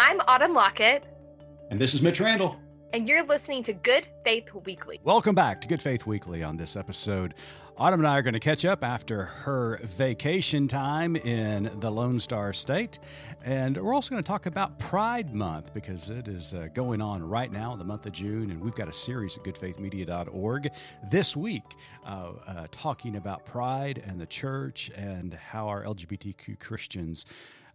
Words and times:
I'm 0.00 0.20
Autumn 0.28 0.54
Lockett. 0.54 1.02
And 1.72 1.80
this 1.80 1.92
is 1.92 2.02
Mitch 2.02 2.20
Randall. 2.20 2.56
And 2.92 3.08
you're 3.08 3.24
listening 3.24 3.64
to 3.64 3.72
Good 3.72 4.06
Faith 4.22 4.48
Weekly. 4.64 5.00
Welcome 5.02 5.34
back 5.34 5.60
to 5.62 5.66
Good 5.68 5.82
Faith 5.82 6.06
Weekly 6.06 6.44
on 6.44 6.56
this 6.56 6.76
episode. 6.76 7.34
Autumn 7.76 7.98
and 7.98 8.06
I 8.06 8.16
are 8.16 8.22
going 8.22 8.34
to 8.34 8.40
catch 8.40 8.64
up 8.64 8.84
after 8.84 9.24
her 9.24 9.80
vacation 9.82 10.68
time 10.68 11.16
in 11.16 11.72
the 11.80 11.90
Lone 11.90 12.20
Star 12.20 12.52
State. 12.52 13.00
And 13.44 13.76
we're 13.76 13.92
also 13.92 14.10
going 14.10 14.22
to 14.22 14.26
talk 14.26 14.46
about 14.46 14.78
Pride 14.78 15.34
Month 15.34 15.74
because 15.74 16.10
it 16.10 16.28
is 16.28 16.54
uh, 16.54 16.68
going 16.74 17.02
on 17.02 17.28
right 17.28 17.50
now 17.50 17.72
in 17.72 17.80
the 17.80 17.84
month 17.84 18.06
of 18.06 18.12
June. 18.12 18.52
And 18.52 18.60
we've 18.60 18.76
got 18.76 18.88
a 18.88 18.92
series 18.92 19.36
at 19.36 19.42
goodfaithmedia.org 19.42 20.70
this 21.10 21.36
week 21.36 21.64
uh, 22.06 22.30
uh, 22.46 22.66
talking 22.70 23.16
about 23.16 23.46
pride 23.46 24.00
and 24.06 24.20
the 24.20 24.26
church 24.26 24.92
and 24.94 25.34
how 25.34 25.66
our 25.66 25.82
LGBTQ 25.82 26.60
Christians 26.60 27.26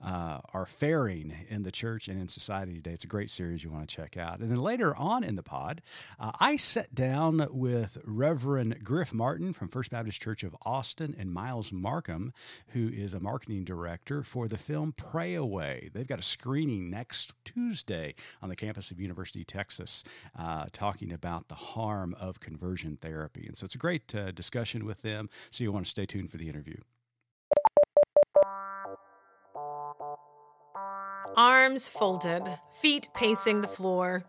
uh, 0.04 0.40
are 0.54 0.66
faring 0.66 1.34
in 1.50 1.64
the 1.64 1.72
church 1.72 2.08
and 2.08 2.20
in 2.20 2.28
society 2.28 2.74
today. 2.74 2.92
It's 2.92 3.04
a 3.04 3.08
great 3.08 3.30
series 3.30 3.64
you 3.64 3.72
want 3.72 3.88
to 3.88 3.96
check 3.96 4.18
out. 4.18 4.40
And 4.40 4.52
then 4.52 4.58
later 4.58 4.96
on 4.96 5.24
in 5.24 5.36
the 5.36 5.44
pod, 5.44 5.82
uh, 6.20 6.32
I 6.40 6.58
sat 6.58 6.94
down 6.94 7.48
with 7.52 7.98
Reverend 8.04 8.84
Griff 8.84 9.14
Martin 9.14 9.54
from 9.54 9.70
First 9.70 9.92
Baptist 9.92 10.22
Church 10.22 10.44
of 10.44 10.56
Austin 10.64 11.16
and 11.18 11.32
Myles 11.32 11.72
Markham, 11.72 12.34
who 12.70 12.90
is 12.90 13.14
a 13.14 13.20
marketing 13.20 13.64
director 13.64 14.24
for 14.24 14.48
the 14.48 14.58
film 14.58 14.94
Pray 14.96 15.36
Away. 15.36 15.90
They've 15.94 16.08
got 16.08 16.20
a 16.20 16.24
screening 16.24 16.90
next 16.90 17.34
Tuesday 17.46 18.16
on 18.42 18.50
the 18.50 18.56
campus 18.56 18.92
of 18.92 19.00
University 19.00 19.42
of 19.42 19.48
Texas, 19.48 20.04
uh, 20.38 20.66
talking 20.74 21.12
about 21.12 21.48
the 21.48 21.56
harm 21.56 22.16
of 22.20 22.40
conversion 22.40 22.98
therapy. 22.98 23.46
And 23.48 23.58
so 23.58 23.66
it's 23.66 23.76
a 23.76 23.80
great 23.80 24.14
uh, 24.14 24.32
discussion 24.32 24.86
with 24.86 25.02
them. 25.02 25.30
So 25.52 25.64
you 25.64 25.72
want 25.72 25.86
to 25.86 25.90
stay 25.90 26.06
tuned 26.06 26.32
for 26.32 26.38
the 26.38 26.50
interview. 26.50 26.78
Arms 31.36 31.88
folded, 31.88 32.44
feet 32.72 33.08
pacing 33.16 33.62
the 33.62 33.68
floor. 33.68 34.24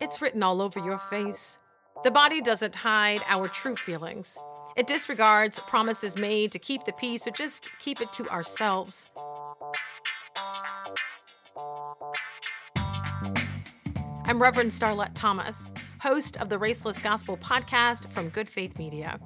It's 0.00 0.22
written 0.22 0.42
all 0.42 0.62
over 0.62 0.78
your 0.78 0.98
face. 0.98 1.58
The 2.04 2.12
body 2.12 2.40
doesn't 2.40 2.76
hide 2.76 3.22
our 3.26 3.48
true 3.48 3.74
feelings. 3.74 4.38
It 4.76 4.86
disregards 4.86 5.58
promises 5.60 6.16
made 6.16 6.52
to 6.52 6.60
keep 6.60 6.84
the 6.84 6.92
peace 6.92 7.26
or 7.26 7.32
just 7.32 7.70
keep 7.80 8.00
it 8.00 8.12
to 8.12 8.28
ourselves. 8.30 9.08
I'm 14.26 14.40
Reverend 14.40 14.70
Starlette 14.70 15.14
Thomas, 15.14 15.72
host 16.00 16.36
of 16.40 16.50
the 16.50 16.58
Raceless 16.58 17.02
Gospel 17.02 17.36
podcast 17.36 18.08
from 18.12 18.28
Good 18.28 18.48
Faith 18.48 18.78
Media. 18.78 19.18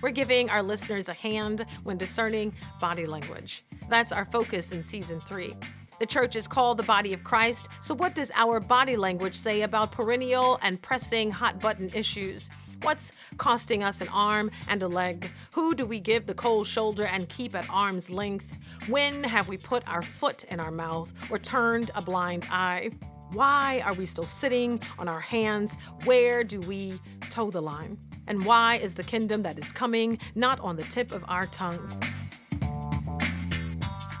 We're 0.00 0.12
giving 0.12 0.48
our 0.48 0.62
listeners 0.62 1.10
a 1.10 1.14
hand 1.14 1.66
when 1.82 1.98
discerning 1.98 2.54
body 2.80 3.04
language. 3.04 3.66
That's 3.90 4.12
our 4.12 4.24
focus 4.24 4.72
in 4.72 4.82
season 4.82 5.20
three. 5.20 5.54
The 6.00 6.06
church 6.06 6.34
is 6.34 6.48
called 6.48 6.78
the 6.78 6.82
body 6.84 7.12
of 7.12 7.24
Christ, 7.24 7.68
so 7.82 7.94
what 7.94 8.14
does 8.14 8.30
our 8.34 8.58
body 8.58 8.96
language 8.96 9.34
say 9.34 9.60
about 9.60 9.92
perennial 9.92 10.58
and 10.62 10.80
pressing 10.80 11.30
hot 11.30 11.60
button 11.60 11.90
issues? 11.92 12.48
What's 12.80 13.12
costing 13.36 13.84
us 13.84 14.00
an 14.00 14.08
arm 14.08 14.50
and 14.66 14.82
a 14.82 14.88
leg? 14.88 15.30
Who 15.52 15.74
do 15.74 15.84
we 15.84 16.00
give 16.00 16.24
the 16.24 16.32
cold 16.32 16.66
shoulder 16.66 17.04
and 17.04 17.28
keep 17.28 17.54
at 17.54 17.68
arm's 17.68 18.08
length? 18.08 18.58
When 18.88 19.22
have 19.24 19.50
we 19.50 19.58
put 19.58 19.86
our 19.86 20.00
foot 20.00 20.44
in 20.44 20.58
our 20.58 20.70
mouth 20.70 21.12
or 21.30 21.38
turned 21.38 21.90
a 21.94 22.00
blind 22.00 22.46
eye? 22.50 22.92
Why 23.34 23.82
are 23.84 23.92
we 23.92 24.06
still 24.06 24.24
sitting 24.24 24.80
on 24.98 25.06
our 25.06 25.20
hands? 25.20 25.76
Where 26.04 26.44
do 26.44 26.60
we 26.60 26.98
toe 27.28 27.50
the 27.50 27.60
line? 27.60 27.98
And 28.26 28.42
why 28.46 28.76
is 28.76 28.94
the 28.94 29.04
kingdom 29.04 29.42
that 29.42 29.58
is 29.58 29.70
coming 29.70 30.18
not 30.34 30.60
on 30.60 30.76
the 30.76 30.82
tip 30.84 31.12
of 31.12 31.26
our 31.28 31.44
tongues? 31.44 32.00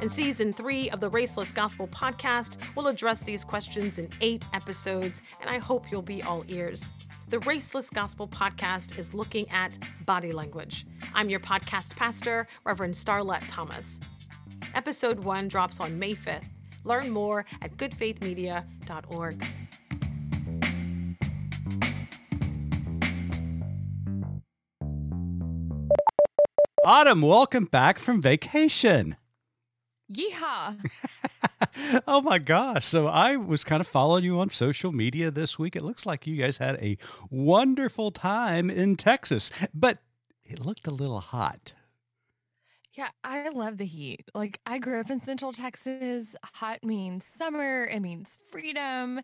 In 0.00 0.08
season 0.08 0.54
three 0.54 0.88
of 0.88 1.00
the 1.00 1.10
Raceless 1.10 1.54
Gospel 1.54 1.86
podcast, 1.86 2.56
we'll 2.74 2.86
address 2.86 3.20
these 3.20 3.44
questions 3.44 3.98
in 3.98 4.08
eight 4.22 4.46
episodes, 4.54 5.20
and 5.42 5.50
I 5.50 5.58
hope 5.58 5.90
you'll 5.90 6.00
be 6.00 6.22
all 6.22 6.42
ears. 6.48 6.94
The 7.28 7.36
Raceless 7.40 7.92
Gospel 7.92 8.26
podcast 8.26 8.98
is 8.98 9.12
looking 9.12 9.46
at 9.50 9.78
body 10.06 10.32
language. 10.32 10.86
I'm 11.14 11.28
your 11.28 11.40
podcast 11.40 11.96
pastor, 11.96 12.46
Reverend 12.64 12.94
Starlette 12.94 13.44
Thomas. 13.48 14.00
Episode 14.74 15.24
one 15.24 15.48
drops 15.48 15.80
on 15.80 15.98
May 15.98 16.14
5th. 16.14 16.48
Learn 16.84 17.10
more 17.10 17.44
at 17.60 17.76
goodfaithmedia.org. 17.76 19.44
Autumn, 26.86 27.20
welcome 27.20 27.66
back 27.66 27.98
from 27.98 28.22
vacation. 28.22 29.16
Yeehaw. 30.12 30.76
oh 32.06 32.20
my 32.22 32.38
gosh. 32.38 32.86
So 32.86 33.06
I 33.06 33.36
was 33.36 33.64
kind 33.64 33.80
of 33.80 33.86
following 33.86 34.24
you 34.24 34.40
on 34.40 34.48
social 34.48 34.92
media 34.92 35.30
this 35.30 35.58
week. 35.58 35.76
It 35.76 35.82
looks 35.82 36.04
like 36.04 36.26
you 36.26 36.36
guys 36.36 36.58
had 36.58 36.76
a 36.76 36.98
wonderful 37.30 38.10
time 38.10 38.70
in 38.70 38.96
Texas, 38.96 39.52
but 39.72 39.98
it 40.42 40.64
looked 40.64 40.86
a 40.86 40.90
little 40.90 41.20
hot. 41.20 41.74
Yeah, 42.92 43.08
I 43.22 43.48
love 43.50 43.78
the 43.78 43.86
heat. 43.86 44.24
Like 44.34 44.60
I 44.66 44.78
grew 44.78 44.98
up 44.98 45.10
in 45.10 45.20
Central 45.20 45.52
Texas. 45.52 46.34
Hot 46.54 46.82
means 46.82 47.24
summer. 47.24 47.84
It 47.84 48.00
means 48.00 48.38
freedom, 48.50 49.20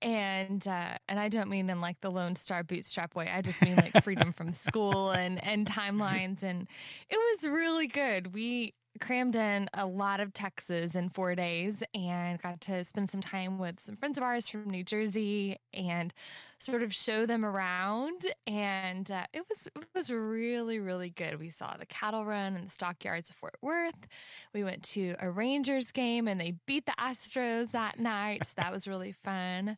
and 0.00 0.66
uh, 0.66 0.94
and 1.08 1.18
I 1.18 1.28
don't 1.28 1.50
mean 1.50 1.68
in 1.68 1.80
like 1.80 2.00
the 2.00 2.10
Lone 2.10 2.36
Star 2.36 2.62
bootstrap 2.62 3.16
way. 3.16 3.28
I 3.28 3.42
just 3.42 3.62
mean 3.62 3.74
like 3.74 4.04
freedom 4.04 4.32
from 4.32 4.52
school 4.54 5.10
and 5.10 5.44
and 5.44 5.66
timelines. 5.66 6.44
And 6.44 6.68
it 7.10 7.16
was 7.16 7.50
really 7.50 7.88
good. 7.88 8.32
We 8.34 8.74
crammed 8.98 9.36
in 9.36 9.68
a 9.74 9.86
lot 9.86 10.20
of 10.20 10.32
Texas 10.32 10.94
in 10.94 11.08
four 11.08 11.34
days 11.34 11.82
and 11.94 12.40
got 12.40 12.60
to 12.62 12.84
spend 12.84 13.10
some 13.10 13.20
time 13.20 13.58
with 13.58 13.80
some 13.80 13.96
friends 13.96 14.18
of 14.18 14.24
ours 14.24 14.48
from 14.48 14.68
New 14.68 14.84
Jersey 14.84 15.58
and 15.72 16.12
sort 16.58 16.82
of 16.82 16.92
show 16.94 17.26
them 17.26 17.44
around. 17.44 18.26
And 18.46 19.10
uh, 19.10 19.26
it 19.32 19.44
was 19.48 19.66
it 19.68 19.84
was 19.94 20.10
really 20.10 20.78
really 20.78 21.10
good. 21.10 21.38
We 21.38 21.50
saw 21.50 21.76
the 21.76 21.86
cattle 21.86 22.24
run 22.24 22.56
in 22.56 22.64
the 22.64 22.70
stockyards 22.70 23.30
of 23.30 23.36
Fort 23.36 23.56
Worth. 23.62 24.08
We 24.52 24.64
went 24.64 24.82
to 24.84 25.14
a 25.20 25.30
Rangers 25.30 25.90
game 25.90 26.28
and 26.28 26.40
they 26.40 26.54
beat 26.66 26.86
the 26.86 26.94
Astros 26.98 27.70
that 27.72 27.98
night. 27.98 28.46
So 28.46 28.54
that 28.56 28.72
was 28.72 28.88
really 28.88 29.12
fun. 29.12 29.76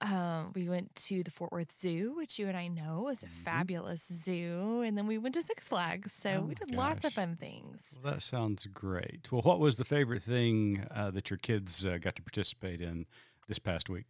Um, 0.00 0.52
we 0.54 0.68
went 0.68 0.94
to 0.96 1.22
the 1.22 1.30
Fort 1.30 1.52
Worth 1.52 1.72
Zoo, 1.72 2.14
which 2.16 2.38
you 2.38 2.48
and 2.48 2.56
I 2.56 2.68
know 2.68 3.08
is 3.08 3.22
a 3.22 3.26
mm-hmm. 3.26 3.44
fabulous 3.44 4.06
zoo, 4.12 4.82
and 4.84 4.96
then 4.96 5.06
we 5.06 5.18
went 5.18 5.34
to 5.34 5.42
Six 5.42 5.68
Flags. 5.68 6.12
So 6.12 6.30
oh, 6.30 6.40
we 6.42 6.54
did 6.54 6.68
gosh. 6.68 6.76
lots 6.76 7.04
of 7.04 7.12
fun 7.12 7.36
things. 7.36 7.98
Well, 8.02 8.14
that 8.14 8.22
sounds 8.22 8.66
great. 8.66 9.28
Well, 9.30 9.42
what 9.42 9.60
was 9.60 9.76
the 9.76 9.84
favorite 9.84 10.22
thing 10.22 10.86
uh, 10.94 11.10
that 11.12 11.30
your 11.30 11.38
kids 11.38 11.84
uh, 11.84 11.98
got 11.98 12.16
to 12.16 12.22
participate 12.22 12.80
in 12.80 13.06
this 13.48 13.58
past 13.58 13.88
week? 13.88 14.06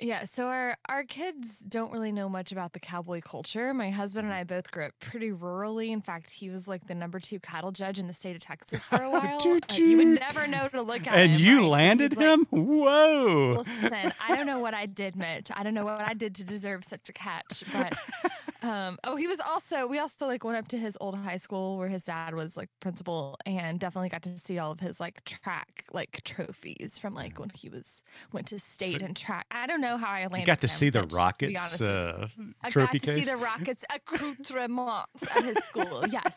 Yeah, 0.00 0.24
so 0.24 0.46
our 0.46 0.76
our 0.88 1.04
kids 1.04 1.58
don't 1.60 1.92
really 1.92 2.12
know 2.12 2.28
much 2.28 2.50
about 2.50 2.72
the 2.72 2.80
cowboy 2.80 3.20
culture. 3.20 3.72
My 3.74 3.90
husband 3.90 4.26
and 4.26 4.32
mm-hmm. 4.32 4.40
I 4.40 4.44
both 4.44 4.70
grew 4.70 4.86
up 4.86 4.92
pretty 5.00 5.30
rurally. 5.30 5.90
In 5.90 6.00
fact, 6.00 6.30
he 6.30 6.48
was 6.48 6.66
like 6.66 6.86
the 6.86 6.94
number 6.94 7.20
two 7.20 7.38
cattle 7.38 7.72
judge 7.72 7.98
in 7.98 8.06
the 8.06 8.14
state 8.14 8.34
of 8.34 8.42
Texas 8.42 8.86
for 8.86 9.02
a 9.02 9.10
while. 9.10 9.38
you 9.72 9.96
would 9.98 10.20
never 10.20 10.46
know 10.46 10.66
to 10.68 10.82
look 10.82 11.06
at 11.06 11.14
and 11.14 11.30
him. 11.30 11.36
And 11.36 11.40
you 11.40 11.60
right? 11.60 11.68
landed 11.68 12.14
him? 12.14 12.46
Like, 12.50 12.62
Whoa! 12.62 13.54
Listen, 13.58 14.12
I 14.26 14.34
don't 14.34 14.46
know 14.46 14.60
what 14.60 14.74
I 14.74 14.86
did, 14.86 15.14
Mitch. 15.14 15.50
I 15.54 15.62
don't 15.62 15.74
know 15.74 15.84
what 15.84 16.00
I 16.00 16.14
did 16.14 16.34
to 16.36 16.44
deserve 16.44 16.84
such 16.84 17.08
a 17.08 17.12
catch. 17.12 17.62
But 17.72 17.94
um, 18.62 18.98
oh, 19.04 19.16
he 19.16 19.26
was 19.26 19.40
also 19.40 19.86
we 19.86 19.98
also 19.98 20.26
like 20.26 20.44
went 20.44 20.56
up 20.56 20.68
to 20.68 20.78
his 20.78 20.96
old 21.00 21.16
high 21.16 21.36
school 21.36 21.78
where 21.78 21.88
his 21.88 22.02
dad 22.04 22.34
was 22.34 22.56
like 22.56 22.68
principal, 22.80 23.36
and 23.44 23.80
definitely 23.80 24.08
got 24.08 24.22
to 24.22 24.38
see 24.38 24.58
all 24.58 24.72
of 24.72 24.80
his 24.80 25.00
like 25.00 25.24
track 25.24 25.84
like 25.92 26.22
trophies 26.24 26.98
from 26.98 27.14
like 27.14 27.38
when 27.38 27.50
he 27.54 27.68
was 27.68 28.02
went 28.32 28.46
to 28.48 28.58
state 28.58 29.00
so, 29.00 29.04
and 29.04 29.16
track. 29.16 29.46
I 29.50 29.66
don't 29.66 29.80
know 29.80 29.96
how 29.96 30.10
I 30.10 30.22
landed. 30.22 30.40
You 30.40 30.46
got 30.46 30.60
to 30.60 30.68
see 30.68 30.90
the 30.90 31.04
Rockets 31.04 31.80
uh, 31.80 32.28
trophy 32.70 32.98
case. 32.98 33.08
I 33.08 33.12
got 33.12 33.14
to 33.18 33.24
see 33.24 33.30
the 33.30 33.36
Rockets 33.36 33.84
accoutrements 33.94 35.36
at 35.36 35.44
his 35.44 35.58
school. 35.64 36.04
Yes. 36.08 36.34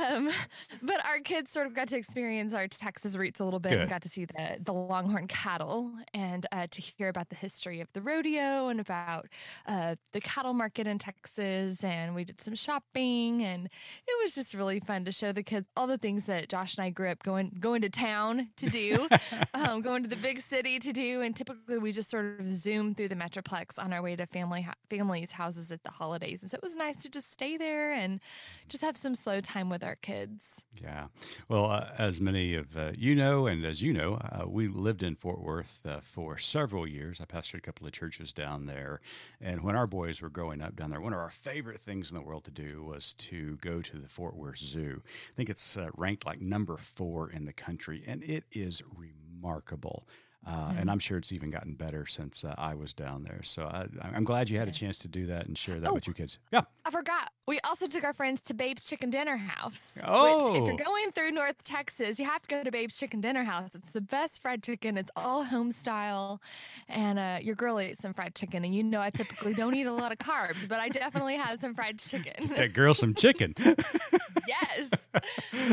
Um, 0.00 0.30
but 0.82 1.04
our 1.04 1.20
kids 1.20 1.50
sort 1.50 1.66
of 1.66 1.74
got 1.74 1.88
to 1.88 1.96
experience 1.96 2.54
our 2.54 2.68
Texas 2.68 3.16
roots 3.16 3.40
a 3.40 3.44
little 3.44 3.60
bit 3.60 3.70
Good. 3.70 3.80
and 3.80 3.90
got 3.90 4.02
to 4.02 4.08
see 4.08 4.24
the 4.24 4.58
the 4.60 4.72
Longhorn 4.72 5.26
cattle 5.26 5.92
and 6.14 6.46
uh, 6.52 6.66
to 6.70 6.80
hear 6.80 7.08
about 7.08 7.28
the 7.28 7.36
history 7.36 7.80
of 7.80 7.88
the 7.92 8.00
rodeo 8.00 8.68
and 8.68 8.80
about 8.80 9.28
uh, 9.66 9.96
the 10.12 10.20
cattle 10.20 10.52
market 10.52 10.86
in 10.86 10.98
Texas. 10.98 11.84
And 11.84 12.14
we 12.14 12.24
did 12.24 12.42
some 12.42 12.54
shopping, 12.54 13.42
and 13.42 13.66
it 13.66 14.24
was 14.24 14.34
just 14.34 14.54
really 14.54 14.80
fun 14.80 15.04
to 15.04 15.12
show 15.12 15.32
the 15.32 15.42
kids 15.42 15.66
all 15.76 15.86
the 15.86 15.98
things 15.98 16.26
that 16.26 16.48
Josh 16.48 16.76
and 16.76 16.84
I 16.84 16.90
grew 16.90 17.08
up 17.08 17.22
going 17.22 17.56
going 17.60 17.82
to 17.82 17.90
town 17.90 18.48
to 18.56 18.70
do, 18.70 19.08
um, 19.54 19.82
going 19.82 20.02
to 20.02 20.08
the 20.08 20.16
big 20.16 20.40
city 20.40 20.78
to 20.78 20.92
do. 20.92 21.20
And 21.20 21.34
typically, 21.34 21.78
we 21.78 21.92
just 21.92 22.10
sort 22.10 22.40
of 22.40 22.52
zoom 22.52 22.94
through 22.94 23.08
the 23.08 23.16
metroplex 23.16 23.78
on 23.78 23.92
our 23.92 24.02
way 24.02 24.16
to 24.16 24.26
family 24.26 24.66
families' 24.88 25.32
houses 25.32 25.72
at 25.72 25.82
the 25.82 25.90
holidays. 25.90 26.42
And 26.42 26.50
so 26.50 26.56
it 26.56 26.62
was 26.62 26.76
nice 26.76 27.02
to 27.02 27.08
just 27.08 27.32
stay 27.32 27.56
there 27.56 27.92
and 27.92 28.20
just 28.68 28.82
have 28.82 28.96
some 28.96 29.14
slow 29.14 29.40
time 29.40 29.68
with 29.68 29.84
our 29.84 29.89
our 29.90 29.96
kids. 29.96 30.64
Yeah. 30.82 31.08
Well, 31.48 31.66
uh, 31.70 31.88
as 31.98 32.20
many 32.20 32.54
of 32.54 32.76
uh, 32.76 32.92
you 32.96 33.14
know, 33.14 33.46
and 33.46 33.64
as 33.64 33.82
you 33.82 33.92
know, 33.92 34.14
uh, 34.14 34.44
we 34.48 34.68
lived 34.68 35.02
in 35.02 35.16
Fort 35.16 35.40
Worth 35.42 35.84
uh, 35.84 36.00
for 36.00 36.38
several 36.38 36.86
years. 36.86 37.20
I 37.20 37.24
pastored 37.24 37.58
a 37.58 37.60
couple 37.60 37.86
of 37.86 37.92
churches 37.92 38.32
down 38.32 38.66
there. 38.66 39.00
And 39.40 39.62
when 39.62 39.76
our 39.76 39.86
boys 39.86 40.22
were 40.22 40.30
growing 40.30 40.62
up 40.62 40.76
down 40.76 40.90
there, 40.90 41.00
one 41.00 41.12
of 41.12 41.18
our 41.18 41.30
favorite 41.30 41.80
things 41.80 42.10
in 42.10 42.16
the 42.16 42.22
world 42.22 42.44
to 42.44 42.50
do 42.50 42.82
was 42.84 43.12
to 43.14 43.56
go 43.60 43.82
to 43.82 43.98
the 43.98 44.08
Fort 44.08 44.36
Worth 44.36 44.58
Zoo. 44.58 45.02
I 45.04 45.34
think 45.36 45.50
it's 45.50 45.76
uh, 45.76 45.88
ranked 45.96 46.24
like 46.24 46.40
number 46.40 46.76
four 46.76 47.30
in 47.30 47.44
the 47.44 47.52
country, 47.52 48.04
and 48.06 48.22
it 48.22 48.44
is 48.52 48.82
remarkable. 48.96 50.06
Uh, 50.46 50.72
And 50.78 50.90
I'm 50.90 50.98
sure 50.98 51.18
it's 51.18 51.32
even 51.32 51.50
gotten 51.50 51.74
better 51.74 52.06
since 52.06 52.44
uh, 52.44 52.54
I 52.56 52.74
was 52.74 52.94
down 52.94 53.24
there. 53.24 53.42
So 53.42 53.64
I, 53.64 53.86
I'm 54.02 54.24
glad 54.24 54.48
you 54.48 54.58
had 54.58 54.68
Yes. 54.68 54.76
a 54.76 54.80
chance 54.80 54.98
to 55.00 55.08
do 55.08 55.26
that 55.26 55.46
and 55.46 55.58
share 55.58 55.78
that 55.80 55.90
Oh. 55.90 55.94
with 55.94 56.06
your 56.06 56.14
kids. 56.14 56.38
Yeah. 56.50 56.62
I 56.86 56.90
forgot. 56.90 57.30
We 57.50 57.58
also 57.64 57.88
took 57.88 58.04
our 58.04 58.12
friends 58.12 58.40
to 58.42 58.54
Babe's 58.54 58.84
Chicken 58.84 59.10
Dinner 59.10 59.36
House. 59.36 59.94
Which, 59.96 60.04
if 60.04 60.08
Oh. 60.08 60.66
you're 60.66 60.76
going 60.76 61.10
through 61.10 61.32
North 61.32 61.64
Texas, 61.64 62.20
you 62.20 62.24
have 62.24 62.40
to 62.42 62.48
go 62.48 62.62
to 62.62 62.70
Babe's 62.70 62.96
Chicken 62.96 63.20
Dinner 63.20 63.42
House. 63.42 63.74
It's 63.74 63.90
the 63.90 64.00
best 64.00 64.40
fried 64.40 64.62
chicken. 64.62 64.96
It's 64.96 65.10
all 65.16 65.42
home 65.42 65.72
style. 65.72 66.40
And 66.88 67.18
uh, 67.18 67.38
your 67.42 67.56
girl 67.56 67.80
ate 67.80 67.98
some 67.98 68.14
fried 68.14 68.36
chicken. 68.36 68.64
And 68.64 68.72
you 68.72 68.84
know, 68.84 69.00
I 69.00 69.10
typically 69.10 69.54
don't 69.54 69.74
eat 69.74 69.88
a 69.88 69.92
lot 69.92 70.12
of 70.12 70.18
carbs, 70.18 70.68
but 70.68 70.78
I 70.78 70.90
definitely 70.90 71.34
had 71.34 71.60
some 71.60 71.74
fried 71.74 71.98
chicken. 71.98 72.54
That 72.54 72.72
girl 72.72 72.94
some 72.94 73.14
chicken. 73.14 73.54
yes. 74.46 74.90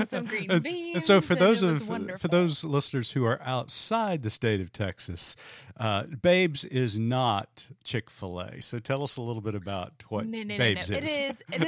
Some 0.10 0.26
green 0.26 0.60
beans. 0.62 0.96
And 0.96 1.04
so, 1.04 1.22
for 1.22 1.36
those 1.36 1.62
of 1.62 1.84
for 2.20 2.28
those 2.28 2.64
listeners 2.64 3.12
who 3.12 3.24
are 3.26 3.40
outside 3.44 4.24
the 4.24 4.32
state 4.32 4.62
of 4.62 4.72
Texas, 4.72 5.36
uh, 5.80 6.04
Babes 6.04 6.66
is 6.66 6.98
not 6.98 7.68
Chick 7.84 8.10
Fil 8.10 8.40
A. 8.40 8.62
So, 8.62 8.80
tell 8.80 9.04
us 9.04 9.18
a 9.18 9.22
little 9.22 9.42
bit 9.44 9.54
about 9.54 10.04
what 10.10 10.26
no, 10.26 10.40
no, 10.40 10.44
no, 10.44 10.58
Babes 10.58 10.90
no. 10.90 10.98
is. 10.98 11.04
It 11.04 11.20
is. 11.20 11.44
It 11.52 11.67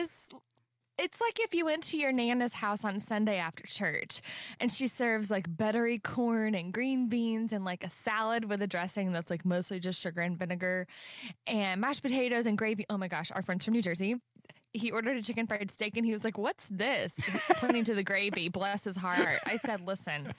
It's 1.00 1.22
like 1.22 1.40
if 1.40 1.54
you 1.54 1.64
went 1.64 1.84
to 1.84 1.98
your 1.98 2.12
nana's 2.12 2.54
house 2.54 2.84
on 2.84 3.00
Sunday 3.00 3.38
after 3.38 3.66
church 3.66 4.22
and 4.60 4.70
she 4.70 4.88
serves 4.88 5.32
like 5.32 5.56
buttery 5.56 5.98
corn 5.98 6.54
and 6.54 6.74
green 6.74 7.08
beans 7.08 7.54
and 7.54 7.64
like 7.64 7.86
a 7.86 7.90
salad 7.90 8.44
with 8.44 8.62
a 8.62 8.68
dressing 8.68 9.14
that's 9.14 9.32
like 9.32 9.46
mostly 9.46 9.80
just 9.80 10.02
sugar 10.02 10.20
and 10.20 10.38
vinegar 10.38 10.88
and 11.48 11.80
mashed 11.80 12.02
potatoes 12.02 12.46
and 12.46 12.58
gravy. 12.58 12.86
Oh 12.90 12.98
my 12.98 13.08
gosh, 13.08 13.32
our 13.32 13.42
friends 13.42 13.64
from 13.64 13.76
New 13.76 13.82
Jersey. 13.82 14.18
He 14.74 14.92
ordered 14.92 15.16
a 15.16 15.24
chicken 15.24 15.48
fried 15.48 15.72
steak 15.72 15.96
and 15.96 16.06
he 16.06 16.12
was 16.12 16.26
like, 16.26 16.38
What's 16.38 16.68
this? 16.68 17.16
Pointing 17.56 17.86
to 17.86 17.96
the 17.96 18.04
gravy, 18.04 18.50
bless 18.50 18.84
his 18.84 18.98
heart. 18.98 19.40
I 19.46 19.58
said, 19.58 19.82
Listen, 19.88 20.34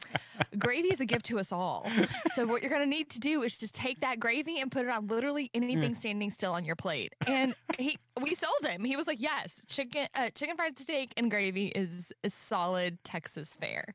gravy 0.59 0.89
is 0.89 1.01
a 1.01 1.07
gift 1.07 1.25
to 1.27 1.39
us 1.41 1.53
all. 1.53 1.87
So, 2.35 2.47
what 2.47 2.63
you're 2.63 2.71
going 2.71 2.83
to 2.83 2.89
need 2.89 3.11
to 3.11 3.19
do 3.19 3.43
is 3.43 3.57
just 3.57 3.75
take 3.75 4.01
that 4.03 4.21
gravy 4.21 4.61
and 4.61 4.71
put 4.71 4.85
it 4.85 4.89
on 4.89 5.09
literally 5.09 5.51
anything 5.53 5.95
mm. 5.95 5.97
standing 5.97 6.31
still 6.31 6.53
on 6.53 6.65
your 6.65 6.77
plate. 6.77 7.15
And 7.27 7.55
he, 7.79 7.99
we 8.23 8.35
sold 8.35 8.65
him. 8.65 8.85
He 8.85 8.97
was 8.97 9.07
like, 9.07 9.21
Yes, 9.21 9.61
chicken, 9.69 10.09
uh, 10.15 10.31
chicken 10.31 10.57
fried 10.57 10.79
steak 10.79 11.13
and 11.17 11.31
gravy 11.31 11.67
is 11.69 12.13
a 12.25 12.31
solid 12.31 13.03
Texas 13.05 13.57
fare. 13.61 13.95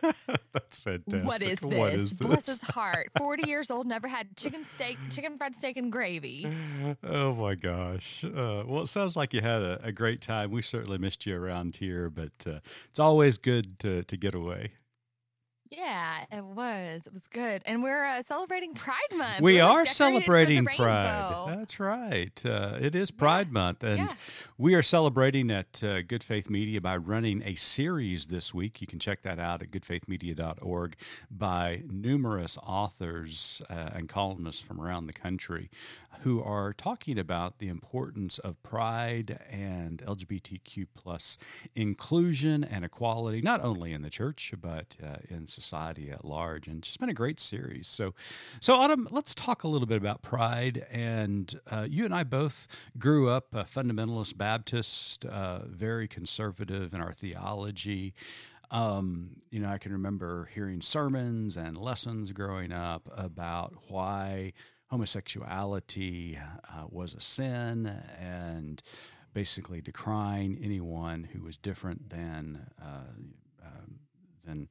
That's 0.52 0.78
fantastic. 0.78 1.24
What 1.24 1.42
is 1.42 1.60
this? 1.60 1.78
What 1.78 1.94
is 1.94 2.12
Bless 2.14 2.46
this? 2.46 2.60
his 2.60 2.70
heart. 2.70 3.10
40 3.18 3.48
years 3.48 3.70
old, 3.70 3.86
never 3.86 4.08
had 4.08 4.36
chicken 4.36 4.64
steak, 4.64 4.96
chicken 5.10 5.36
fried 5.38 5.54
steak 5.56 5.76
and 5.76 5.90
gravy. 5.92 6.48
Oh 7.02 7.34
my 7.34 7.54
gosh. 7.54 8.24
Uh, 8.24 8.62
well, 8.66 8.82
it 8.82 8.88
sounds 8.88 9.16
like 9.16 9.32
you 9.32 9.40
had 9.40 9.62
a, 9.62 9.80
a 9.84 9.92
great 9.92 10.20
time. 10.20 10.50
We 10.50 10.62
certainly 10.62 10.98
missed 10.98 11.24
you 11.26 11.36
around 11.36 11.76
here, 11.76 12.10
but 12.10 12.32
uh, 12.46 12.58
it's 12.88 12.98
always 12.98 13.38
good 13.38 13.78
to, 13.80 14.02
to 14.04 14.16
get 14.16 14.34
away. 14.34 14.72
Yeah, 15.70 16.24
it 16.32 16.44
was. 16.44 17.06
It 17.06 17.12
was 17.12 17.28
good. 17.28 17.62
And 17.64 17.80
we're 17.80 18.04
uh, 18.04 18.24
celebrating 18.24 18.74
Pride 18.74 18.96
Month. 19.16 19.40
We 19.40 19.54
We're, 19.54 19.62
are 19.62 19.86
celebrating 19.86 20.64
Pride. 20.64 21.46
That's 21.46 21.78
right. 21.78 22.42
Uh, 22.44 22.78
it 22.80 22.96
is 22.96 23.12
Pride 23.12 23.52
Month. 23.52 23.84
And 23.84 23.98
yeah. 23.98 24.14
we 24.58 24.74
are 24.74 24.82
celebrating 24.82 25.48
at 25.48 25.82
uh, 25.84 26.02
Good 26.02 26.24
Faith 26.24 26.50
Media 26.50 26.80
by 26.80 26.96
running 26.96 27.44
a 27.44 27.54
series 27.54 28.26
this 28.26 28.52
week. 28.52 28.80
You 28.80 28.88
can 28.88 28.98
check 28.98 29.22
that 29.22 29.38
out 29.38 29.62
at 29.62 29.70
goodfaithmedia.org 29.70 30.96
by 31.30 31.84
numerous 31.88 32.58
authors 32.64 33.62
uh, 33.70 33.90
and 33.94 34.08
columnists 34.08 34.60
from 34.60 34.80
around 34.80 35.06
the 35.06 35.12
country 35.12 35.70
who 36.22 36.42
are 36.42 36.72
talking 36.72 37.18
about 37.18 37.60
the 37.60 37.68
importance 37.68 38.38
of 38.40 38.60
pride 38.62 39.38
and 39.48 40.02
LGBTQ 40.04 40.86
plus 40.94 41.38
inclusion 41.74 42.62
and 42.64 42.84
equality, 42.84 43.40
not 43.40 43.62
only 43.64 43.92
in 43.92 44.02
the 44.02 44.10
church, 44.10 44.52
but 44.60 44.96
uh, 45.02 45.16
in 45.28 45.46
society 45.46 45.59
at 46.10 46.24
large. 46.24 46.66
And 46.68 46.78
it's 46.78 46.88
just 46.88 47.00
been 47.00 47.08
a 47.08 47.14
great 47.14 47.40
series. 47.40 47.86
So, 47.88 48.14
so 48.60 48.74
Autumn, 48.74 49.08
let's 49.10 49.34
talk 49.34 49.64
a 49.64 49.68
little 49.68 49.86
bit 49.86 49.98
about 49.98 50.22
pride. 50.22 50.86
And 50.90 51.58
uh, 51.70 51.86
you 51.88 52.04
and 52.04 52.14
I 52.14 52.24
both 52.24 52.68
grew 52.98 53.28
up 53.28 53.54
a 53.54 53.64
fundamentalist 53.64 54.36
Baptist, 54.36 55.24
uh, 55.24 55.60
very 55.66 56.08
conservative 56.08 56.94
in 56.94 57.00
our 57.00 57.12
theology. 57.12 58.14
Um, 58.70 59.36
you 59.50 59.60
know, 59.60 59.68
I 59.68 59.78
can 59.78 59.92
remember 59.92 60.48
hearing 60.54 60.80
sermons 60.80 61.56
and 61.56 61.76
lessons 61.76 62.32
growing 62.32 62.72
up 62.72 63.08
about 63.16 63.74
why 63.88 64.52
homosexuality 64.86 66.38
uh, 66.38 66.84
was 66.88 67.14
a 67.14 67.20
sin 67.20 67.86
and 68.20 68.82
basically 69.32 69.80
decrying 69.80 70.58
anyone 70.62 71.28
who 71.32 71.42
was 71.42 71.56
different 71.56 72.10
than 72.10 72.66
uh, 72.80 73.64
um, 73.64 73.98
than 74.44 74.68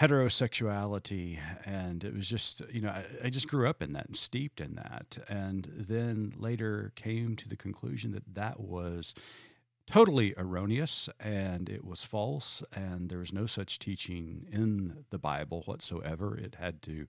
heterosexuality 0.00 1.38
and 1.64 2.02
it 2.02 2.12
was 2.12 2.28
just 2.28 2.62
you 2.72 2.80
know 2.80 2.88
I, 2.88 3.04
I 3.24 3.30
just 3.30 3.48
grew 3.48 3.68
up 3.68 3.80
in 3.80 3.92
that 3.92 4.06
and 4.06 4.16
steeped 4.16 4.60
in 4.60 4.74
that 4.74 5.18
and 5.28 5.70
then 5.76 6.32
later 6.36 6.92
came 6.96 7.36
to 7.36 7.48
the 7.48 7.56
conclusion 7.56 8.10
that 8.12 8.34
that 8.34 8.58
was 8.58 9.14
totally 9.86 10.34
erroneous 10.36 11.08
and 11.20 11.68
it 11.68 11.84
was 11.84 12.04
false 12.04 12.62
and 12.72 13.08
there 13.10 13.18
was 13.18 13.32
no 13.32 13.46
such 13.46 13.78
teaching 13.78 14.46
in 14.50 15.04
the 15.10 15.18
bible 15.18 15.62
whatsoever. 15.66 16.36
It 16.36 16.56
had 16.58 16.80
to 16.82 17.06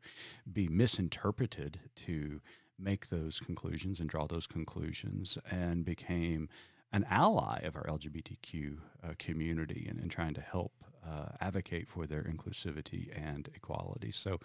be 0.52 0.68
misinterpreted 0.68 1.80
to 1.98 2.42
make 2.78 3.08
those 3.08 3.40
conclusions 3.40 4.00
and 4.00 4.10
draw 4.10 4.28
those 4.28 4.48
conclusions 4.48 5.38
and 5.50 5.86
became 5.86 6.50
an 6.92 7.06
ally 7.10 7.60
of 7.64 7.76
our 7.78 7.86
lgbtq 7.86 8.78
uh, 9.04 9.14
community 9.18 9.88
and, 9.90 10.00
and 10.00 10.12
trying 10.12 10.34
to 10.34 10.42
help 10.42 10.74
uh, 11.07 11.30
advocate 11.40 11.88
for 11.88 12.06
their 12.06 12.24
inclusivity 12.24 13.10
and 13.16 13.50
equality 13.56 14.12
so 14.12 14.40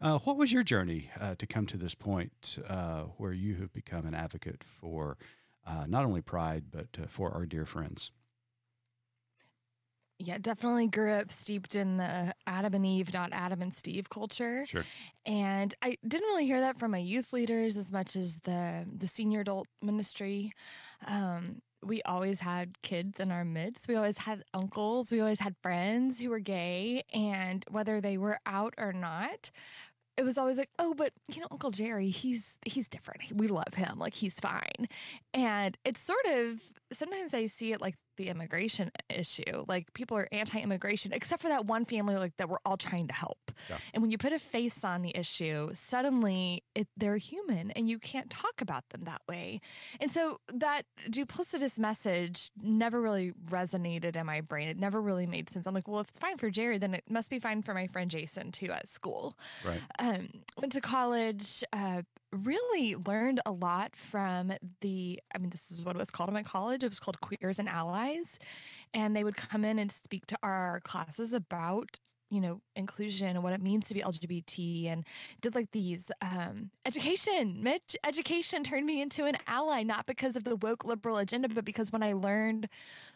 uh, 0.00 0.18
what 0.20 0.36
was 0.36 0.52
your 0.52 0.62
journey 0.62 1.10
uh, 1.20 1.34
to 1.36 1.46
come 1.46 1.66
to 1.66 1.76
this 1.76 1.94
point 1.94 2.58
uh, 2.68 3.02
where 3.18 3.32
you 3.32 3.56
have 3.56 3.72
become 3.72 4.06
an 4.06 4.14
advocate 4.14 4.64
for 4.64 5.16
uh, 5.66 5.84
not 5.86 6.04
only 6.04 6.20
pride, 6.20 6.64
but 6.70 6.86
uh, 7.02 7.06
for 7.08 7.32
our 7.32 7.44
dear 7.44 7.64
friends. 7.64 8.12
Yeah, 10.18 10.38
definitely 10.38 10.86
grew 10.86 11.12
up 11.12 11.30
steeped 11.30 11.74
in 11.74 11.98
the 11.98 12.34
Adam 12.46 12.72
and 12.72 12.86
Eve, 12.86 13.12
not 13.12 13.30
Adam 13.32 13.60
and 13.60 13.74
Steve 13.74 14.08
culture. 14.08 14.64
Sure. 14.64 14.84
And 15.26 15.74
I 15.82 15.98
didn't 16.06 16.28
really 16.28 16.46
hear 16.46 16.60
that 16.60 16.78
from 16.78 16.92
my 16.92 16.98
youth 16.98 17.34
leaders 17.34 17.76
as 17.76 17.92
much 17.92 18.16
as 18.16 18.38
the 18.44 18.86
the 18.90 19.08
senior 19.08 19.40
adult 19.40 19.66
ministry. 19.82 20.52
Um, 21.06 21.60
we 21.84 22.02
always 22.02 22.40
had 22.40 22.80
kids 22.82 23.20
in 23.20 23.30
our 23.30 23.44
midst. 23.44 23.88
We 23.88 23.96
always 23.96 24.18
had 24.18 24.44
uncles. 24.54 25.12
We 25.12 25.20
always 25.20 25.40
had 25.40 25.54
friends 25.62 26.18
who 26.18 26.30
were 26.30 26.38
gay, 26.38 27.04
and 27.12 27.64
whether 27.70 28.00
they 28.00 28.18
were 28.18 28.38
out 28.46 28.74
or 28.78 28.92
not, 28.92 29.50
it 30.16 30.24
was 30.24 30.38
always 30.38 30.56
like, 30.58 30.70
oh, 30.78 30.94
but 30.94 31.12
you 31.32 31.40
know, 31.40 31.48
Uncle 31.50 31.70
Jerry, 31.70 32.08
he's 32.08 32.58
he's 32.64 32.88
different. 32.88 33.22
We 33.34 33.48
love 33.48 33.74
him. 33.74 33.98
Like 33.98 34.14
he's 34.14 34.40
fine. 34.40 34.88
And 35.34 35.76
it's 35.84 36.00
sort 36.00 36.24
of 36.26 36.60
sometimes 36.92 37.34
I 37.34 37.46
see 37.46 37.72
it 37.72 37.80
like 37.80 37.96
the 38.16 38.28
immigration 38.28 38.90
issue. 39.10 39.64
Like 39.68 39.92
people 39.94 40.16
are 40.16 40.28
anti-immigration, 40.32 41.12
except 41.12 41.42
for 41.42 41.48
that 41.48 41.66
one 41.66 41.84
family 41.84 42.16
like 42.16 42.36
that 42.38 42.48
we're 42.48 42.58
all 42.64 42.76
trying 42.76 43.06
to 43.08 43.14
help. 43.14 43.52
Yeah. 43.70 43.76
And 43.94 44.02
when 44.02 44.10
you 44.10 44.18
put 44.18 44.32
a 44.32 44.38
face 44.38 44.84
on 44.84 45.02
the 45.02 45.16
issue, 45.16 45.70
suddenly 45.74 46.62
it, 46.74 46.88
they're 46.96 47.16
human, 47.16 47.70
and 47.72 47.88
you 47.88 47.98
can't 47.98 48.30
talk 48.30 48.60
about 48.60 48.88
them 48.90 49.04
that 49.04 49.22
way. 49.28 49.60
And 50.00 50.10
so 50.10 50.40
that 50.52 50.82
duplicitous 51.10 51.78
message 51.78 52.50
never 52.62 53.00
really 53.00 53.32
resonated 53.50 54.16
in 54.16 54.26
my 54.26 54.40
brain. 54.40 54.68
It 54.68 54.78
never 54.78 55.00
really 55.00 55.26
made 55.26 55.48
sense. 55.50 55.66
I'm 55.66 55.74
like, 55.74 55.88
well, 55.88 56.00
if 56.00 56.08
it's 56.08 56.18
fine 56.18 56.38
for 56.38 56.50
Jerry, 56.50 56.78
then 56.78 56.94
it 56.94 57.04
must 57.08 57.30
be 57.30 57.38
fine 57.38 57.62
for 57.62 57.74
my 57.74 57.86
friend 57.86 58.10
Jason 58.10 58.52
too 58.52 58.70
at 58.72 58.88
school 58.88 59.36
Right. 59.64 59.80
um, 59.98 60.28
went 60.58 60.72
to 60.72 60.80
college, 60.80 61.64
uh, 61.72 62.02
really 62.42 62.96
learned 62.96 63.40
a 63.46 63.52
lot 63.52 63.96
from 63.96 64.52
the, 64.80 65.20
I 65.34 65.38
mean, 65.38 65.50
this 65.50 65.70
is 65.70 65.82
what 65.82 65.96
it 65.96 65.98
was 65.98 66.10
called 66.10 66.28
in 66.28 66.34
my 66.34 66.42
college. 66.42 66.84
It 66.84 66.88
was 66.88 67.00
called 67.00 67.20
Queers 67.20 67.58
and 67.58 67.68
Allies. 67.68 68.38
And 68.94 69.14
they 69.14 69.24
would 69.24 69.36
come 69.36 69.64
in 69.64 69.78
and 69.78 69.90
speak 69.90 70.26
to 70.26 70.38
our 70.42 70.80
classes 70.80 71.32
about 71.32 71.98
you 72.30 72.40
know 72.40 72.60
inclusion 72.74 73.28
and 73.28 73.42
what 73.42 73.52
it 73.52 73.62
means 73.62 73.86
to 73.86 73.94
be 73.94 74.00
lgbt 74.00 74.86
and 74.86 75.04
did 75.40 75.54
like 75.54 75.70
these 75.70 76.10
um 76.22 76.70
education 76.84 77.62
mitch 77.62 77.96
education 78.04 78.64
turned 78.64 78.84
me 78.84 79.00
into 79.00 79.24
an 79.26 79.36
ally 79.46 79.82
not 79.82 80.06
because 80.06 80.34
of 80.34 80.44
the 80.44 80.56
woke 80.56 80.84
liberal 80.84 81.18
agenda 81.18 81.48
but 81.48 81.64
because 81.64 81.92
when 81.92 82.02
i 82.02 82.12
learned 82.12 82.68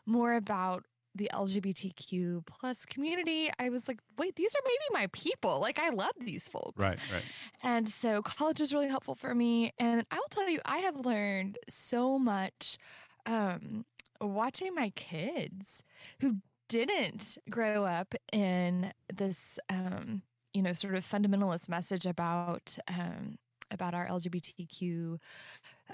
more 0.06 0.34
about 0.34 0.84
the 1.14 1.28
lgbtq 1.32 2.44
plus 2.46 2.84
community 2.84 3.50
i 3.58 3.68
was 3.68 3.88
like 3.88 3.98
wait 4.18 4.36
these 4.36 4.54
are 4.54 4.60
maybe 4.64 4.84
my 4.92 5.08
people 5.12 5.60
like 5.60 5.78
i 5.78 5.90
love 5.90 6.12
these 6.20 6.48
folks 6.48 6.78
Right. 6.82 6.98
Right. 7.12 7.22
and 7.62 7.88
so 7.88 8.22
college 8.22 8.60
was 8.60 8.72
really 8.72 8.88
helpful 8.88 9.14
for 9.14 9.34
me. 9.34 9.72
And 9.78 10.04
I 10.10 10.16
will 10.16 10.28
tell 10.30 10.48
you, 10.48 10.60
I 10.64 10.78
have 10.78 11.04
learned 11.04 11.58
so 11.68 12.18
much 12.18 12.78
um, 13.26 13.84
watching 14.20 14.74
my 14.74 14.90
kids 14.90 15.82
who 16.20 16.36
didn't 16.68 17.36
grow 17.50 17.84
up 17.84 18.14
in 18.32 18.92
this, 19.12 19.58
um, 19.68 20.22
you 20.54 20.62
know, 20.62 20.72
sort 20.72 20.94
of 20.94 21.04
fundamentalist 21.04 21.68
message 21.68 22.06
about 22.06 22.78
um, 22.88 23.38
about 23.70 23.94
our 23.94 24.06
LGBTQ 24.06 25.18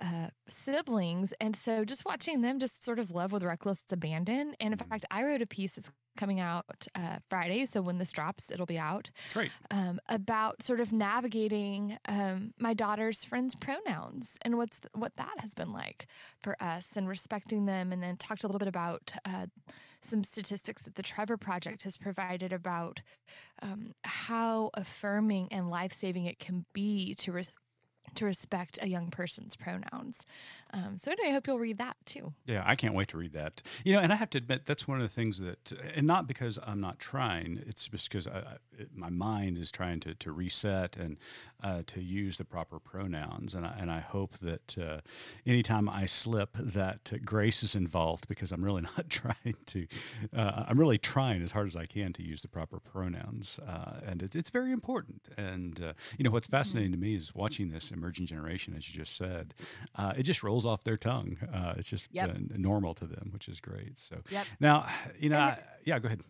uh, 0.00 0.28
siblings. 0.48 1.32
And 1.40 1.56
so 1.56 1.84
just 1.84 2.04
watching 2.04 2.42
them 2.42 2.58
just 2.58 2.84
sort 2.84 2.98
of 2.98 3.10
love 3.10 3.32
with 3.32 3.42
reckless 3.42 3.82
abandon. 3.90 4.54
And 4.60 4.72
in 4.72 4.78
fact, 4.78 5.04
I 5.10 5.24
wrote 5.24 5.42
a 5.42 5.46
piece 5.46 5.74
that's 5.74 5.90
coming 6.16 6.40
out 6.40 6.86
uh, 6.94 7.18
Friday. 7.28 7.66
So 7.66 7.82
when 7.82 7.98
this 7.98 8.12
drops, 8.12 8.50
it'll 8.50 8.66
be 8.66 8.78
out. 8.78 9.10
Great. 9.32 9.50
Um, 9.70 10.00
about 10.08 10.62
sort 10.62 10.80
of 10.80 10.92
navigating 10.92 11.98
um, 12.06 12.52
my 12.58 12.74
daughter's 12.74 13.24
friends' 13.24 13.54
pronouns 13.54 14.38
and 14.42 14.56
what's 14.56 14.80
th- 14.80 14.90
what 14.94 15.16
that 15.16 15.34
has 15.38 15.54
been 15.54 15.72
like 15.72 16.06
for 16.42 16.56
us 16.60 16.96
and 16.96 17.08
respecting 17.08 17.66
them. 17.66 17.92
And 17.92 18.02
then 18.02 18.16
talked 18.16 18.44
a 18.44 18.46
little 18.46 18.58
bit 18.58 18.68
about 18.68 19.12
uh, 19.24 19.46
some 20.00 20.24
statistics 20.24 20.82
that 20.82 20.94
the 20.94 21.02
Trevor 21.02 21.36
Project 21.36 21.82
has 21.82 21.96
provided 21.96 22.52
about 22.52 23.00
um, 23.62 23.92
how 24.04 24.70
affirming 24.74 25.48
and 25.50 25.70
life 25.70 25.92
saving 25.92 26.24
it 26.24 26.38
can 26.38 26.64
be 26.72 27.14
to 27.16 27.32
res- 27.32 27.50
to 28.16 28.24
respect 28.24 28.78
a 28.82 28.88
young 28.88 29.10
person's 29.10 29.56
pronouns. 29.56 30.26
Um, 30.72 30.98
so 30.98 31.12
anyway, 31.12 31.30
I 31.30 31.32
hope 31.32 31.46
you'll 31.46 31.58
read 31.58 31.78
that 31.78 31.96
too. 32.04 32.32
Yeah, 32.44 32.62
I 32.66 32.74
can't 32.74 32.94
wait 32.94 33.08
to 33.08 33.18
read 33.18 33.32
that. 33.32 33.62
You 33.84 33.94
know, 33.94 34.00
and 34.00 34.12
I 34.12 34.16
have 34.16 34.30
to 34.30 34.38
admit 34.38 34.66
that's 34.66 34.88
one 34.88 34.98
of 34.98 35.02
the 35.02 35.08
things 35.14 35.38
that, 35.38 35.72
and 35.94 36.06
not 36.06 36.26
because 36.26 36.58
I'm 36.66 36.80
not 36.80 36.98
trying. 36.98 37.62
It's 37.66 37.88
just 37.88 38.10
because 38.10 38.26
I, 38.26 38.42
my 38.94 39.10
mind 39.10 39.58
is 39.58 39.70
trying 39.70 40.00
to, 40.00 40.14
to 40.14 40.32
reset 40.32 40.96
and 40.96 41.18
uh, 41.62 41.82
to 41.86 42.02
use 42.02 42.38
the 42.38 42.44
proper 42.44 42.78
pronouns. 42.78 43.54
And 43.54 43.64
I, 43.64 43.74
and 43.78 43.90
I 43.90 44.00
hope 44.00 44.38
that 44.38 44.76
uh, 44.76 45.00
anytime 45.46 45.88
I 45.88 46.04
slip, 46.04 46.56
that 46.58 47.24
Grace 47.24 47.62
is 47.62 47.74
involved 47.74 48.28
because 48.28 48.52
I'm 48.52 48.64
really 48.64 48.82
not 48.96 49.08
trying 49.08 49.56
to. 49.66 49.86
Uh, 50.36 50.64
I'm 50.68 50.78
really 50.78 50.98
trying 50.98 51.42
as 51.42 51.52
hard 51.52 51.68
as 51.68 51.76
I 51.76 51.84
can 51.84 52.12
to 52.14 52.22
use 52.22 52.42
the 52.42 52.48
proper 52.48 52.80
pronouns, 52.80 53.60
uh, 53.66 54.00
and 54.04 54.22
it, 54.22 54.34
it's 54.34 54.50
very 54.50 54.72
important. 54.72 55.28
And 55.36 55.80
uh, 55.82 55.92
you 56.18 56.24
know, 56.24 56.30
what's 56.30 56.46
fascinating 56.46 56.92
mm-hmm. 56.92 57.00
to 57.00 57.06
me 57.08 57.14
is 57.14 57.34
watching 57.34 57.70
this 57.70 57.90
emerging 58.06 58.26
generation, 58.26 58.74
as 58.76 58.88
you 58.88 58.98
just 58.98 59.16
said. 59.16 59.52
Uh, 59.96 60.12
it 60.16 60.22
just 60.22 60.42
rolls 60.42 60.64
off 60.64 60.84
their 60.84 60.96
tongue. 60.96 61.36
Uh, 61.52 61.74
it's 61.76 61.88
just 61.88 62.08
yep. 62.12 62.30
uh, 62.30 62.38
normal 62.56 62.94
to 62.94 63.04
them, 63.04 63.30
which 63.32 63.48
is 63.48 63.60
great. 63.60 63.98
So 63.98 64.16
yep. 64.30 64.46
now, 64.60 64.86
you 65.18 65.28
know, 65.28 65.38
I, 65.38 65.58
yeah, 65.84 65.98
go 65.98 66.06
ahead. 66.06 66.20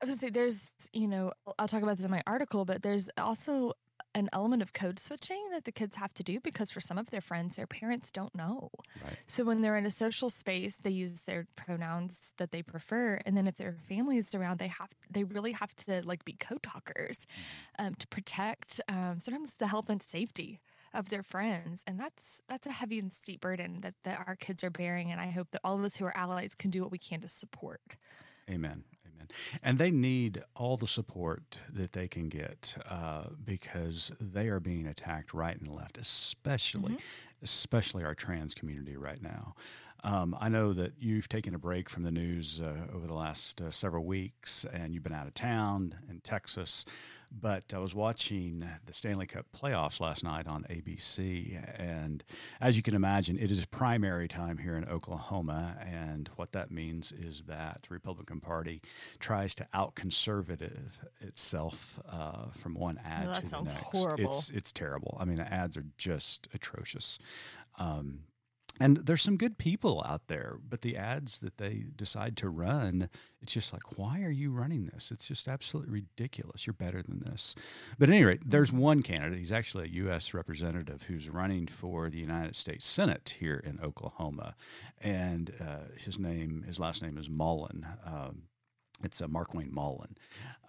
I 0.00 0.06
was 0.06 0.16
gonna 0.16 0.18
say 0.18 0.30
there's, 0.30 0.70
you 0.92 1.06
know, 1.06 1.32
I'll 1.58 1.68
talk 1.68 1.82
about 1.82 1.96
this 1.96 2.04
in 2.04 2.10
my 2.10 2.22
article, 2.26 2.64
but 2.64 2.82
there's 2.82 3.08
also 3.16 3.74
an 4.14 4.28
element 4.32 4.60
of 4.60 4.72
code 4.72 4.98
switching 4.98 5.42
that 5.52 5.64
the 5.64 5.72
kids 5.72 5.96
have 5.96 6.12
to 6.12 6.22
do 6.22 6.40
because 6.40 6.70
for 6.70 6.80
some 6.80 6.98
of 6.98 7.10
their 7.10 7.20
friends, 7.20 7.56
their 7.56 7.68
parents 7.68 8.10
don't 8.10 8.34
know. 8.34 8.70
Right. 9.04 9.18
So 9.26 9.44
when 9.44 9.62
they're 9.62 9.76
in 9.76 9.86
a 9.86 9.90
social 9.90 10.28
space, 10.28 10.76
they 10.76 10.90
use 10.90 11.20
their 11.20 11.46
pronouns 11.56 12.32
that 12.38 12.50
they 12.50 12.62
prefer, 12.62 13.20
and 13.24 13.36
then 13.36 13.46
if 13.46 13.56
their 13.56 13.76
family 13.88 14.18
is 14.18 14.34
around, 14.34 14.58
they 14.58 14.68
have 14.68 14.90
they 15.08 15.24
really 15.24 15.52
have 15.52 15.74
to 15.76 16.02
like 16.04 16.24
be 16.24 16.32
code 16.32 16.62
talkers 16.62 17.20
mm-hmm. 17.20 17.86
um, 17.86 17.94
to 17.94 18.06
protect 18.08 18.80
um, 18.88 19.18
sometimes 19.20 19.54
the 19.58 19.68
health 19.68 19.88
and 19.88 20.02
safety 20.02 20.60
of 20.94 21.08
their 21.08 21.22
friends 21.22 21.82
and 21.86 21.98
that's 21.98 22.42
that's 22.48 22.66
a 22.66 22.72
heavy 22.72 22.98
and 22.98 23.12
steep 23.12 23.40
burden 23.40 23.80
that, 23.80 23.94
that 24.04 24.22
our 24.26 24.36
kids 24.36 24.62
are 24.62 24.70
bearing 24.70 25.10
and 25.10 25.20
i 25.20 25.26
hope 25.26 25.50
that 25.50 25.60
all 25.64 25.78
of 25.78 25.84
us 25.84 25.96
who 25.96 26.04
are 26.04 26.16
allies 26.16 26.54
can 26.54 26.70
do 26.70 26.82
what 26.82 26.90
we 26.90 26.98
can 26.98 27.20
to 27.20 27.28
support 27.28 27.80
amen 28.50 28.84
amen 29.14 29.28
and 29.62 29.78
they 29.78 29.90
need 29.90 30.42
all 30.54 30.76
the 30.76 30.86
support 30.86 31.58
that 31.72 31.92
they 31.92 32.08
can 32.08 32.28
get 32.28 32.76
uh, 32.88 33.24
because 33.44 34.12
they 34.20 34.48
are 34.48 34.60
being 34.60 34.86
attacked 34.86 35.32
right 35.32 35.58
and 35.60 35.68
left 35.68 35.98
especially 35.98 36.94
mm-hmm. 36.94 37.42
especially 37.42 38.04
our 38.04 38.14
trans 38.14 38.54
community 38.54 38.96
right 38.96 39.22
now 39.22 39.54
um, 40.04 40.36
I 40.40 40.48
know 40.48 40.72
that 40.72 40.94
you've 40.98 41.28
taken 41.28 41.54
a 41.54 41.58
break 41.58 41.88
from 41.88 42.02
the 42.02 42.10
news 42.10 42.60
uh, 42.60 42.74
over 42.94 43.06
the 43.06 43.14
last 43.14 43.60
uh, 43.60 43.70
several 43.70 44.04
weeks 44.04 44.66
and 44.72 44.92
you've 44.92 45.04
been 45.04 45.12
out 45.12 45.28
of 45.28 45.34
town 45.34 45.94
in 46.10 46.20
Texas. 46.20 46.84
But 47.40 47.72
I 47.74 47.78
was 47.78 47.94
watching 47.94 48.68
the 48.84 48.92
Stanley 48.92 49.26
Cup 49.26 49.46
playoffs 49.56 50.00
last 50.00 50.22
night 50.22 50.46
on 50.46 50.64
ABC. 50.64 51.58
And 51.80 52.22
as 52.60 52.76
you 52.76 52.82
can 52.82 52.94
imagine, 52.94 53.38
it 53.38 53.50
is 53.50 53.64
primary 53.66 54.28
time 54.28 54.58
here 54.58 54.76
in 54.76 54.84
Oklahoma. 54.84 55.76
And 55.80 56.28
what 56.36 56.52
that 56.52 56.70
means 56.70 57.10
is 57.10 57.44
that 57.48 57.86
the 57.88 57.94
Republican 57.94 58.40
Party 58.40 58.82
tries 59.18 59.54
to 59.56 59.66
out 59.72 59.94
conservative 59.94 61.00
itself 61.20 61.98
uh, 62.08 62.50
from 62.52 62.74
one 62.74 63.00
ad 63.04 63.26
well, 63.26 63.40
to 63.40 63.48
the 63.48 63.60
next. 63.62 63.72
Horrible. 63.82 64.24
It's, 64.24 64.50
it's 64.50 64.72
terrible. 64.72 65.16
I 65.18 65.24
mean, 65.24 65.36
the 65.36 65.52
ads 65.52 65.76
are 65.76 65.86
just 65.96 66.48
atrocious. 66.52 67.18
Um, 67.78 68.20
and 68.80 68.98
there's 68.98 69.22
some 69.22 69.36
good 69.36 69.58
people 69.58 70.02
out 70.06 70.28
there, 70.28 70.56
but 70.68 70.80
the 70.80 70.96
ads 70.96 71.38
that 71.38 71.58
they 71.58 71.84
decide 71.94 72.36
to 72.38 72.48
run, 72.48 73.10
it's 73.40 73.52
just 73.52 73.72
like, 73.72 73.98
why 73.98 74.22
are 74.22 74.30
you 74.30 74.50
running 74.50 74.86
this? 74.86 75.10
It's 75.10 75.28
just 75.28 75.46
absolutely 75.46 75.92
ridiculous. 75.92 76.66
You're 76.66 76.74
better 76.74 77.02
than 77.02 77.20
this. 77.20 77.54
But 77.98 78.08
at 78.08 78.14
any 78.14 78.24
rate, 78.24 78.40
there's 78.44 78.70
mm-hmm. 78.70 78.78
one 78.78 79.02
candidate. 79.02 79.38
He's 79.38 79.52
actually 79.52 79.84
a 79.84 79.92
U.S. 80.04 80.32
representative 80.32 81.02
who's 81.02 81.28
running 81.28 81.66
for 81.66 82.08
the 82.08 82.18
United 82.18 82.56
States 82.56 82.86
Senate 82.86 83.36
here 83.38 83.62
in 83.64 83.78
Oklahoma, 83.82 84.54
and 85.00 85.52
uh, 85.60 85.92
his 85.96 86.18
name, 86.18 86.64
his 86.66 86.80
last 86.80 87.02
name 87.02 87.18
is 87.18 87.28
Mullin. 87.28 87.86
Um, 88.06 88.44
it's 89.04 89.20
a 89.20 89.24
uh, 89.24 89.28
Markwayne 89.28 89.70
Mullin, 89.70 90.16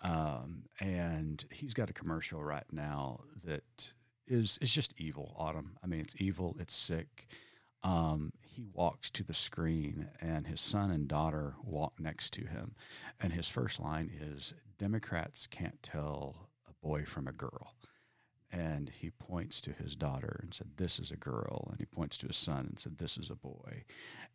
um, 0.03 0.63
and 0.79 1.45
he's 1.51 1.73
got 1.73 1.89
a 1.89 1.93
commercial 1.93 2.43
right 2.43 2.65
now 2.71 3.21
that 3.45 3.93
is 4.27 4.57
is 4.61 4.73
just 4.73 4.93
evil. 4.97 5.35
Autumn. 5.37 5.77
I 5.83 5.87
mean, 5.87 6.01
it's 6.01 6.15
evil. 6.17 6.55
It's 6.59 6.75
sick 6.75 7.27
um, 7.83 8.31
he 8.45 8.63
walks 8.73 9.09
to 9.11 9.23
the 9.23 9.33
screen 9.33 10.07
and 10.21 10.47
his 10.47 10.61
son 10.61 10.91
and 10.91 11.07
daughter 11.07 11.55
walk 11.63 11.93
next 11.99 12.31
to 12.33 12.45
him. 12.45 12.75
And 13.19 13.33
his 13.33 13.47
first 13.49 13.79
line 13.79 14.11
is 14.21 14.53
Democrats 14.77 15.47
can't 15.47 15.81
tell 15.81 16.49
a 16.69 16.73
boy 16.85 17.03
from 17.03 17.27
a 17.27 17.31
girl. 17.31 17.75
And 18.51 18.89
he 18.89 19.09
points 19.09 19.59
to 19.61 19.71
his 19.71 19.95
daughter 19.95 20.39
and 20.43 20.53
said, 20.53 20.67
This 20.77 20.99
is 20.99 21.09
a 21.09 21.17
girl. 21.17 21.67
And 21.71 21.79
he 21.79 21.85
points 21.85 22.17
to 22.19 22.27
his 22.27 22.37
son 22.37 22.67
and 22.69 22.77
said, 22.77 22.99
This 22.99 23.17
is 23.17 23.31
a 23.31 23.35
boy. 23.35 23.83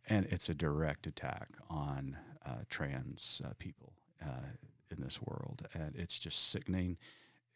And 0.09 0.26
it's 0.26 0.49
a 0.49 0.55
direct 0.55 1.07
attack 1.07 1.49
on 1.71 2.17
uh, 2.45 2.62
trans 2.69 3.40
uh, 3.45 3.50
people 3.61 3.93
uh, 4.21 4.49
in 4.90 5.00
this 5.02 5.23
world. 5.23 5.69
And 5.73 5.95
it's 5.95 6.19
just 6.19 6.50
sickening. 6.50 6.99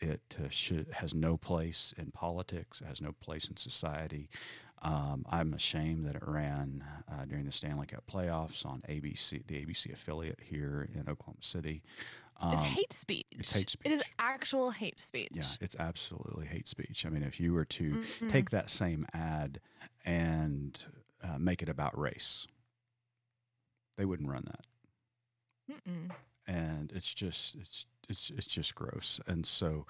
It 0.00 0.36
uh, 0.38 0.48
should, 0.50 0.86
has 0.92 1.14
no 1.14 1.36
place 1.36 1.94
in 1.98 2.12
politics, 2.12 2.80
it 2.80 2.86
has 2.86 3.00
no 3.00 3.12
place 3.20 3.48
in 3.48 3.56
society. 3.56 4.28
Um, 4.82 5.24
I'm 5.30 5.54
ashamed 5.54 6.06
that 6.06 6.16
it 6.16 6.24
ran 6.26 6.84
uh, 7.10 7.24
during 7.24 7.46
the 7.46 7.52
Stanley 7.52 7.86
Cup 7.86 8.04
playoffs 8.10 8.66
on 8.66 8.82
ABC, 8.88 9.46
the 9.46 9.64
ABC 9.64 9.92
affiliate 9.92 10.40
here 10.42 10.88
in 10.92 11.08
Oklahoma 11.08 11.38
City. 11.40 11.82
Um, 12.40 12.54
it's 12.54 12.62
hate 12.64 12.92
speech. 12.92 13.26
It's 13.30 13.52
hate 13.52 13.70
speech. 13.70 13.92
It 13.92 13.94
is 13.94 14.02
actual 14.18 14.70
hate 14.70 14.98
speech. 14.98 15.30
Yeah, 15.32 15.44
it's 15.60 15.76
absolutely 15.78 16.46
hate 16.46 16.66
speech. 16.66 17.06
I 17.06 17.10
mean, 17.10 17.22
if 17.22 17.38
you 17.38 17.52
were 17.52 17.64
to 17.66 17.90
mm-hmm. 17.90 18.28
take 18.28 18.50
that 18.50 18.68
same 18.68 19.06
ad 19.14 19.60
and 20.04 20.76
uh, 21.22 21.38
make 21.38 21.62
it 21.62 21.68
about 21.68 21.96
race, 21.96 22.48
they 23.96 24.04
wouldn't 24.04 24.28
run 24.28 24.44
that. 24.46 25.76
Mm-mm. 25.76 26.10
And 26.46 26.90
it's 26.92 27.14
just 27.14 27.54
it's 27.54 27.86
it's 28.08 28.30
it's 28.30 28.46
just 28.48 28.74
gross. 28.74 29.20
And 29.28 29.46
so, 29.46 29.86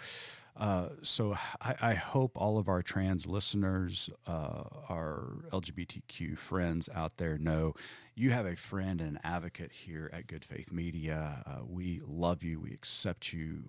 uh, 0.56 0.88
so 1.00 1.34
I, 1.60 1.74
I, 1.80 1.94
hope 1.94 2.32
all 2.36 2.58
of 2.58 2.68
our 2.68 2.82
trans 2.82 3.26
listeners, 3.26 4.10
uh, 4.26 4.64
our 4.90 5.38
LGBTQ 5.50 6.36
friends 6.36 6.90
out 6.94 7.16
there 7.16 7.38
know 7.38 7.74
you 8.14 8.32
have 8.32 8.44
a 8.44 8.54
friend 8.54 9.00
and 9.00 9.16
an 9.16 9.20
advocate 9.24 9.72
here 9.72 10.10
at 10.12 10.26
Good 10.26 10.44
Faith 10.44 10.70
Media. 10.70 11.42
Uh, 11.46 11.64
we 11.66 12.02
love 12.06 12.42
you. 12.42 12.60
We 12.60 12.72
accept 12.72 13.32
you. 13.32 13.62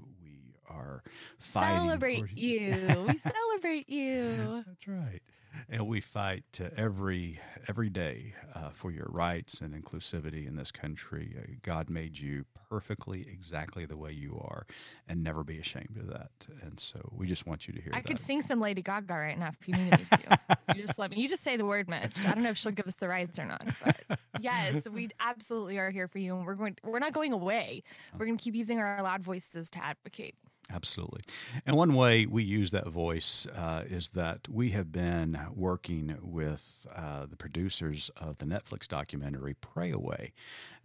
Are. 0.75 1.03
Celebrate 1.37 2.35
you. 2.35 2.71
we 3.07 3.17
celebrate 3.17 3.89
you. 3.89 4.63
That's 4.65 4.87
right. 4.87 5.21
And 5.69 5.87
we 5.87 6.01
fight 6.01 6.59
every 6.77 7.39
every 7.67 7.89
day 7.89 8.33
uh, 8.55 8.69
for 8.69 8.91
your 8.91 9.07
rights 9.09 9.61
and 9.61 9.73
inclusivity 9.73 10.47
in 10.47 10.55
this 10.55 10.71
country. 10.71 11.35
Uh, 11.37 11.53
God 11.61 11.89
made 11.89 12.17
you 12.17 12.45
perfectly 12.69 13.21
exactly 13.31 13.85
the 13.85 13.97
way 13.97 14.11
you 14.11 14.39
are, 14.43 14.65
and 15.07 15.23
never 15.23 15.43
be 15.43 15.59
ashamed 15.59 15.97
of 15.99 16.07
that. 16.07 16.31
And 16.61 16.79
so 16.79 16.99
we 17.11 17.27
just 17.27 17.45
want 17.45 17.67
you 17.67 17.73
to 17.73 17.81
hear. 17.81 17.91
I 17.93 17.97
that. 17.97 18.05
could 18.05 18.19
sing 18.19 18.41
some 18.41 18.59
Lady 18.59 18.81
Gaga 18.81 19.13
right 19.13 19.37
now 19.37 19.51
if 19.59 19.67
you 19.67 19.75
needed 19.75 19.99
to. 19.99 20.57
you 20.75 20.81
just 20.81 20.97
let 20.97 21.11
me. 21.11 21.17
You 21.17 21.29
just 21.29 21.43
say 21.43 21.55
the 21.55 21.65
word, 21.65 21.87
Mitch. 21.87 22.25
I 22.25 22.33
don't 22.33 22.43
know 22.43 22.49
if 22.49 22.57
she'll 22.57 22.71
give 22.71 22.87
us 22.87 22.95
the 22.95 23.07
rights 23.07 23.37
or 23.37 23.45
not, 23.45 23.65
but 23.83 24.19
yes, 24.39 24.87
we 24.89 25.09
absolutely 25.19 25.77
are 25.77 25.91
here 25.91 26.07
for 26.07 26.19
you, 26.19 26.35
and 26.35 26.45
we're 26.45 26.55
going. 26.55 26.77
We're 26.83 26.99
not 26.99 27.13
going 27.13 27.33
away. 27.33 27.83
We're 28.17 28.25
going 28.25 28.37
to 28.37 28.43
keep 28.43 28.55
using 28.55 28.79
our 28.79 29.01
loud 29.01 29.21
voices 29.21 29.69
to 29.71 29.83
advocate. 29.83 30.35
Absolutely. 30.71 31.21
And 31.65 31.75
one 31.75 31.93
way 31.93 32.25
we 32.25 32.41
use 32.41 32.71
that 32.71 32.87
voice 32.87 33.45
uh, 33.53 33.83
is 33.85 34.09
that 34.11 34.47
we 34.47 34.69
have 34.69 34.91
been 34.91 35.37
working 35.53 36.17
with 36.21 36.87
uh, 36.95 37.25
the 37.25 37.35
producers 37.35 38.09
of 38.15 38.37
the 38.37 38.45
Netflix 38.45 38.87
documentary 38.87 39.55
Pray 39.55 39.91
Away. 39.91 40.31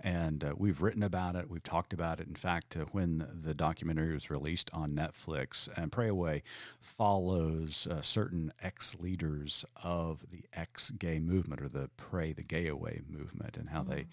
And 0.01 0.43
uh, 0.43 0.55
we've 0.57 0.83
written 0.83 1.03
about 1.03 1.37
it, 1.37 1.49
we've 1.49 1.63
talked 1.63 1.93
about 1.93 2.19
it. 2.19 2.27
In 2.27 2.35
fact, 2.35 2.77
uh, 2.77 2.87
when 2.91 3.27
the 3.33 3.55
documentary 3.55 4.13
was 4.13 4.31
released 4.31 4.69
on 4.73 4.93
Netflix, 4.93 5.69
and 5.77 5.93
Pray 5.93 6.09
Away 6.09 6.43
follows 6.81 7.87
uh, 7.89 8.01
certain 8.03 8.53
ex 8.61 8.97
leaders 8.99 9.65
of 9.83 10.27
the 10.31 10.45
ex 10.53 10.91
gay 10.91 11.21
movement 11.21 11.63
or 11.63 11.69
the 11.69 11.89
Pray 11.97 12.33
the 12.33 12.43
Gay 12.43 12.67
Away 12.67 13.01
movement 13.09 13.57
and 13.57 13.69
how 13.69 13.81
mm-hmm. 13.81 13.91
they 13.91 14.07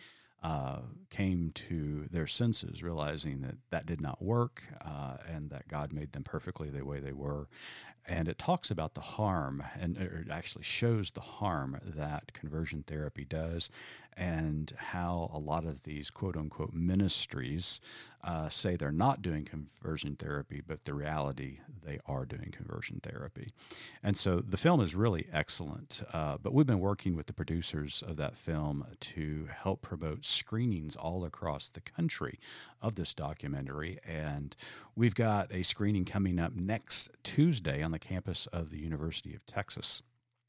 uh, 0.45 0.77
came 1.09 1.49
to 1.55 2.05
their 2.11 2.27
senses, 2.27 2.83
realizing 2.83 3.41
that 3.41 3.55
that 3.71 3.87
did 3.87 3.99
not 3.99 4.21
work 4.21 4.61
uh, 4.79 5.17
and 5.27 5.49
that 5.49 5.67
God 5.67 5.91
made 5.91 6.11
them 6.11 6.23
perfectly 6.23 6.69
the 6.69 6.85
way 6.85 6.99
they 6.99 7.13
were. 7.13 7.47
And 8.07 8.27
it 8.27 8.37
talks 8.37 8.69
about 8.69 8.93
the 8.93 9.01
harm, 9.01 9.63
and 9.81 9.97
it 9.97 10.29
actually 10.29 10.61
shows 10.61 11.09
the 11.09 11.21
harm 11.21 11.79
that 11.83 12.33
conversion 12.33 12.83
therapy 12.85 13.25
does, 13.25 13.71
and 14.15 14.71
how 14.77 15.31
a 15.33 15.39
lot 15.39 15.65
of 15.65 15.81
these 15.81 16.11
quote 16.11 16.37
unquote 16.37 16.75
ministries 16.75 17.81
uh, 18.25 18.49
say 18.49 18.75
they're 18.75 18.91
not 18.91 19.21
doing 19.21 19.45
conversion 19.45 20.15
therapy, 20.15 20.61
but 20.65 20.83
the 20.83 20.95
reality 20.95 21.59
they 21.83 21.99
are 22.07 22.25
doing 22.25 22.51
conversion 22.51 22.99
therapy. 23.03 23.49
And 24.01 24.17
so 24.17 24.41
the 24.41 24.57
film 24.57 24.81
is 24.81 24.95
really 24.95 25.27
excellent. 25.31 26.01
Uh, 26.11 26.37
but 26.41 26.51
we've 26.51 26.65
been 26.65 26.79
working 26.79 27.15
with 27.15 27.27
the 27.27 27.33
producers 27.33 28.03
of 28.05 28.17
that 28.17 28.35
film 28.35 28.85
to 28.99 29.47
help 29.55 29.83
promote 29.83 30.25
screenings 30.25 30.95
all 30.95 31.23
across 31.23 31.69
the 31.69 31.81
country 31.81 32.39
of 32.81 32.95
this 32.95 33.13
documentary. 33.13 33.99
And 34.03 34.55
we've 34.95 35.15
got 35.15 35.53
a 35.53 35.61
screening 35.61 36.05
coming 36.05 36.39
up 36.39 36.55
next 36.55 37.11
Tuesday 37.21 37.83
on 37.83 37.91
the 37.91 37.99
campus 37.99 38.47
of 38.47 38.71
the 38.71 38.79
University 38.79 39.35
of 39.35 39.45
Texas. 39.45 40.01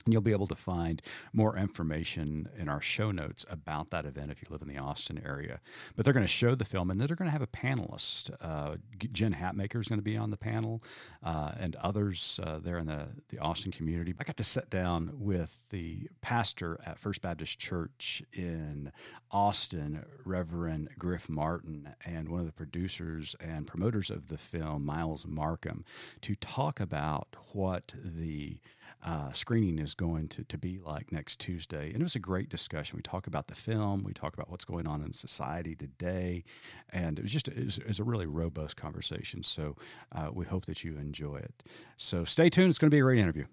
You'll 0.07 0.21
be 0.21 0.33
able 0.33 0.47
to 0.47 0.55
find 0.55 1.03
more 1.33 1.57
information 1.57 2.49
in 2.57 2.69
our 2.69 2.81
show 2.81 3.11
notes 3.11 3.45
about 3.51 3.91
that 3.91 4.07
event 4.07 4.31
if 4.31 4.41
you 4.41 4.49
live 4.51 4.63
in 4.63 4.69
the 4.69 4.79
Austin 4.79 5.21
area. 5.25 5.61
But 5.97 6.05
they're 6.05 6.15
going 6.15 6.25
to 6.25 6.29
show 6.33 6.55
the 6.55 6.65
film 6.65 6.91
and 6.91 7.01
then 7.01 7.09
they're 7.09 7.17
going 7.17 7.29
to 7.29 7.33
have 7.33 7.43
a 7.43 7.47
panelist. 7.47 8.31
Uh, 8.41 8.77
Jen 9.13 9.35
Hatmaker 9.35 9.81
is 9.81 9.89
going 9.89 9.99
to 9.99 10.05
be 10.05 10.17
on 10.17 10.31
the 10.31 10.37
panel 10.37 10.83
uh, 11.25 11.53
and 11.59 11.75
others 11.77 12.39
uh, 12.43 12.61
there 12.61 12.79
in 12.79 12.87
the, 12.87 13.09
the 13.29 13.39
Austin 13.39 13.73
community. 13.73 14.15
I 14.19 14.25
got 14.25 14.37
to 14.37 14.45
sit 14.45 14.71
down 14.71 15.11
with 15.15 15.61
the 15.71 16.09
pastor 16.21 16.79
at 16.87 16.99
First 16.99 17.23
Baptist 17.23 17.59
Church 17.59 18.23
in 18.33 18.93
Austin, 19.31 20.05
Reverend 20.25 20.91
Griff 20.99 21.29
Martin, 21.29 21.95
and 22.05 22.29
one 22.29 22.41
of 22.41 22.47
the 22.47 22.53
producers 22.53 23.35
and 23.41 23.67
promoters 23.67 24.11
of 24.11 24.29
the 24.29 24.39
film, 24.39 24.85
Myles 24.85 25.27
Markham, 25.27 25.85
to 26.21 26.35
talk 26.37 26.81
about 26.81 27.37
what 27.53 27.93
the 28.03 28.59
uh, 29.07 29.31
screening 29.31 29.79
is 29.79 29.95
going 29.95 30.27
to, 30.27 30.43
to 30.45 30.59
be 30.59 30.81
like 30.85 31.13
next 31.13 31.39
Tuesday. 31.39 31.87
And 31.93 31.97
it 31.97 32.03
was 32.03 32.17
a 32.17 32.21
great 32.21 32.49
discussion. 32.49 32.97
We 32.97 33.03
talk 33.03 33.29
about 33.29 33.47
the 33.47 33.55
film, 33.55 34.03
we 34.03 34.13
talk 34.13 34.35
about 34.35 34.51
what's 34.51 34.65
going 34.65 34.87
on 34.89 35.01
in 35.03 35.13
society 35.13 35.77
today, 35.77 36.43
and 36.91 37.17
it 37.19 37.23
was 37.23 37.33
just 37.33 37.47
it 37.47 37.65
was, 37.65 37.79
it 37.79 37.87
was 37.87 38.01
a 38.01 38.05
really 38.05 38.27
robust 38.27 38.77
conversation. 38.77 39.45
So 39.45 39.77
uh, 40.11 40.31
we 40.33 40.45
hope 40.45 40.65
that 40.67 40.83
you 40.83 40.97
enjoy 40.97 41.37
it. 41.37 41.63
So 41.97 42.25
stay 42.25 42.51
tuned. 42.51 42.71
It's 42.71 42.79
going 42.79 42.91
to 42.91 42.95
be 42.95 42.99
a 42.99 43.03
great 43.03 43.21
interview. 43.21 43.45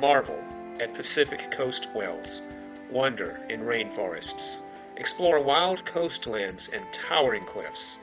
Marvel 0.00 0.42
at 0.80 0.92
Pacific 0.94 1.52
Coast 1.52 1.88
Wells. 1.94 2.42
Wonder 2.90 3.40
in 3.48 3.60
rainforests. 3.60 4.60
Explore 4.96 5.40
wild 5.40 5.84
coastlands 5.84 6.68
and 6.74 6.84
towering 6.92 7.44
cliffs. 7.44 7.98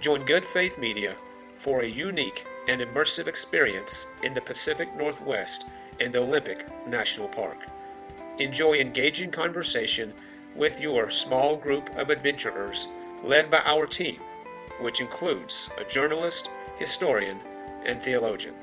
Join 0.00 0.24
Good 0.24 0.44
Faith 0.44 0.78
Media 0.78 1.14
for 1.58 1.80
a 1.80 1.86
unique 1.86 2.46
and 2.68 2.80
immersive 2.80 3.26
experience 3.26 4.06
in 4.22 4.32
the 4.34 4.40
Pacific 4.40 4.94
Northwest 4.96 5.66
and 6.00 6.14
Olympic 6.16 6.66
National 6.86 7.28
Park. 7.28 7.58
Enjoy 8.38 8.74
engaging 8.74 9.30
conversation 9.30 10.12
with 10.54 10.80
your 10.80 11.10
small 11.10 11.56
group 11.56 11.90
of 11.96 12.10
adventurers 12.10 12.88
led 13.22 13.50
by 13.50 13.62
our 13.64 13.86
team, 13.86 14.20
which 14.80 15.00
includes 15.00 15.70
a 15.78 15.84
journalist, 15.84 16.50
historian, 16.78 17.40
and 17.84 18.02
theologian. 18.02 18.54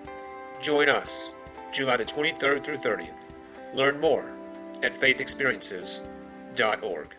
Join 0.62 0.90
us 0.90 1.32
July 1.72 1.98
the 1.98 2.06
23rd 2.06 2.62
through 2.62 2.78
30th. 2.78 3.30
Learn 3.74 4.00
more 4.00 4.32
at 4.84 4.94
faithexperiences.org. 4.94 7.16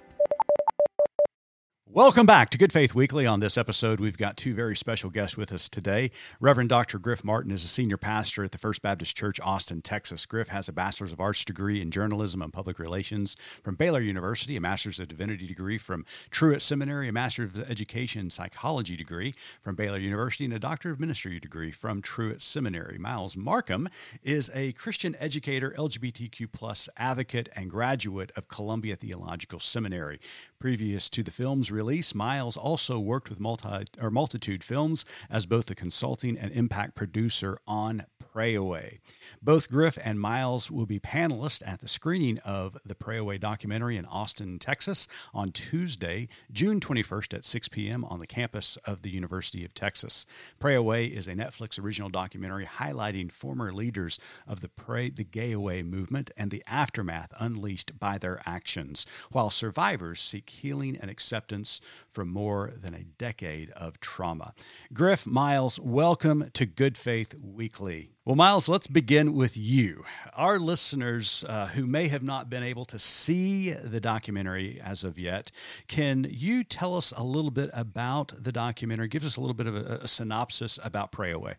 Welcome 1.95 2.27
back 2.27 2.51
to 2.51 2.59
Good 2.59 2.73
Faith 2.73 2.93
Weekly. 2.93 3.25
On 3.25 3.39
this 3.39 3.57
episode, 3.57 4.01
we've 4.01 4.19
got 4.19 4.37
two 4.37 4.53
very 4.53 4.75
special 4.75 5.11
guests 5.11 5.37
with 5.37 5.53
us 5.53 5.69
today. 5.69 6.11
Reverend 6.41 6.69
Dr. 6.69 6.99
Griff 6.99 7.23
Martin 7.23 7.53
is 7.53 7.63
a 7.63 7.69
senior 7.69 7.97
pastor 7.97 8.43
at 8.43 8.51
the 8.51 8.59
First 8.59 8.83
Baptist 8.83 9.17
Church, 9.17 9.39
Austin, 9.39 9.81
Texas. 9.81 10.27
Griff 10.27 10.49
has 10.49 10.69
a 10.69 10.73
Bachelor's 10.73 11.13
of 11.13 11.21
Arts 11.21 11.45
degree 11.45 11.81
in 11.81 11.93
journalism 11.93 12.43
and 12.43 12.53
public 12.53 12.81
relations 12.81 13.37
from 13.63 13.77
Baylor 13.77 14.01
University, 14.01 14.57
a 14.57 14.61
Master's 14.61 14.99
of 14.99 15.07
Divinity 15.07 15.47
degree 15.47 15.79
from 15.79 16.05
Truett 16.33 16.63
Seminary, 16.63 17.11
a 17.11 17.13
Master's 17.13 17.55
of 17.55 17.71
Education 17.71 18.29
Psychology 18.29 18.97
degree 18.97 19.33
from 19.63 19.77
Baylor 19.77 19.99
University, 19.99 20.45
and 20.45 20.55
a 20.55 20.59
Doctor 20.59 20.91
of 20.91 20.99
Ministry 20.99 21.39
degree 21.39 21.71
from 21.71 22.03
Truett 22.03 22.43
Seminary. 22.43 22.99
Myles 22.99 23.37
Markham 23.37 23.89
is 24.25 24.51
a 24.53 24.73
Christian 24.73 25.15
educator, 25.21 25.73
LGBTQ 25.79 26.51
plus 26.51 26.89
advocate, 26.97 27.51
and 27.55 27.71
graduate 27.71 28.33
of 28.35 28.49
Columbia 28.49 28.97
Theological 28.97 29.61
Seminary. 29.61 30.19
Previous 30.65 31.11
to 31.11 31.23
the 31.23 31.31
film's 31.31 31.71
release, 31.71 32.15
Myles 32.15 32.57
also 32.57 32.99
worked 32.99 33.29
with 33.29 33.39
multi, 33.39 33.85
or 34.01 34.11
Multitude 34.11 34.65
Films 34.65 35.05
as 35.29 35.45
both 35.45 35.71
a 35.71 35.75
consulting 35.75 36.39
and 36.39 36.51
impact 36.53 36.95
producer 36.95 37.59
on 37.67 38.07
Pray 38.19 38.55
Away. 38.55 38.99
Both 39.43 39.71
Griff 39.71 39.99
and 40.03 40.19
Myles 40.19 40.71
will 40.71 40.87
be 40.87 40.99
panelists 40.99 41.63
at 41.67 41.83
the 41.83 41.87
screening 41.87 42.39
of 42.39 42.79
the 42.83 42.95
Pray 42.95 43.19
Away 43.19 43.37
documentary 43.37 43.99
in 43.99 44.07
Austin, 44.07 44.59
Texas 44.59 45.07
on 45.35 45.53
Tuesday, 45.53 46.29
June 46.51 46.81
21st 46.81 47.35
at 47.35 47.45
6 47.45 47.69
p.m. 47.69 48.03
on 48.07 48.19
the 48.19 48.27
campus 48.27 48.79
of 48.87 49.03
the 49.03 49.11
University 49.11 49.67
of 49.67 49.75
Texas. 49.75 50.25
Pray 50.59 50.75
Away 50.75 51.05
is 51.05 51.29
a 51.29 51.35
Netflix 51.35 51.79
original 51.79 52.09
documentary 52.09 52.65
highlighting 52.65 53.31
former 53.31 53.71
leaders 53.71 54.19
of 54.49 54.63
the 54.63 54.71
Pray 54.71 55.11
the 55.11 55.25
Gay 55.25 55.53
Away 55.53 55.83
movement 55.83 56.31
and 56.39 56.51
the 56.51 56.65
aftermath 56.67 57.35
unleashed 57.39 58.01
by 58.01 58.17
their 58.17 58.41
actions, 58.47 59.05
while 59.31 59.51
survivors 59.51 60.23
seek 60.23 60.54
healing 60.61 60.97
and 61.01 61.11
acceptance 61.11 61.81
from 62.09 62.29
more 62.29 62.73
than 62.81 62.95
a 62.95 63.05
decade 63.05 63.71
of 63.71 64.01
trauma. 64.01 64.55
Griff 64.93 65.27
Myles, 65.27 65.79
welcome 65.79 66.51
to 66.55 66.67
Good 66.67 66.97
Faith 66.97 67.35
Weekly. 67.41 68.11
Well, 68.25 68.37
Myles, 68.37 68.69
let's 68.69 68.87
begin 68.87 69.35
with 69.35 69.57
you. 69.57 70.05
Our 70.35 70.59
listeners 70.59 71.45
uh, 71.47 71.67
who 71.67 71.87
may 71.87 72.09
have 72.09 72.23
not 72.23 72.49
been 72.49 72.63
able 72.63 72.87
to 72.87 72.99
see 72.99 73.73
the 73.73 74.01
documentary 74.01 74.81
as 74.83 75.05
of 75.05 75.19
yet, 75.19 75.51
can 75.89 76.27
you 76.31 76.65
tell 76.65 76.97
us 76.97 77.13
a 77.15 77.23
little 77.23 77.51
bit 77.51 77.69
about 77.75 78.33
the 78.43 78.53
documentary? 78.53 79.09
Give 79.09 79.25
us 79.25 79.37
a 79.37 79.41
little 79.41 79.55
bit 79.55 79.67
of 79.67 79.77
a, 79.77 79.99
a 80.03 80.09
synopsis 80.09 80.79
about 80.83 81.13
Pray 81.13 81.33
Away. 81.33 81.57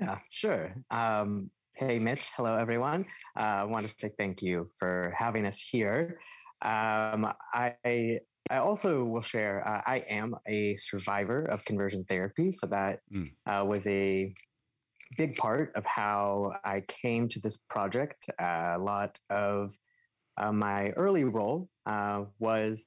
Yeah, 0.00 0.18
sure. 0.30 0.74
Um, 0.92 1.50
hey, 1.74 1.98
Mitch. 1.98 2.24
Hello, 2.36 2.54
everyone. 2.54 3.06
Uh, 3.36 3.42
I 3.42 3.64
want 3.64 3.88
to 3.88 3.94
say 4.00 4.12
thank 4.16 4.42
you 4.42 4.70
for 4.78 5.12
having 5.18 5.44
us 5.44 5.58
here. 5.58 6.20
Um, 6.62 7.32
I 7.52 8.20
I 8.50 8.58
also 8.58 9.04
will 9.04 9.22
share. 9.22 9.66
Uh, 9.66 9.82
I 9.86 10.04
am 10.08 10.34
a 10.46 10.76
survivor 10.78 11.44
of 11.44 11.64
conversion 11.64 12.04
therapy, 12.08 12.52
so 12.52 12.66
that 12.68 13.00
mm. 13.12 13.30
uh, 13.46 13.64
was 13.64 13.86
a 13.86 14.32
big 15.16 15.36
part 15.36 15.72
of 15.74 15.84
how 15.84 16.52
I 16.64 16.82
came 17.02 17.28
to 17.28 17.40
this 17.40 17.58
project. 17.68 18.24
Uh, 18.40 18.74
a 18.76 18.78
lot 18.80 19.18
of 19.30 19.72
uh, 20.38 20.52
my 20.52 20.90
early 20.90 21.24
role 21.24 21.68
uh, 21.86 22.24
was 22.38 22.84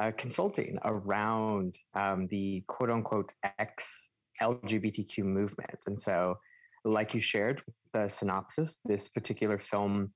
uh, 0.00 0.10
consulting 0.16 0.78
around 0.84 1.76
um, 1.94 2.26
the 2.30 2.62
quote 2.66 2.90
unquote 2.90 3.32
X 3.58 4.08
LGBTQ 4.42 5.24
movement, 5.24 5.78
and 5.86 6.00
so, 6.00 6.36
like 6.84 7.14
you 7.14 7.20
shared 7.20 7.62
the 7.94 8.08
synopsis, 8.08 8.76
this 8.84 9.08
particular 9.08 9.58
film 9.58 10.12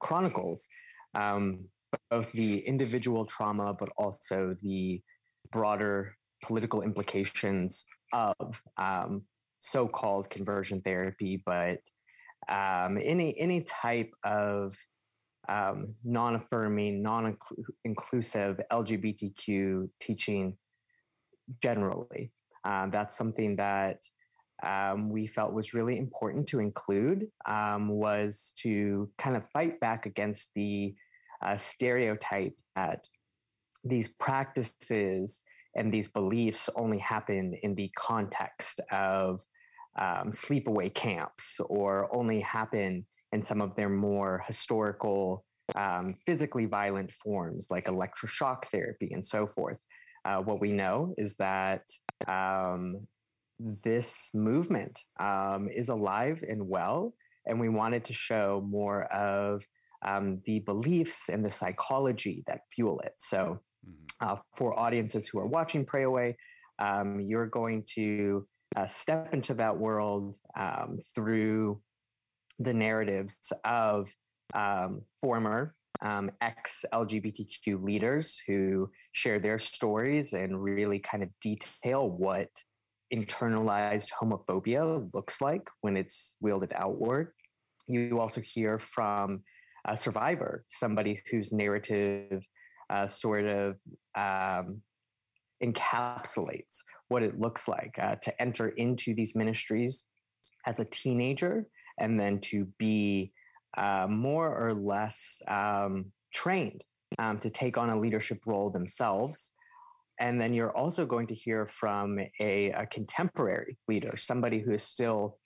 chronicles. 0.00 0.66
Um, 1.14 1.66
both 2.10 2.30
the 2.32 2.58
individual 2.58 3.24
trauma, 3.26 3.74
but 3.78 3.88
also 3.96 4.56
the 4.62 5.00
broader 5.52 6.14
political 6.44 6.82
implications 6.82 7.84
of 8.12 8.34
um, 8.76 9.22
so-called 9.60 10.30
conversion 10.30 10.80
therapy, 10.82 11.42
but 11.44 11.78
um, 12.48 12.98
any 13.02 13.38
any 13.38 13.62
type 13.62 14.10
of 14.24 14.74
um, 15.48 15.94
non-affirming, 16.04 17.02
non-inclusive 17.02 18.60
LGBTQ 18.70 19.88
teaching 20.00 20.56
generally. 21.62 22.32
Um, 22.64 22.90
that's 22.90 23.16
something 23.16 23.56
that 23.56 24.00
um, 24.62 25.08
we 25.08 25.26
felt 25.26 25.52
was 25.52 25.72
really 25.72 25.96
important 25.96 26.48
to 26.48 26.60
include 26.60 27.28
um, 27.46 27.88
was 27.88 28.52
to 28.62 29.08
kind 29.18 29.36
of 29.36 29.44
fight 29.52 29.80
back 29.80 30.04
against 30.04 30.48
the 30.54 30.94
uh, 31.44 31.56
stereotype 31.56 32.54
that 32.76 33.06
these 33.84 34.08
practices 34.08 35.40
and 35.74 35.92
these 35.92 36.08
beliefs 36.08 36.68
only 36.76 36.98
happen 36.98 37.54
in 37.62 37.74
the 37.74 37.90
context 37.96 38.80
of 38.90 39.40
um, 39.98 40.32
sleepaway 40.32 40.92
camps 40.94 41.60
or 41.68 42.08
only 42.14 42.40
happen 42.40 43.06
in 43.32 43.42
some 43.42 43.60
of 43.60 43.74
their 43.76 43.88
more 43.88 44.42
historical, 44.46 45.44
um, 45.74 46.14
physically 46.26 46.66
violent 46.66 47.12
forms 47.22 47.66
like 47.70 47.86
electroshock 47.86 48.64
therapy 48.72 49.10
and 49.12 49.26
so 49.26 49.46
forth. 49.46 49.78
Uh, 50.24 50.38
what 50.38 50.60
we 50.60 50.72
know 50.72 51.14
is 51.16 51.34
that 51.38 51.82
um, 52.26 53.06
this 53.84 54.30
movement 54.34 55.00
um, 55.20 55.68
is 55.74 55.88
alive 55.88 56.42
and 56.48 56.66
well, 56.66 57.14
and 57.46 57.60
we 57.60 57.68
wanted 57.68 58.04
to 58.04 58.12
show 58.12 58.64
more 58.68 59.04
of 59.04 59.62
um, 60.06 60.40
the 60.46 60.60
beliefs 60.60 61.22
and 61.30 61.44
the 61.44 61.50
psychology 61.50 62.42
that 62.46 62.60
fuel 62.74 63.00
it. 63.00 63.14
So, 63.18 63.60
mm-hmm. 63.86 64.28
uh, 64.28 64.36
for 64.56 64.78
audiences 64.78 65.28
who 65.28 65.38
are 65.38 65.46
watching 65.46 65.84
Pray 65.84 66.04
Away, 66.04 66.36
um, 66.78 67.20
you're 67.20 67.46
going 67.46 67.84
to 67.94 68.46
uh, 68.76 68.86
step 68.86 69.32
into 69.32 69.54
that 69.54 69.76
world 69.76 70.36
um, 70.58 70.98
through 71.14 71.80
the 72.58 72.74
narratives 72.74 73.36
of 73.64 74.08
um, 74.54 75.02
former 75.20 75.74
um, 76.00 76.30
ex 76.40 76.84
LGBTQ 76.92 77.82
leaders 77.82 78.38
who 78.46 78.90
share 79.12 79.38
their 79.38 79.58
stories 79.58 80.32
and 80.32 80.62
really 80.62 80.98
kind 80.98 81.22
of 81.22 81.28
detail 81.40 82.08
what 82.08 82.48
internalized 83.12 84.08
homophobia 84.20 85.08
looks 85.14 85.40
like 85.40 85.68
when 85.80 85.96
it's 85.96 86.34
wielded 86.40 86.72
outward. 86.74 87.32
You 87.86 88.20
also 88.20 88.40
hear 88.40 88.78
from 88.78 89.42
a 89.88 89.96
survivor, 89.96 90.64
somebody 90.70 91.20
whose 91.30 91.52
narrative 91.52 92.44
uh, 92.90 93.08
sort 93.08 93.46
of 93.46 93.76
um, 94.14 94.82
encapsulates 95.62 96.82
what 97.08 97.22
it 97.22 97.40
looks 97.40 97.66
like 97.66 97.94
uh, 98.00 98.14
to 98.16 98.42
enter 98.42 98.68
into 98.68 99.14
these 99.14 99.34
ministries 99.34 100.04
as 100.66 100.78
a 100.78 100.84
teenager 100.84 101.66
and 101.98 102.20
then 102.20 102.38
to 102.40 102.66
be 102.78 103.32
uh, 103.76 104.06
more 104.08 104.54
or 104.54 104.74
less 104.74 105.40
um, 105.48 106.06
trained 106.32 106.84
um, 107.18 107.38
to 107.38 107.50
take 107.50 107.76
on 107.78 107.90
a 107.90 107.98
leadership 107.98 108.40
role 108.46 108.70
themselves. 108.70 109.50
And 110.20 110.40
then 110.40 110.52
you're 110.52 110.76
also 110.76 111.06
going 111.06 111.28
to 111.28 111.34
hear 111.34 111.66
from 111.66 112.18
a, 112.40 112.70
a 112.70 112.86
contemporary 112.86 113.78
leader, 113.86 114.16
somebody 114.16 114.60
who 114.60 114.72
is 114.72 114.82
still 114.82 115.38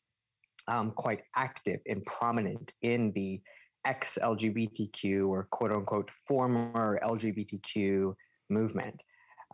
um, 0.66 0.92
quite 0.92 1.20
active 1.36 1.80
and 1.86 2.04
prominent 2.04 2.72
in 2.82 3.12
the 3.14 3.40
ex 3.84 4.18
LGBTQ 4.22 5.28
or 5.28 5.48
quote 5.50 5.72
unquote 5.72 6.10
former 6.26 7.00
LGBTQ 7.04 8.14
movement. 8.50 9.02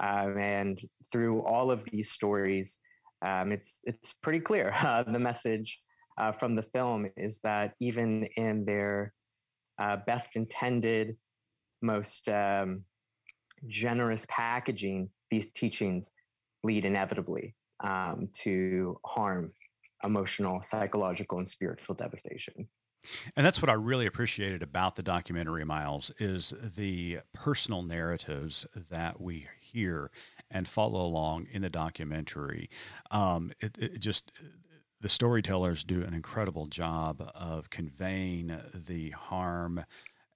Um, 0.00 0.38
and 0.38 0.80
through 1.10 1.42
all 1.42 1.70
of 1.70 1.80
these 1.90 2.10
stories, 2.10 2.78
um, 3.26 3.52
it's 3.52 3.74
it's 3.84 4.14
pretty 4.22 4.40
clear. 4.40 4.74
Uh, 4.84 5.02
the 5.02 5.18
message 5.18 5.78
uh, 6.18 6.32
from 6.32 6.54
the 6.54 6.62
film 6.62 7.08
is 7.16 7.38
that 7.42 7.74
even 7.80 8.28
in 8.36 8.64
their 8.64 9.12
uh, 9.80 9.96
best 10.06 10.30
intended, 10.34 11.16
most 11.82 12.28
um, 12.28 12.84
generous 13.66 14.26
packaging, 14.28 15.10
these 15.30 15.46
teachings 15.54 16.10
lead 16.64 16.84
inevitably 16.84 17.54
um, 17.84 18.28
to 18.32 18.98
harm, 19.04 19.52
emotional, 20.04 20.62
psychological, 20.62 21.38
and 21.38 21.48
spiritual 21.48 21.94
devastation. 21.94 22.68
And 23.36 23.46
that's 23.46 23.62
what 23.62 23.68
I 23.68 23.74
really 23.74 24.06
appreciated 24.06 24.62
about 24.62 24.96
the 24.96 25.02
documentary, 25.02 25.64
Myles, 25.64 26.10
is 26.18 26.52
the 26.76 27.20
personal 27.32 27.82
narratives 27.82 28.66
that 28.90 29.20
we 29.20 29.46
hear 29.60 30.10
and 30.50 30.66
follow 30.66 31.04
along 31.04 31.46
in 31.52 31.62
the 31.62 31.70
documentary. 31.70 32.70
Um, 33.10 33.52
it, 33.60 33.78
it 33.78 33.98
just 33.98 34.32
the 35.00 35.08
storytellers 35.08 35.84
do 35.84 36.02
an 36.02 36.14
incredible 36.14 36.66
job 36.66 37.30
of 37.34 37.70
conveying 37.70 38.58
the 38.74 39.10
harm 39.10 39.84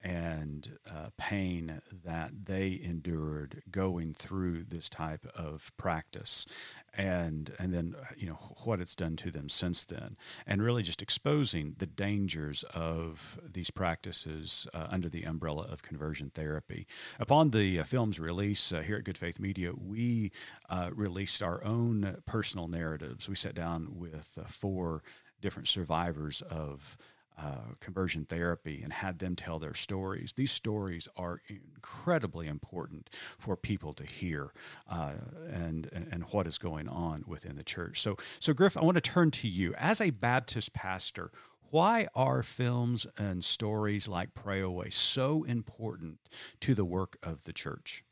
and 0.03 0.79
uh, 0.88 1.11
pain 1.17 1.81
that 2.05 2.31
they 2.45 2.81
endured 2.83 3.62
going 3.71 4.15
through 4.15 4.65
this 4.65 4.88
type 4.88 5.27
of 5.35 5.73
practice. 5.77 6.47
And 6.95 7.55
and 7.59 7.73
then 7.73 7.95
you 8.17 8.27
know 8.27 8.38
what 8.65 8.81
it's 8.81 8.95
done 8.95 9.17
to 9.17 9.31
them 9.31 9.49
since 9.49 9.85
then. 9.85 10.17
And 10.47 10.62
really 10.62 10.83
just 10.83 11.01
exposing 11.03 11.77
the 11.79 11.87
dangers 11.87 12.65
of 12.75 13.38
these 13.51 13.71
practices 13.71 14.67
uh, 14.75 14.88
under 14.91 15.09
the 15.09 15.23
umbrella 15.23 15.67
of 15.71 15.83
conversion 15.83 16.31
therapy. 16.35 16.87
Upon 17.19 17.51
the 17.51 17.81
uh, 17.81 17.85
film's 17.85 18.21
release 18.21 18.73
uh, 18.73 18.81
here 18.83 18.97
at 18.97 19.05
good 19.05 19.19
faith 19.19 19.41
media 19.41 19.73
we 19.75 20.33
uh, 20.69 20.91
released 20.93 21.43
our 21.43 21.62
own 21.65 22.17
personal 22.27 22.69
narratives. 22.69 23.29
We 23.29 23.37
sat 23.37 23.55
down 23.55 23.88
with 23.99 24.38
uh, 24.41 24.47
four 24.47 25.03
different 25.41 25.69
survivors 25.69 26.43
of 26.43 26.97
uh, 27.38 27.75
conversion 27.81 28.25
therapy 28.25 28.83
and 28.83 28.92
had 28.92 29.18
them 29.18 29.35
tell 29.35 29.59
their 29.59 29.75
stories. 29.75 30.33
These 30.35 30.53
stories 30.53 31.09
are 31.16 31.40
incredibly 31.49 32.47
important 32.47 33.11
for 33.38 33.57
people 33.57 33.92
to 33.95 34.05
hear 34.05 34.53
uh, 34.90 35.12
and, 35.51 35.90
and, 35.92 36.25
what 36.31 36.47
is 36.47 36.59
going 36.59 36.88
on 36.88 37.25
within 37.27 37.57
the 37.57 37.64
church. 37.64 38.01
So, 38.01 38.16
so 38.38 38.53
Griff, 38.53 38.77
I 38.77 38.85
want 38.85 38.97
to 38.97 39.01
turn 39.01 39.31
to 39.33 39.49
you 39.49 39.75
as 39.75 40.01
a 40.01 40.11
Baptist 40.11 40.73
pastor. 40.73 41.31
Why 41.71 42.07
are 42.14 42.42
films 42.42 43.07
and 43.16 43.42
stories 43.42 44.07
like 44.07 44.35
Pray 44.35 44.61
Away 44.61 44.90
so 44.90 45.42
important 45.45 46.18
to 46.61 46.75
the 46.75 46.85
work 46.85 47.16
of 47.23 47.45
the 47.45 47.53
church? 47.53 48.05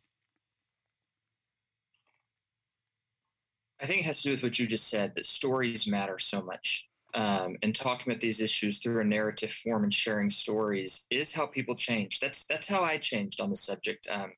I 3.81 3.87
think 3.87 4.01
it 4.01 4.07
has 4.07 4.19
to 4.19 4.25
do 4.25 4.31
with 4.33 4.43
what 4.43 4.59
you 4.59 4.67
just 4.67 4.89
said 4.89 5.15
that 5.15 5.27
stories 5.27 5.87
matter 5.87 6.19
so 6.19 6.43
much 6.43 6.90
um, 7.15 7.57
and 7.63 7.75
talking 7.75 8.11
about 8.11 8.21
these 8.21 8.41
issues 8.41 8.79
through 8.79 9.01
a 9.01 9.05
narrative 9.05 9.53
form 9.53 9.85
and 9.85 9.93
sharing 9.93 10.31
stories 10.31 11.07
is 11.11 11.33
how 11.33 11.47
people 11.47 11.75
change. 11.75 12.21
That's 12.21 12.45
that's 12.45 12.69
how 12.69 12.83
I 12.83 12.99
changed 12.99 13.41
on 13.41 13.51
the 13.51 13.57
subject. 13.57 14.09
Um, 14.11 14.33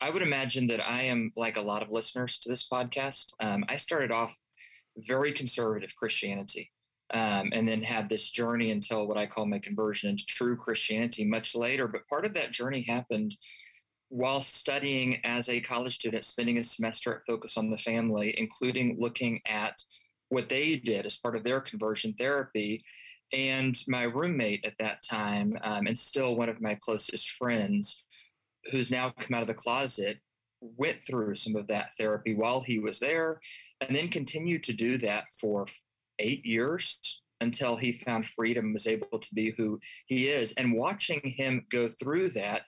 I 0.00 0.10
would 0.10 0.22
imagine 0.22 0.66
that 0.68 0.86
I 0.86 1.02
am 1.02 1.32
like 1.36 1.56
a 1.56 1.62
lot 1.62 1.82
of 1.82 1.90
listeners 1.90 2.38
to 2.38 2.48
this 2.48 2.68
podcast. 2.68 3.26
Um, 3.40 3.64
I 3.68 3.76
started 3.76 4.10
off 4.10 4.36
very 4.98 5.32
conservative 5.32 5.94
Christianity, 5.96 6.70
um, 7.12 7.50
and 7.52 7.66
then 7.66 7.82
had 7.82 8.08
this 8.08 8.30
journey 8.30 8.70
until 8.70 9.06
what 9.06 9.18
I 9.18 9.26
call 9.26 9.46
my 9.46 9.58
conversion 9.58 10.10
into 10.10 10.24
true 10.26 10.56
Christianity 10.56 11.24
much 11.24 11.54
later. 11.54 11.88
But 11.88 12.06
part 12.08 12.24
of 12.24 12.34
that 12.34 12.52
journey 12.52 12.84
happened 12.86 13.36
while 14.08 14.40
studying 14.40 15.20
as 15.24 15.48
a 15.48 15.60
college 15.60 15.96
student, 15.96 16.24
spending 16.24 16.58
a 16.58 16.64
semester 16.64 17.14
at 17.14 17.26
Focus 17.26 17.56
on 17.56 17.70
the 17.70 17.78
Family, 17.78 18.34
including 18.38 18.96
looking 18.98 19.40
at 19.46 19.76
what 20.34 20.48
they 20.48 20.76
did 20.76 21.06
as 21.06 21.16
part 21.16 21.36
of 21.36 21.44
their 21.44 21.60
conversion 21.60 22.12
therapy. 22.14 22.84
And 23.32 23.76
my 23.88 24.02
roommate 24.02 24.66
at 24.66 24.76
that 24.78 25.02
time, 25.02 25.56
um, 25.62 25.86
and 25.86 25.98
still 25.98 26.36
one 26.36 26.48
of 26.48 26.60
my 26.60 26.74
closest 26.74 27.30
friends, 27.30 28.04
who's 28.70 28.90
now 28.90 29.12
come 29.18 29.34
out 29.34 29.42
of 29.42 29.46
the 29.46 29.54
closet, 29.54 30.18
went 30.60 31.02
through 31.04 31.34
some 31.34 31.56
of 31.56 31.66
that 31.68 31.94
therapy 31.96 32.34
while 32.34 32.60
he 32.60 32.78
was 32.78 32.98
there, 32.98 33.40
and 33.80 33.94
then 33.94 34.08
continued 34.08 34.62
to 34.64 34.72
do 34.72 34.98
that 34.98 35.24
for 35.40 35.66
eight 36.18 36.44
years 36.44 37.20
until 37.40 37.76
he 37.76 37.92
found 37.92 38.26
freedom, 38.26 38.72
was 38.72 38.86
able 38.86 39.18
to 39.18 39.34
be 39.34 39.50
who 39.50 39.78
he 40.06 40.28
is. 40.28 40.52
And 40.54 40.74
watching 40.74 41.20
him 41.24 41.66
go 41.70 41.88
through 42.00 42.30
that 42.30 42.62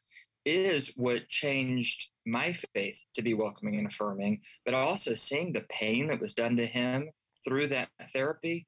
is 0.45 0.93
what 0.97 1.29
changed 1.29 2.09
my 2.27 2.55
faith 2.75 3.01
to 3.15 3.23
be 3.23 3.35
welcoming 3.35 3.77
and 3.77 3.87
affirming, 3.87 4.41
but 4.65 4.75
also 4.75 5.15
seeing 5.15 5.53
the 5.53 5.67
pain 5.69 6.09
that 6.09 6.21
was 6.21 6.35
done 6.35 6.57
to 6.57 6.67
him 6.67 7.09
through 7.47 7.69
that 7.69 7.89
therapy 8.13 8.67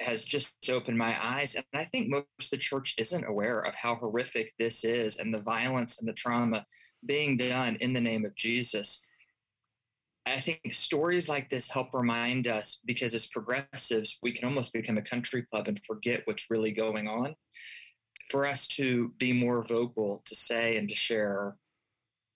has 0.00 0.24
just 0.24 0.54
opened 0.70 0.96
my 0.96 1.16
eyes. 1.22 1.54
And 1.54 1.64
I 1.74 1.84
think 1.84 2.08
most 2.08 2.24
of 2.40 2.50
the 2.50 2.56
church 2.56 2.94
isn't 2.98 3.26
aware 3.26 3.60
of 3.60 3.74
how 3.74 3.96
horrific 3.96 4.52
this 4.58 4.82
is 4.82 5.16
and 5.16 5.32
the 5.32 5.40
violence 5.40 5.98
and 5.98 6.08
the 6.08 6.14
trauma 6.14 6.64
being 7.04 7.36
done 7.36 7.76
in 7.80 7.92
the 7.92 8.00
name 8.00 8.24
of 8.24 8.34
Jesus. 8.34 9.02
I 10.26 10.40
think 10.40 10.60
stories 10.70 11.28
like 11.28 11.50
this 11.50 11.68
help 11.68 11.92
remind 11.92 12.46
us 12.46 12.80
because 12.84 13.14
as 13.14 13.26
progressives, 13.26 14.18
we 14.22 14.32
can 14.32 14.48
almost 14.48 14.72
become 14.72 14.98
a 14.98 15.02
country 15.02 15.42
club 15.42 15.68
and 15.68 15.80
forget 15.86 16.22
what's 16.24 16.50
really 16.50 16.72
going 16.72 17.08
on. 17.08 17.34
For 18.30 18.46
us 18.46 18.66
to 18.68 19.12
be 19.18 19.32
more 19.32 19.62
vocal, 19.64 20.22
to 20.26 20.36
say 20.36 20.76
and 20.76 20.88
to 20.88 20.94
share 20.94 21.56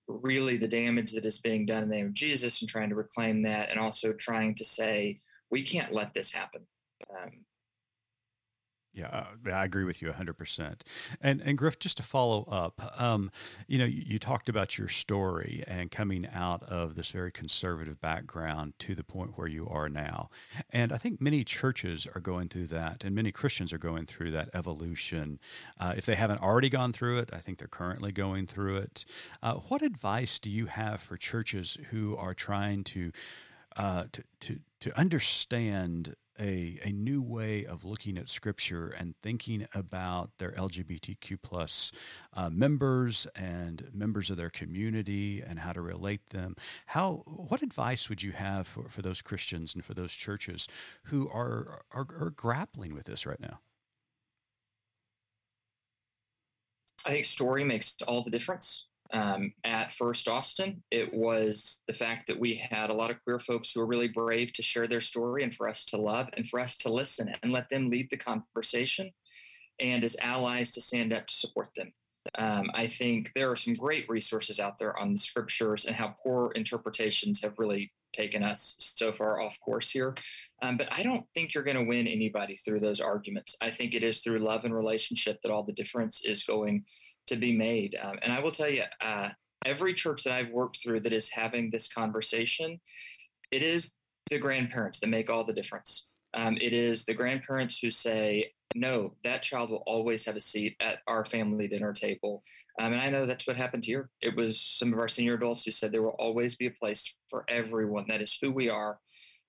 really 0.08 0.56
the 0.56 0.68
damage 0.68 1.12
that 1.12 1.24
is 1.24 1.38
being 1.38 1.66
done 1.66 1.84
in 1.84 1.88
the 1.88 1.96
name 1.96 2.06
of 2.06 2.14
Jesus 2.14 2.60
and 2.60 2.68
trying 2.68 2.88
to 2.88 2.96
reclaim 2.96 3.42
that, 3.42 3.70
and 3.70 3.78
also 3.78 4.12
trying 4.12 4.54
to 4.56 4.64
say, 4.64 5.20
we 5.54 5.62
can't 5.62 5.92
let 5.92 6.12
this 6.12 6.32
happen. 6.32 6.62
Um, 7.08 7.30
yeah, 8.92 9.06
uh, 9.06 9.50
I 9.52 9.64
agree 9.64 9.84
with 9.84 10.02
you 10.02 10.08
100%. 10.08 10.80
And 11.20 11.40
and 11.42 11.56
Griff, 11.56 11.78
just 11.78 11.96
to 11.98 12.02
follow 12.02 12.44
up, 12.50 12.82
um, 13.00 13.30
you 13.68 13.78
know, 13.78 13.84
you, 13.84 14.02
you, 14.04 14.18
talked 14.18 14.48
about 14.48 14.78
your 14.78 14.88
story 14.88 15.62
and 15.68 15.92
coming 15.92 16.26
out 16.34 16.64
of 16.64 16.96
this 16.96 17.10
very 17.10 17.30
conservative 17.30 18.00
background 18.00 18.72
to 18.80 18.96
the 18.96 19.04
point 19.04 19.36
where 19.36 19.46
you 19.46 19.68
are 19.70 19.88
now. 19.88 20.28
And 20.70 20.92
I 20.92 20.96
think 20.96 21.20
many 21.20 21.44
churches 21.44 22.08
are 22.16 22.20
going 22.20 22.48
through 22.48 22.66
that, 22.68 23.04
and 23.04 23.14
many 23.14 23.30
Christians 23.30 23.72
are 23.72 23.78
going 23.78 24.06
through 24.06 24.32
that 24.32 24.50
evolution. 24.54 25.38
Uh, 25.78 25.94
if 25.96 26.04
they 26.04 26.16
haven't 26.16 26.40
already 26.40 26.68
gone 26.68 26.92
through 26.92 27.18
it, 27.18 27.30
I 27.32 27.38
think 27.38 27.58
they're 27.58 27.68
currently 27.68 28.10
going 28.10 28.48
through 28.48 28.78
it. 28.78 29.04
Uh, 29.40 29.54
what 29.54 29.82
advice 29.82 30.40
do 30.40 30.50
you 30.50 30.66
have 30.66 31.00
for 31.00 31.16
churches 31.16 31.78
who 31.90 32.16
are 32.16 32.34
trying 32.34 32.82
to 32.84 33.12
uh, 33.76 34.04
to, 34.12 34.24
to, 34.40 34.58
to 34.80 34.98
understand 34.98 36.14
a, 36.38 36.78
a 36.82 36.90
new 36.90 37.22
way 37.22 37.64
of 37.64 37.84
looking 37.84 38.18
at 38.18 38.28
scripture 38.28 38.88
and 38.88 39.14
thinking 39.22 39.66
about 39.74 40.30
their 40.38 40.52
LGBTQ 40.52 41.38
plus 41.42 41.92
uh, 42.34 42.50
members 42.50 43.26
and 43.36 43.88
members 43.92 44.30
of 44.30 44.36
their 44.36 44.50
community 44.50 45.42
and 45.46 45.60
how 45.60 45.72
to 45.72 45.80
relate 45.80 46.30
them. 46.30 46.56
How 46.86 47.22
what 47.26 47.62
advice 47.62 48.08
would 48.08 48.22
you 48.22 48.32
have 48.32 48.66
for, 48.66 48.88
for 48.88 49.02
those 49.02 49.22
Christians 49.22 49.74
and 49.74 49.84
for 49.84 49.94
those 49.94 50.12
churches 50.12 50.66
who 51.04 51.28
are, 51.28 51.82
are, 51.92 52.06
are 52.20 52.30
grappling 52.30 52.94
with 52.94 53.04
this 53.04 53.26
right 53.26 53.40
now? 53.40 53.60
I 57.06 57.10
think 57.10 57.26
story 57.26 57.64
makes 57.64 57.96
all 58.08 58.22
the 58.22 58.30
difference. 58.30 58.86
Um, 59.12 59.52
at 59.64 59.92
First 59.92 60.28
Austin, 60.28 60.82
it 60.90 61.12
was 61.12 61.82
the 61.86 61.94
fact 61.94 62.26
that 62.26 62.38
we 62.38 62.54
had 62.54 62.90
a 62.90 62.94
lot 62.94 63.10
of 63.10 63.22
queer 63.22 63.38
folks 63.38 63.72
who 63.72 63.80
were 63.80 63.86
really 63.86 64.08
brave 64.08 64.52
to 64.54 64.62
share 64.62 64.86
their 64.86 65.00
story 65.00 65.44
and 65.44 65.54
for 65.54 65.68
us 65.68 65.84
to 65.86 65.96
love 65.96 66.28
and 66.34 66.48
for 66.48 66.58
us 66.58 66.76
to 66.78 66.92
listen 66.92 67.32
and 67.42 67.52
let 67.52 67.68
them 67.70 67.90
lead 67.90 68.08
the 68.10 68.16
conversation 68.16 69.10
and 69.80 70.04
as 70.04 70.16
allies 70.20 70.72
to 70.72 70.80
stand 70.80 71.12
up 71.12 71.26
to 71.26 71.34
support 71.34 71.68
them. 71.76 71.92
Um, 72.38 72.70
I 72.74 72.86
think 72.86 73.30
there 73.34 73.50
are 73.50 73.56
some 73.56 73.74
great 73.74 74.08
resources 74.08 74.58
out 74.58 74.78
there 74.78 74.98
on 74.98 75.12
the 75.12 75.18
scriptures 75.18 75.84
and 75.84 75.94
how 75.94 76.16
poor 76.22 76.52
interpretations 76.52 77.42
have 77.42 77.58
really 77.58 77.92
taken 78.14 78.42
us 78.42 78.76
so 78.78 79.12
far 79.12 79.40
off 79.40 79.58
course 79.60 79.90
here. 79.90 80.14
Um, 80.62 80.76
but 80.76 80.88
I 80.90 81.02
don't 81.02 81.26
think 81.34 81.52
you're 81.52 81.64
going 81.64 81.76
to 81.76 81.84
win 81.84 82.06
anybody 82.06 82.56
through 82.56 82.80
those 82.80 83.00
arguments. 83.00 83.56
I 83.60 83.70
think 83.70 83.94
it 83.94 84.02
is 84.02 84.20
through 84.20 84.38
love 84.38 84.64
and 84.64 84.74
relationship 84.74 85.42
that 85.42 85.50
all 85.52 85.64
the 85.64 85.72
difference 85.72 86.24
is 86.24 86.44
going 86.44 86.84
to 87.26 87.36
be 87.36 87.56
made. 87.56 87.96
Um, 88.02 88.18
and 88.22 88.32
I 88.32 88.40
will 88.40 88.50
tell 88.50 88.68
you, 88.68 88.84
uh, 89.00 89.30
every 89.64 89.94
church 89.94 90.24
that 90.24 90.32
I've 90.32 90.50
worked 90.50 90.82
through 90.82 91.00
that 91.00 91.12
is 91.12 91.30
having 91.30 91.70
this 91.70 91.92
conversation, 91.92 92.80
it 93.50 93.62
is 93.62 93.92
the 94.30 94.38
grandparents 94.38 94.98
that 95.00 95.08
make 95.08 95.30
all 95.30 95.44
the 95.44 95.52
difference. 95.52 96.08
Um, 96.34 96.58
it 96.60 96.72
is 96.72 97.04
the 97.04 97.14
grandparents 97.14 97.78
who 97.78 97.90
say, 97.90 98.52
no, 98.74 99.14
that 99.22 99.42
child 99.42 99.70
will 99.70 99.84
always 99.86 100.24
have 100.24 100.36
a 100.36 100.40
seat 100.40 100.76
at 100.80 100.98
our 101.06 101.24
family 101.24 101.68
dinner 101.68 101.92
table. 101.92 102.42
Um, 102.80 102.92
and 102.92 103.00
I 103.00 103.08
know 103.08 103.24
that's 103.24 103.46
what 103.46 103.56
happened 103.56 103.84
here. 103.84 104.10
It 104.20 104.34
was 104.36 104.60
some 104.60 104.92
of 104.92 104.98
our 104.98 105.08
senior 105.08 105.34
adults 105.34 105.64
who 105.64 105.70
said 105.70 105.92
there 105.92 106.02
will 106.02 106.16
always 106.18 106.56
be 106.56 106.66
a 106.66 106.72
place 106.72 107.14
for 107.30 107.44
everyone. 107.48 108.06
That 108.08 108.20
is 108.20 108.36
who 108.40 108.50
we 108.50 108.68
are. 108.68 108.98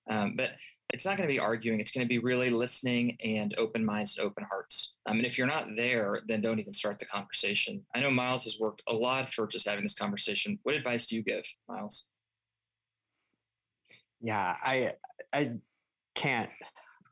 Um, 0.08 0.34
but 0.36 0.52
it's 0.92 1.04
not 1.04 1.16
going 1.16 1.28
to 1.28 1.32
be 1.32 1.40
arguing. 1.40 1.80
It's 1.80 1.90
going 1.90 2.04
to 2.04 2.08
be 2.08 2.18
really 2.18 2.50
listening 2.50 3.16
and 3.22 3.54
open 3.58 3.84
minds 3.84 4.18
open 4.18 4.44
hearts. 4.48 4.94
Um, 5.06 5.16
and 5.18 5.26
if 5.26 5.36
you're 5.36 5.46
not 5.46 5.68
there, 5.76 6.20
then 6.28 6.40
don't 6.40 6.60
even 6.60 6.72
start 6.72 6.98
the 6.98 7.06
conversation. 7.06 7.84
I 7.94 8.00
know 8.00 8.10
Myles 8.10 8.44
has 8.44 8.58
worked 8.60 8.82
a 8.86 8.92
lot 8.92 9.24
of 9.24 9.30
churches 9.30 9.64
having 9.66 9.82
this 9.82 9.94
conversation. 9.94 10.58
What 10.62 10.74
advice 10.74 11.06
do 11.06 11.16
you 11.16 11.22
give, 11.22 11.44
Myles? 11.68 12.06
Yeah, 14.20 14.54
I 14.62 14.92
I 15.32 15.52
can't 16.14 16.50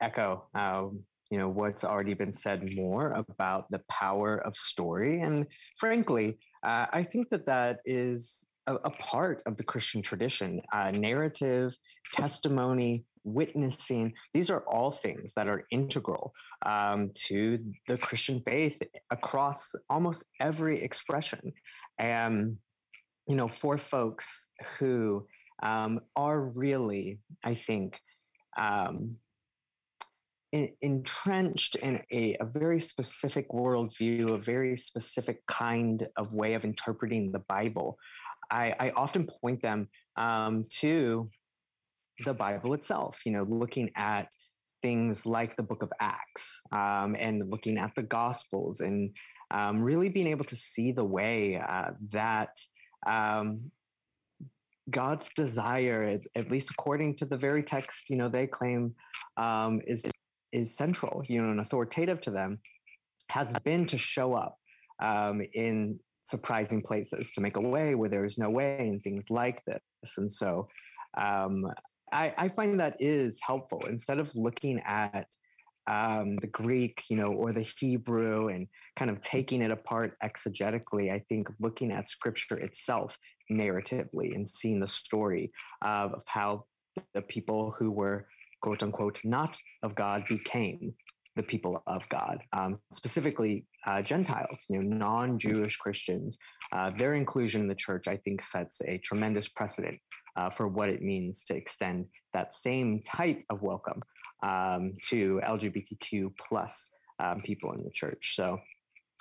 echo 0.00 0.44
um, 0.54 1.00
you 1.30 1.38
know 1.38 1.48
what's 1.48 1.84
already 1.84 2.14
been 2.14 2.36
said 2.36 2.74
more 2.74 3.12
about 3.12 3.70
the 3.70 3.80
power 3.90 4.38
of 4.38 4.56
story 4.56 5.20
and 5.20 5.46
frankly 5.78 6.38
uh, 6.62 6.86
i 6.92 7.02
think 7.02 7.28
that 7.30 7.46
that 7.46 7.78
is 7.84 8.43
a, 8.66 8.74
a 8.74 8.90
part 8.90 9.42
of 9.46 9.56
the 9.56 9.64
christian 9.64 10.02
tradition 10.02 10.60
uh, 10.72 10.90
narrative 10.90 11.74
testimony 12.12 13.04
witnessing. 13.24 14.12
These 14.34 14.50
are 14.50 14.60
all 14.68 14.92
things 14.92 15.32
that 15.34 15.48
are 15.48 15.64
integral 15.70 16.34
um, 16.66 17.10
to 17.28 17.58
the 17.88 17.96
christian 17.96 18.42
faith 18.46 18.78
across 19.10 19.72
almost 19.88 20.22
every 20.40 20.82
expression. 20.82 21.52
And 21.98 22.58
you 23.26 23.36
know 23.36 23.48
for 23.48 23.78
folks 23.78 24.26
who 24.78 25.26
um, 25.62 26.00
are 26.16 26.40
really 26.40 27.20
i 27.42 27.54
think 27.54 27.98
um, 28.58 29.16
entrenched 30.82 31.74
in 31.76 32.00
a, 32.12 32.36
a 32.40 32.44
very 32.44 32.80
specific 32.80 33.48
worldview, 33.50 34.34
a 34.34 34.38
very 34.38 34.76
specific 34.76 35.44
kind 35.46 36.06
of 36.16 36.32
way 36.32 36.54
of 36.54 36.64
interpreting 36.64 37.32
the 37.32 37.40
Bible, 37.48 37.98
I, 38.50 38.74
I 38.78 38.90
often 38.90 39.28
point 39.40 39.62
them 39.62 39.88
um, 40.16 40.66
to 40.80 41.30
the 42.24 42.34
Bible 42.34 42.74
itself, 42.74 43.18
you 43.24 43.32
know, 43.32 43.44
looking 43.48 43.90
at 43.96 44.28
things 44.82 45.24
like 45.24 45.56
the 45.56 45.62
book 45.62 45.82
of 45.82 45.90
Acts 46.00 46.60
um, 46.72 47.16
and 47.18 47.50
looking 47.50 47.78
at 47.78 47.92
the 47.96 48.02
Gospels 48.02 48.80
and 48.80 49.10
um, 49.50 49.80
really 49.82 50.08
being 50.08 50.26
able 50.26 50.44
to 50.44 50.56
see 50.56 50.92
the 50.92 51.04
way 51.04 51.56
uh, 51.56 51.90
that 52.12 52.50
um, 53.06 53.70
God's 54.90 55.28
desire, 55.34 56.20
at 56.36 56.50
least 56.50 56.70
according 56.70 57.16
to 57.16 57.24
the 57.24 57.36
very 57.36 57.62
text, 57.62 58.10
you 58.10 58.16
know, 58.16 58.28
they 58.28 58.46
claim 58.46 58.94
um, 59.36 59.80
is 59.86 60.04
is 60.52 60.76
central, 60.76 61.22
you 61.26 61.42
know, 61.42 61.50
and 61.50 61.60
authoritative 61.60 62.20
to 62.20 62.30
them, 62.30 62.60
has 63.28 63.52
been 63.64 63.86
to 63.86 63.98
show 63.98 64.34
up 64.34 64.56
um, 65.02 65.42
in 65.54 65.98
surprising 66.24 66.82
places, 66.82 67.32
to 67.32 67.40
make 67.40 67.56
a 67.56 67.60
way 67.60 67.94
where 67.94 68.08
there 68.08 68.24
is 68.24 68.38
no 68.38 68.50
way, 68.50 68.76
and 68.80 69.02
things 69.02 69.24
like 69.30 69.64
this. 69.64 69.80
And 70.16 70.30
so, 70.30 70.68
um, 71.16 71.66
I, 72.12 72.34
I, 72.36 72.48
find 72.48 72.78
that 72.80 72.96
is 73.00 73.38
helpful 73.40 73.82
instead 73.88 74.18
of 74.20 74.28
looking 74.34 74.80
at 74.86 75.26
um, 75.90 76.36
the 76.36 76.46
Greek, 76.46 77.02
you 77.08 77.16
know, 77.16 77.32
or 77.32 77.52
the 77.52 77.66
Hebrew 77.78 78.48
and 78.48 78.68
kind 78.96 79.10
of 79.10 79.20
taking 79.20 79.62
it 79.62 79.70
apart 79.70 80.16
exegetically. 80.22 81.12
I 81.12 81.24
think 81.28 81.48
looking 81.60 81.92
at 81.92 82.08
Scripture 82.08 82.56
itself 82.56 83.16
narratively 83.50 84.34
and 84.34 84.48
seeing 84.48 84.80
the 84.80 84.88
story 84.88 85.52
of 85.82 86.22
how 86.26 86.64
the 87.14 87.22
people 87.22 87.74
who 87.78 87.90
were 87.90 88.26
quote 88.64 88.82
unquote, 88.82 89.18
not 89.24 89.58
of 89.82 89.94
God 89.94 90.24
became 90.26 90.94
the 91.36 91.42
people 91.42 91.82
of 91.86 92.02
God, 92.08 92.38
um, 92.54 92.78
specifically 92.94 93.66
uh, 93.86 94.02
Gentiles, 94.02 94.58
you 94.68 94.82
know, 94.82 94.96
non-Jewish 94.96 95.76
Christians. 95.76 96.38
Uh, 96.72 96.90
their 96.96 97.14
inclusion 97.14 97.60
in 97.60 97.68
the 97.68 97.74
church, 97.74 98.06
I 98.08 98.16
think, 98.16 98.42
sets 98.42 98.80
a 98.86 98.98
tremendous 98.98 99.48
precedent 99.48 99.98
uh, 100.36 100.50
for 100.50 100.68
what 100.68 100.88
it 100.88 101.02
means 101.02 101.44
to 101.44 101.54
extend 101.54 102.06
that 102.32 102.54
same 102.54 103.02
type 103.06 103.42
of 103.50 103.62
welcome 103.62 104.02
um, 104.42 104.94
to 105.08 105.40
LGBTQ 105.44 106.32
plus 106.48 106.88
um, 107.18 107.42
people 107.42 107.72
in 107.72 107.82
the 107.82 107.90
church. 107.90 108.34
So, 108.36 108.58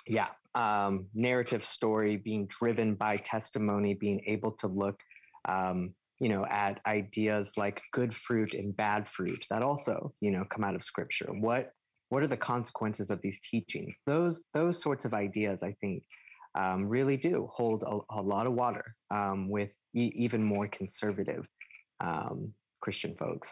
yeah, 0.06 0.28
um, 0.54 1.06
narrative 1.14 1.64
story 1.64 2.16
being 2.16 2.46
driven 2.46 2.94
by 2.94 3.16
testimony, 3.16 3.94
being 3.94 4.22
able 4.26 4.52
to 4.52 4.66
look 4.66 5.00
um, 5.46 5.94
you 6.20 6.28
know, 6.28 6.44
at 6.46 6.80
ideas 6.86 7.50
like 7.56 7.82
good 7.92 8.14
fruit 8.14 8.54
and 8.54 8.76
bad 8.76 9.08
fruit 9.08 9.44
that 9.50 9.62
also, 9.62 10.12
you 10.20 10.30
know, 10.30 10.44
come 10.44 10.64
out 10.64 10.74
of 10.74 10.84
scripture. 10.84 11.28
What 11.32 11.72
what 12.08 12.22
are 12.22 12.28
the 12.28 12.36
consequences 12.36 13.10
of 13.10 13.20
these 13.22 13.38
teachings? 13.50 13.94
Those 14.06 14.42
those 14.52 14.80
sorts 14.80 15.04
of 15.04 15.14
ideas, 15.14 15.62
I 15.62 15.74
think, 15.80 16.04
um, 16.54 16.86
really 16.88 17.16
do 17.16 17.48
hold 17.52 17.82
a, 17.82 18.20
a 18.20 18.22
lot 18.22 18.46
of 18.46 18.52
water 18.52 18.94
um, 19.10 19.48
with 19.48 19.70
e- 19.94 20.12
even 20.14 20.42
more 20.42 20.68
conservative 20.68 21.46
um, 22.00 22.52
Christian 22.80 23.14
folks. 23.16 23.48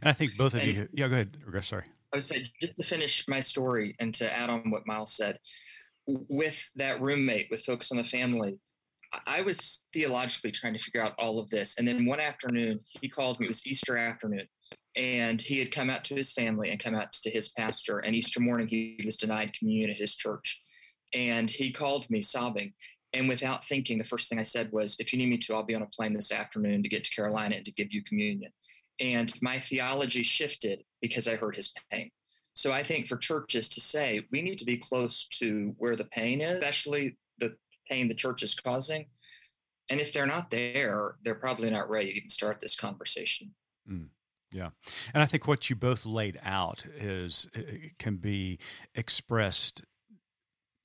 And 0.00 0.08
I 0.08 0.12
think 0.12 0.36
both 0.36 0.54
of 0.54 0.60
and, 0.60 0.72
you. 0.72 0.88
Yeah, 0.92 1.08
go 1.08 1.14
ahead. 1.14 1.36
Sorry. 1.62 1.84
I 2.12 2.16
would 2.16 2.24
say 2.24 2.50
just 2.62 2.76
to 2.76 2.86
finish 2.86 3.26
my 3.28 3.40
story 3.40 3.94
and 4.00 4.14
to 4.14 4.32
add 4.32 4.50
on 4.50 4.70
what 4.70 4.86
Myles 4.86 5.14
said, 5.14 5.38
with 6.06 6.70
that 6.76 7.00
roommate, 7.00 7.48
with 7.50 7.64
Focus 7.64 7.90
on 7.90 7.98
the 7.98 8.04
Family, 8.04 8.58
I 9.26 9.40
was 9.42 9.82
theologically 9.92 10.52
trying 10.52 10.74
to 10.74 10.78
figure 10.78 11.02
out 11.02 11.14
all 11.18 11.38
of 11.38 11.50
this. 11.50 11.74
And 11.78 11.86
then 11.86 12.04
one 12.04 12.20
afternoon, 12.20 12.80
he 13.00 13.08
called 13.08 13.40
me. 13.40 13.46
It 13.46 13.48
was 13.48 13.66
Easter 13.66 13.96
afternoon. 13.96 14.46
And 14.96 15.40
he 15.40 15.58
had 15.58 15.70
come 15.70 15.90
out 15.90 16.04
to 16.04 16.14
his 16.14 16.32
family 16.32 16.70
and 16.70 16.82
come 16.82 16.94
out 16.94 17.12
to 17.12 17.30
his 17.30 17.50
pastor. 17.50 17.98
And 17.98 18.16
Easter 18.16 18.40
morning, 18.40 18.66
he 18.66 19.00
was 19.04 19.16
denied 19.16 19.54
communion 19.58 19.90
at 19.90 19.98
his 19.98 20.14
church. 20.14 20.60
And 21.12 21.50
he 21.50 21.70
called 21.70 22.08
me 22.08 22.22
sobbing. 22.22 22.72
And 23.12 23.28
without 23.28 23.64
thinking, 23.64 23.98
the 23.98 24.04
first 24.04 24.28
thing 24.28 24.38
I 24.38 24.42
said 24.42 24.72
was, 24.72 24.96
If 24.98 25.12
you 25.12 25.18
need 25.18 25.28
me 25.28 25.38
to, 25.38 25.54
I'll 25.54 25.62
be 25.62 25.74
on 25.74 25.82
a 25.82 25.86
plane 25.86 26.14
this 26.14 26.32
afternoon 26.32 26.82
to 26.82 26.88
get 26.88 27.04
to 27.04 27.14
Carolina 27.14 27.56
and 27.56 27.64
to 27.64 27.72
give 27.72 27.92
you 27.92 28.02
communion. 28.04 28.52
And 28.98 29.32
my 29.42 29.58
theology 29.58 30.22
shifted 30.22 30.82
because 31.00 31.28
I 31.28 31.36
heard 31.36 31.56
his 31.56 31.72
pain. 31.90 32.10
So 32.54 32.72
I 32.72 32.82
think 32.82 33.06
for 33.06 33.18
churches 33.18 33.68
to 33.70 33.80
say 33.80 34.26
we 34.32 34.40
need 34.40 34.58
to 34.58 34.64
be 34.64 34.78
close 34.78 35.26
to 35.38 35.74
where 35.78 35.94
the 35.94 36.04
pain 36.04 36.40
is, 36.40 36.54
especially 36.54 37.18
the 37.38 37.54
pain 37.88 38.08
the 38.08 38.14
church 38.14 38.42
is 38.42 38.54
causing. 38.54 39.06
And 39.90 40.00
if 40.00 40.12
they're 40.12 40.26
not 40.26 40.50
there, 40.50 41.16
they're 41.22 41.34
probably 41.34 41.70
not 41.70 41.90
ready 41.90 42.10
to 42.10 42.16
even 42.16 42.30
start 42.30 42.60
this 42.60 42.74
conversation. 42.74 43.54
Mm. 43.90 44.08
Yeah. 44.56 44.70
And 45.12 45.22
I 45.22 45.26
think 45.26 45.46
what 45.46 45.68
you 45.68 45.76
both 45.76 46.06
laid 46.06 46.40
out 46.42 46.86
is 46.98 47.46
uh, 47.54 47.60
uh, 47.60 47.62
can 47.98 48.16
be 48.16 48.58
expressed 48.94 49.82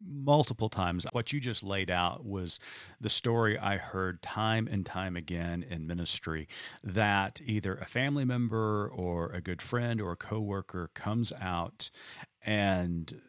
multiple 0.05 0.67
times. 0.67 1.05
What 1.13 1.31
you 1.31 1.39
just 1.39 1.63
laid 1.63 1.89
out 1.89 2.25
was 2.25 2.60
the 2.99 3.10
story 3.10 3.57
I 3.57 3.77
heard 3.77 4.21
time 4.21 4.67
and 4.69 4.86
time 4.86 5.15
again 5.15 5.63
in 5.63 5.88
ministry 5.88 6.49
that 6.84 7.39
either 7.45 7.75
a 7.75 7.86
family 7.86 8.25
member 8.25 8.91
or 8.93 9.31
a 9.31 9.39
good 9.39 9.62
friend 9.62 10.01
or 10.01 10.12
a 10.12 10.17
coworker 10.17 10.89
comes 10.93 11.31
out 11.39 11.91
and 12.43 13.21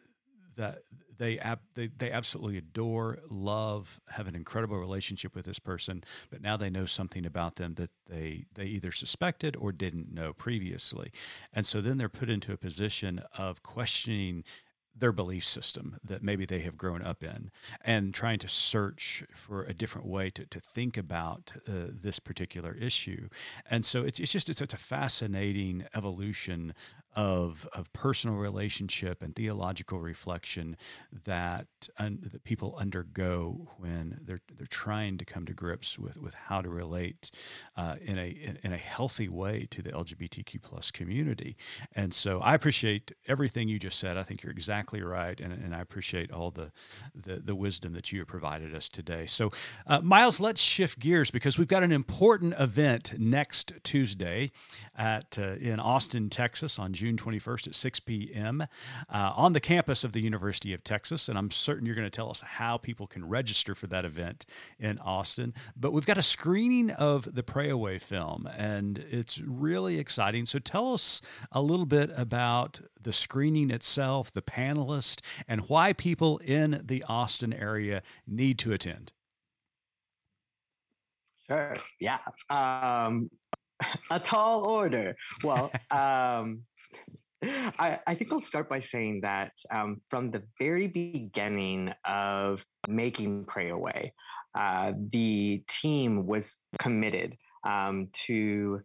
that 0.55 0.79
they, 1.17 1.39
they 1.75 1.89
they 1.97 2.11
absolutely 2.11 2.57
adore, 2.57 3.19
love, 3.29 3.99
have 4.09 4.27
an 4.27 4.35
incredible 4.35 4.77
relationship 4.77 5.35
with 5.35 5.45
this 5.45 5.59
person, 5.59 6.03
but 6.29 6.41
now 6.41 6.57
they 6.57 6.69
know 6.69 6.85
something 6.85 7.25
about 7.25 7.55
them 7.55 7.75
that 7.75 7.91
they 8.09 8.45
they 8.55 8.65
either 8.65 8.91
suspected 8.91 9.55
or 9.57 9.71
didn't 9.71 10.13
know 10.13 10.33
previously, 10.33 11.11
and 11.53 11.65
so 11.65 11.81
then 11.81 11.97
they're 11.97 12.09
put 12.09 12.29
into 12.29 12.51
a 12.51 12.57
position 12.57 13.21
of 13.37 13.63
questioning 13.63 14.43
their 14.95 15.11
belief 15.11 15.43
system 15.43 15.97
that 16.03 16.21
maybe 16.21 16.45
they 16.45 16.59
have 16.59 16.77
grown 16.77 17.01
up 17.01 17.23
in 17.23 17.49
and 17.83 18.13
trying 18.13 18.37
to 18.39 18.47
search 18.47 19.23
for 19.31 19.63
a 19.63 19.73
different 19.73 20.07
way 20.07 20.29
to, 20.29 20.45
to 20.45 20.59
think 20.59 20.97
about 20.97 21.53
uh, 21.67 21.87
this 21.89 22.19
particular 22.19 22.73
issue. 22.75 23.27
And 23.69 23.83
so 23.83 24.03
it's, 24.03 24.19
it's 24.19 24.31
just 24.31 24.49
it's 24.49 24.59
such 24.59 24.73
a 24.73 24.77
fascinating 24.77 25.85
evolution 25.95 26.73
of 27.15 27.67
of 27.73 27.91
personal 27.93 28.37
relationship 28.37 29.21
and 29.21 29.35
theological 29.35 29.99
reflection 29.99 30.77
that 31.25 31.67
un, 31.97 32.19
that 32.31 32.43
people 32.43 32.75
undergo 32.79 33.69
when 33.77 34.19
they're 34.23 34.41
they're 34.55 34.65
trying 34.67 35.17
to 35.17 35.25
come 35.25 35.45
to 35.45 35.53
grips 35.53 35.99
with 35.99 36.17
with 36.19 36.33
how 36.33 36.61
to 36.61 36.69
relate 36.69 37.31
uh, 37.77 37.95
in 38.01 38.17
a 38.17 38.27
in, 38.27 38.59
in, 38.63 38.73
a 38.73 38.77
healthy 38.77 39.27
way 39.27 39.67
to 39.69 39.81
the 39.81 39.91
LGBTQ 39.91 40.61
plus 40.61 40.91
community. 40.91 41.55
And 41.95 42.13
so 42.13 42.39
I 42.39 42.55
appreciate 42.55 43.11
everything 43.27 43.67
you 43.67 43.79
just 43.79 43.99
said. 43.99 44.17
I 44.17 44.23
think 44.23 44.43
you're 44.43 44.51
exactly 44.51 45.01
right, 45.01 45.39
and, 45.39 45.53
and 45.53 45.75
I 45.75 45.81
appreciate 45.81 46.31
all 46.31 46.51
the, 46.51 46.71
the, 47.15 47.37
the 47.37 47.55
wisdom 47.55 47.93
that 47.93 48.11
you 48.11 48.19
have 48.19 48.27
provided 48.27 48.73
us 48.73 48.89
today. 48.89 49.25
So, 49.25 49.51
uh, 49.87 50.01
Myles, 50.01 50.39
let's 50.39 50.61
shift 50.61 50.99
gears 50.99 51.31
because 51.31 51.57
we've 51.57 51.67
got 51.67 51.83
an 51.83 51.91
important 51.91 52.55
event 52.59 53.13
next 53.17 53.73
Tuesday 53.83 54.51
at 54.95 55.37
uh, 55.37 55.55
in 55.55 55.79
Austin, 55.79 56.29
Texas, 56.29 56.79
on 56.79 56.93
June 56.93 57.02
21st 57.11 57.67
at 57.67 57.75
6 57.75 57.99
p.m. 58.01 58.61
Uh, 59.09 59.33
on 59.35 59.53
the 59.53 59.59
campus 59.59 60.03
of 60.03 60.13
the 60.13 60.21
University 60.21 60.73
of 60.73 60.83
Texas, 60.83 61.29
and 61.29 61.37
I'm 61.37 61.51
certain 61.51 61.85
you're 61.85 61.95
going 61.95 62.05
to 62.05 62.15
tell 62.15 62.29
us 62.29 62.41
how 62.41 62.77
people 62.77 63.07
can 63.07 63.27
register 63.27 63.75
for 63.75 63.87
that 63.87 64.05
event 64.05 64.45
in 64.79 64.97
Austin. 64.99 65.53
But 65.75 65.93
we've 65.93 66.05
got 66.05 66.17
a 66.17 66.23
screening 66.23 66.91
of 66.91 67.35
the 67.35 67.43
Pray 67.43 67.69
Away 67.69 67.99
film, 67.99 68.47
and 68.57 68.97
it's 68.97 69.39
really 69.39 69.99
exciting. 69.99 70.45
So, 70.45 70.59
tell 70.59 70.93
us 70.93 71.21
a 71.51 71.61
little 71.61 71.85
bit 71.85 72.11
about 72.15 72.81
the 73.01 73.13
screening 73.13 73.69
itself, 73.69 74.31
the 74.31 74.41
panelists, 74.41 75.21
and 75.47 75.69
why 75.69 75.93
people 75.93 76.37
in 76.39 76.81
the 76.83 77.03
Austin 77.07 77.53
area 77.53 78.01
need 78.25 78.57
to 78.59 78.73
attend. 78.73 79.11
Sure. 81.47 81.75
Yeah. 81.99 82.19
Um, 82.49 83.29
a 84.11 84.19
tall 84.19 84.63
order. 84.63 85.15
Well, 85.43 85.71
um, 85.91 86.63
I, 87.79 87.99
I, 88.07 88.15
think 88.15 88.31
I'll 88.31 88.41
start 88.41 88.69
by 88.69 88.79
saying 88.79 89.21
that 89.21 89.51
um, 89.71 90.01
from 90.09 90.31
the 90.31 90.43
very 90.59 90.87
beginning 90.87 91.93
of 92.05 92.63
making 92.87 93.45
Pray 93.45 93.69
Away, 93.69 94.13
uh, 94.55 94.93
the 95.11 95.63
team 95.67 96.25
was 96.25 96.55
committed 96.79 97.35
um, 97.67 98.09
to 98.27 98.81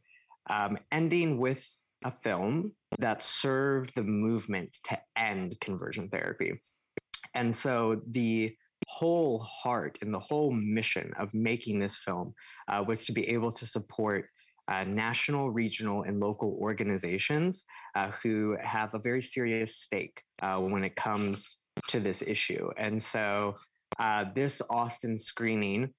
um, 0.51 0.79
ending 0.92 1.38
with 1.38 1.62
a 2.05 2.12
film 2.23 2.73
that 2.99 3.23
served 3.23 3.92
the 3.94 4.03
movement 4.03 4.77
to 4.85 4.99
end 5.16 5.57
conversion 5.61 6.09
therapy. 6.09 6.61
And 7.35 7.55
so 7.55 8.01
the 8.11 8.55
whole 8.87 9.40
heart 9.40 9.99
and 10.01 10.12
the 10.12 10.21
whole 10.21 10.51
mission 10.53 11.12
of 11.18 11.33
making 11.35 11.79
this 11.79 11.99
film 11.99 12.35
uh, 12.68 12.83
was 12.87 13.05
to 13.07 13.12
be 13.12 13.29
able 13.29 13.53
to 13.53 13.66
support 13.66 14.27
uh, 14.68 14.85
national, 14.85 15.50
regional, 15.50 16.02
and 16.02 16.20
local 16.20 16.57
organizations 16.61 17.64
uh, 17.94 18.11
who 18.22 18.57
have 18.62 18.94
a 18.94 18.98
very 18.98 19.22
serious 19.22 19.76
stake 19.76 20.22
uh, 20.42 20.59
when 20.59 20.85
it 20.85 20.94
comes 20.96 21.44
to 21.88 22.00
this 22.00 22.22
issue. 22.26 22.70
And 22.76 23.02
so 23.02 23.57
uh, 23.98 24.26
this 24.35 24.61
Austin 24.70 25.18
screening 25.18 25.94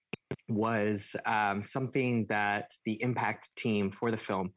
was 0.47 1.15
um, 1.25 1.63
something 1.63 2.25
that 2.29 2.71
the 2.85 3.01
impact 3.01 3.49
team 3.55 3.91
for 3.91 4.11
the 4.11 4.17
film 4.17 4.51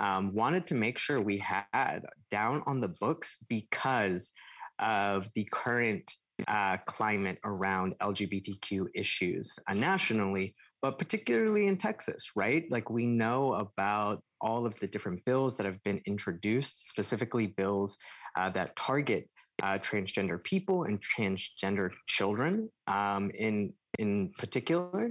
um, 0.00 0.34
wanted 0.34 0.66
to 0.68 0.74
make 0.74 0.98
sure 0.98 1.20
we 1.20 1.38
had 1.72 2.02
down 2.30 2.62
on 2.66 2.80
the 2.80 2.88
books 2.88 3.36
because 3.48 4.30
of 4.78 5.26
the 5.34 5.46
current 5.52 6.10
uh, 6.46 6.76
climate 6.86 7.38
around 7.44 7.94
LGBTQ 8.00 8.86
issues 8.94 9.58
uh, 9.68 9.74
nationally, 9.74 10.54
but 10.82 10.98
particularly 10.98 11.66
in 11.66 11.76
Texas, 11.76 12.30
right? 12.36 12.64
Like 12.70 12.90
we 12.90 13.06
know 13.06 13.54
about 13.54 14.22
all 14.40 14.66
of 14.66 14.74
the 14.80 14.86
different 14.86 15.24
bills 15.24 15.56
that 15.56 15.66
have 15.66 15.82
been 15.84 16.00
introduced, 16.06 16.86
specifically 16.86 17.48
bills 17.48 17.96
uh, 18.36 18.50
that 18.50 18.76
target 18.76 19.28
uh, 19.62 19.78
transgender 19.78 20.42
people 20.42 20.84
and 20.84 21.00
transgender 21.02 21.90
children 22.06 22.70
um, 22.86 23.30
in 23.36 23.72
in 23.98 24.30
particular. 24.38 25.10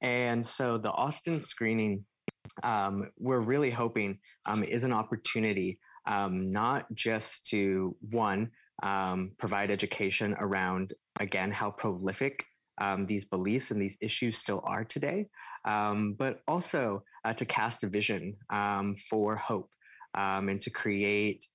And 0.00 0.46
so 0.46 0.78
the 0.78 0.90
Austin 0.90 1.42
screening 1.42 2.04
um, 2.62 3.10
we're 3.18 3.40
really 3.40 3.70
hoping 3.70 4.18
um, 4.46 4.64
is 4.64 4.84
an 4.84 4.92
opportunity 4.92 5.78
um, 6.06 6.50
not 6.50 6.92
just 6.94 7.46
to 7.46 7.94
one 8.10 8.50
um, 8.82 9.32
provide 9.38 9.70
education 9.70 10.34
around 10.38 10.94
again 11.20 11.52
how 11.52 11.70
prolific 11.70 12.44
um, 12.82 13.06
these 13.06 13.24
beliefs 13.24 13.70
and 13.70 13.80
these 13.80 13.96
issues 14.00 14.38
still 14.38 14.60
are 14.64 14.84
today, 14.84 15.28
um, 15.64 16.14
but 16.18 16.40
also 16.48 17.02
uh, 17.24 17.32
to 17.32 17.44
cast 17.44 17.84
a 17.84 17.88
vision 17.88 18.34
for 19.08 19.36
hope 19.36 19.70
and 20.14 20.60
to 20.60 20.70
create 20.70 21.46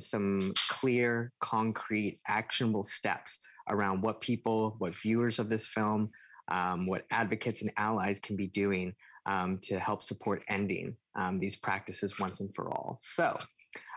some 0.00 0.52
clear, 0.70 1.32
concrete, 1.40 2.20
actionable 2.26 2.84
steps 2.84 3.38
around 3.68 4.02
what 4.02 4.20
people, 4.20 4.76
what 4.78 4.94
viewers 5.02 5.38
of 5.38 5.48
this 5.48 5.66
film, 5.66 6.10
what 6.86 7.02
advocates 7.10 7.60
and 7.62 7.72
allies 7.76 8.18
can 8.20 8.36
be 8.36 8.48
doing 8.48 8.94
um, 9.26 9.58
to 9.62 9.78
help 9.78 10.02
support 10.02 10.42
ending 10.48 10.96
um, 11.14 11.38
these 11.38 11.56
practices 11.56 12.18
once 12.18 12.40
and 12.40 12.50
for 12.54 12.70
all. 12.72 13.00
So 13.02 13.38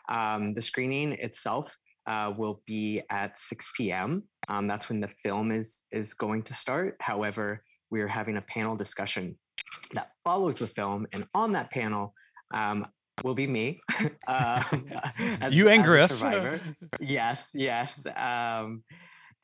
um, 0.09 0.53
the 0.53 0.61
screening 0.61 1.13
itself 1.13 1.71
uh, 2.07 2.33
will 2.35 2.61
be 2.65 3.01
at 3.09 3.39
6 3.39 3.69
p.m. 3.77 4.23
Um, 4.47 4.67
that's 4.67 4.89
when 4.89 4.99
the 4.99 5.09
film 5.23 5.51
is 5.51 5.81
is 5.91 6.13
going 6.13 6.43
to 6.43 6.53
start. 6.53 6.97
However, 6.99 7.63
we 7.89 8.01
are 8.01 8.07
having 8.07 8.37
a 8.37 8.41
panel 8.41 8.75
discussion 8.75 9.37
that 9.93 10.11
follows 10.23 10.55
the 10.55 10.67
film, 10.67 11.07
and 11.13 11.25
on 11.33 11.51
that 11.53 11.71
panel 11.71 12.13
um, 12.53 12.87
will 13.23 13.35
be 13.35 13.47
me. 13.47 13.81
uh, 14.27 14.63
as, 15.41 15.53
you 15.53 15.69
and 15.69 15.83
Griff. 15.83 16.09
Survivor. 16.09 16.59
yes, 16.99 17.41
yes. 17.53 17.93
Um, 18.15 18.83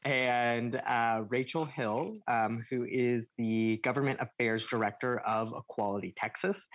and 0.04 0.76
uh, 0.88 1.24
Rachel 1.28 1.66
Hill, 1.66 2.18
um, 2.28 2.64
who 2.70 2.86
is 2.90 3.28
the 3.38 3.80
Government 3.84 4.20
Affairs 4.22 4.66
Director 4.70 5.20
of 5.20 5.54
Equality 5.58 6.14
Texas. 6.18 6.68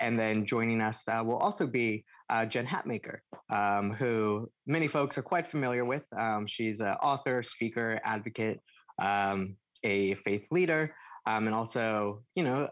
And 0.00 0.18
then 0.18 0.44
joining 0.44 0.80
us 0.80 1.02
uh, 1.08 1.22
will 1.24 1.36
also 1.36 1.66
be 1.66 2.04
uh, 2.30 2.44
Jen 2.44 2.66
Hatmaker, 2.66 3.18
um, 3.50 3.92
who 3.92 4.50
many 4.66 4.88
folks 4.88 5.18
are 5.18 5.22
quite 5.22 5.50
familiar 5.50 5.84
with. 5.84 6.02
Um, 6.18 6.46
she's 6.46 6.80
an 6.80 6.96
author, 7.02 7.42
speaker, 7.42 8.00
advocate, 8.04 8.60
um, 9.02 9.56
a 9.82 10.14
faith 10.16 10.44
leader, 10.50 10.94
um, 11.26 11.46
and 11.46 11.54
also, 11.54 12.22
you 12.34 12.42
know, 12.42 12.68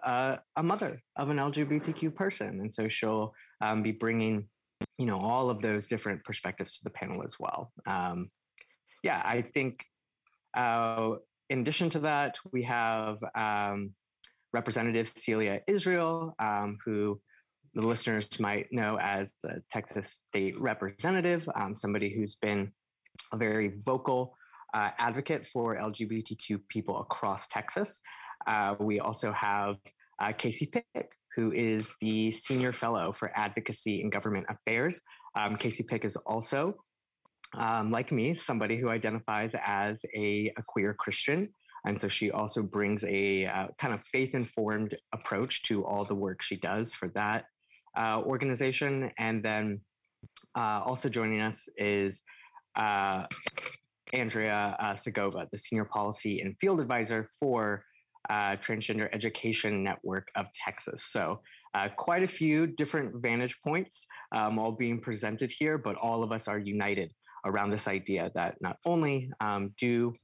a 0.56 0.62
mother 0.62 1.02
of 1.16 1.30
an 1.30 1.36
LGBTQ 1.36 2.14
person. 2.14 2.60
And 2.60 2.72
so 2.72 2.88
she'll 2.88 3.34
um, 3.60 3.82
be 3.82 3.92
bringing, 3.92 4.48
you 4.98 5.06
know, 5.06 5.18
all 5.18 5.50
of 5.50 5.62
those 5.62 5.86
different 5.86 6.24
perspectives 6.24 6.78
to 6.78 6.84
the 6.84 6.90
panel 6.90 7.22
as 7.24 7.36
well. 7.38 7.72
yeah, 9.02 9.22
I 9.24 9.42
think 9.54 9.84
uh, 10.56 11.12
in 11.50 11.60
addition 11.60 11.90
to 11.90 12.00
that, 12.00 12.36
we 12.52 12.62
have 12.64 13.18
um, 13.34 13.92
Representative 14.52 15.12
Celia 15.16 15.60
Israel, 15.66 16.34
um, 16.38 16.78
who 16.84 17.20
the 17.74 17.86
listeners 17.86 18.26
might 18.38 18.66
know 18.70 18.98
as 19.00 19.30
the 19.42 19.62
Texas 19.72 20.16
State 20.28 20.60
Representative, 20.60 21.48
um, 21.54 21.74
somebody 21.74 22.14
who's 22.14 22.36
been 22.36 22.70
a 23.32 23.36
very 23.36 23.72
vocal 23.84 24.36
uh, 24.74 24.90
advocate 24.98 25.46
for 25.46 25.76
LGBTQ 25.76 26.60
people 26.68 27.00
across 27.00 27.46
Texas. 27.48 28.00
Uh, 28.46 28.74
we 28.78 29.00
also 29.00 29.32
have 29.32 29.76
uh, 30.20 30.32
Casey 30.32 30.66
Pick, 30.66 31.12
who 31.34 31.52
is 31.52 31.88
the 32.00 32.30
Senior 32.32 32.72
Fellow 32.72 33.12
for 33.12 33.30
Advocacy 33.34 34.02
and 34.02 34.12
Government 34.12 34.46
Affairs. 34.48 35.00
Um, 35.38 35.56
Casey 35.56 35.82
Pick 35.82 36.04
is 36.04 36.16
also 36.16 36.74
um, 37.56 37.90
like 37.90 38.12
me, 38.12 38.34
somebody 38.34 38.78
who 38.78 38.88
identifies 38.88 39.50
as 39.64 39.98
a, 40.16 40.52
a, 40.56 40.62
queer 40.66 40.94
Christian. 40.94 41.48
And 41.84 42.00
so 42.00 42.08
she 42.08 42.30
also 42.30 42.62
brings 42.62 43.04
a 43.04 43.44
uh, 43.44 43.66
kind 43.78 43.92
of 43.92 44.00
faith 44.10 44.34
informed 44.34 44.94
approach 45.12 45.62
to 45.64 45.84
all 45.84 46.04
the 46.06 46.14
work 46.14 46.40
she 46.40 46.56
does 46.56 46.94
for 46.94 47.08
that 47.08 47.44
uh, 47.96 48.20
organization. 48.22 49.10
And 49.18 49.42
then 49.42 49.80
uh, 50.56 50.80
also 50.84 51.08
joining 51.08 51.40
us 51.40 51.68
is 51.76 52.22
uh, 52.76 53.24
Andrea 54.12 54.76
uh, 54.78 54.96
Segovia, 54.96 55.48
the 55.50 55.58
Senior 55.58 55.84
Policy 55.84 56.40
and 56.40 56.56
Field 56.60 56.80
Advisor 56.80 57.28
for 57.38 57.84
uh, 58.30 58.56
Transgender 58.56 59.08
Education 59.12 59.82
Network 59.82 60.28
of 60.36 60.46
Texas. 60.54 61.06
So 61.10 61.40
quite 61.96 62.22
a 62.22 62.28
few 62.28 62.66
different 62.66 63.22
vantage 63.22 63.56
points 63.64 64.06
um, 64.36 64.58
all 64.58 64.72
being 64.72 65.00
presented 65.00 65.50
here, 65.50 65.78
but 65.78 65.96
all 65.96 66.22
of 66.22 66.30
us 66.30 66.46
are 66.46 66.58
united 66.58 67.10
around 67.44 67.70
this 67.70 67.88
idea 67.88 68.30
that 68.34 68.56
not 68.60 68.76
only 68.84 69.30
um, 69.40 69.74
do 69.78 70.14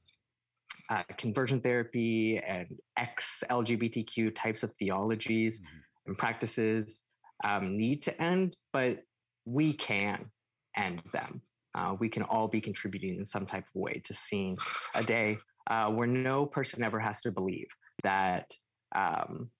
uh, 0.90 1.02
conversion 1.18 1.60
therapy 1.60 2.40
and 2.46 2.68
ex 2.96 3.42
LGBTQ 3.50 4.34
types 4.34 4.62
of 4.62 4.72
theologies 4.78 5.56
mm-hmm. 5.56 6.10
and 6.10 6.18
practices 6.18 7.00
um, 7.44 7.76
need 7.76 8.02
to 8.02 8.22
end, 8.22 8.56
but 8.72 8.98
we 9.44 9.72
can 9.72 10.30
end 10.76 11.02
them. 11.12 11.42
Uh, 11.74 11.94
we 11.98 12.08
can 12.08 12.22
all 12.22 12.48
be 12.48 12.60
contributing 12.60 13.16
in 13.16 13.26
some 13.26 13.46
type 13.46 13.64
of 13.74 13.80
way 13.80 14.02
to 14.04 14.14
seeing 14.14 14.56
a 14.94 15.02
day 15.02 15.38
uh, 15.70 15.88
where 15.88 16.06
no 16.06 16.46
person 16.46 16.82
ever 16.82 16.98
has 16.98 17.20
to 17.20 17.30
believe 17.30 17.68
that 18.02 18.50
um, 18.94 19.50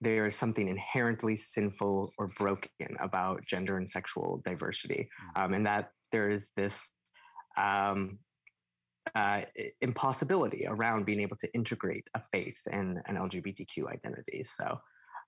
there 0.00 0.26
is 0.26 0.36
something 0.36 0.68
inherently 0.68 1.36
sinful 1.36 2.12
or 2.18 2.28
broken 2.38 2.96
about 3.00 3.44
gender 3.46 3.76
and 3.76 3.90
sexual 3.90 4.40
diversity, 4.44 5.08
mm. 5.36 5.44
um, 5.44 5.54
and 5.54 5.66
that 5.66 5.90
there 6.12 6.30
is 6.30 6.48
this 6.56 6.78
um, 7.56 8.18
uh, 9.14 9.42
impossibility 9.80 10.66
around 10.66 11.04
being 11.06 11.20
able 11.20 11.36
to 11.36 11.52
integrate 11.52 12.04
a 12.14 12.22
faith 12.32 12.56
and 12.70 12.98
an 13.06 13.16
LGBTQ 13.16 13.90
identity. 13.92 14.46
So 14.56 14.78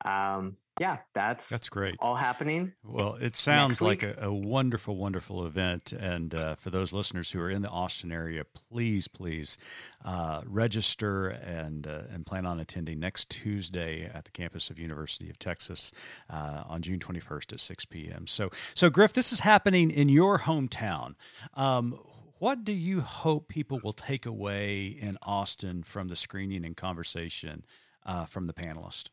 um, 0.04 0.56
yeah, 0.80 0.96
that's 1.14 1.46
that's 1.46 1.68
great. 1.68 1.96
All 1.98 2.14
happening. 2.14 2.72
Well, 2.82 3.16
it 3.16 3.36
sounds 3.36 3.82
like 3.82 4.02
a, 4.02 4.16
a, 4.18 4.32
wonderful, 4.32 4.96
wonderful 4.96 5.44
event. 5.44 5.92
And 5.92 6.34
uh, 6.34 6.54
for 6.54 6.70
those 6.70 6.94
listeners 6.94 7.30
who 7.30 7.38
are 7.40 7.50
in 7.50 7.60
the 7.60 7.68
Austin 7.68 8.10
area, 8.10 8.44
please, 8.44 9.06
please 9.06 9.58
uh, 10.06 10.40
register 10.46 11.28
and 11.28 11.86
uh, 11.86 12.04
and 12.10 12.24
plan 12.24 12.46
on 12.46 12.60
attending 12.60 12.98
next 12.98 13.28
Tuesday 13.28 14.10
at 14.14 14.24
the 14.24 14.30
campus 14.30 14.70
of 14.70 14.78
University 14.78 15.28
of 15.28 15.38
Texas 15.38 15.92
uh, 16.30 16.62
on 16.66 16.80
June 16.80 16.98
21st 16.98 17.52
at 17.52 17.60
6 17.60 17.84
p.m. 17.84 18.26
So, 18.26 18.48
so 18.72 18.88
Griff, 18.88 19.12
this 19.12 19.34
is 19.34 19.40
happening 19.40 19.90
in 19.90 20.08
your 20.08 20.38
hometown. 20.38 21.14
Um, 21.52 21.98
what 22.38 22.64
do 22.64 22.72
you 22.72 23.02
hope 23.02 23.48
people 23.48 23.80
will 23.84 23.92
take 23.92 24.24
away 24.24 24.86
in 24.86 25.18
Austin 25.20 25.82
from 25.82 26.08
the 26.08 26.16
screening 26.16 26.64
and 26.64 26.74
conversation 26.74 27.64
uh, 28.06 28.24
from 28.24 28.46
the 28.46 28.54
panelists? 28.54 29.10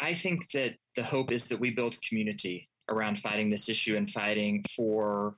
I 0.00 0.14
think 0.14 0.50
that 0.52 0.74
the 0.96 1.02
hope 1.02 1.32
is 1.32 1.48
that 1.48 1.60
we 1.60 1.70
build 1.70 2.00
community 2.02 2.68
around 2.88 3.18
fighting 3.18 3.48
this 3.48 3.68
issue 3.68 3.96
and 3.96 4.10
fighting 4.10 4.64
for 4.74 5.36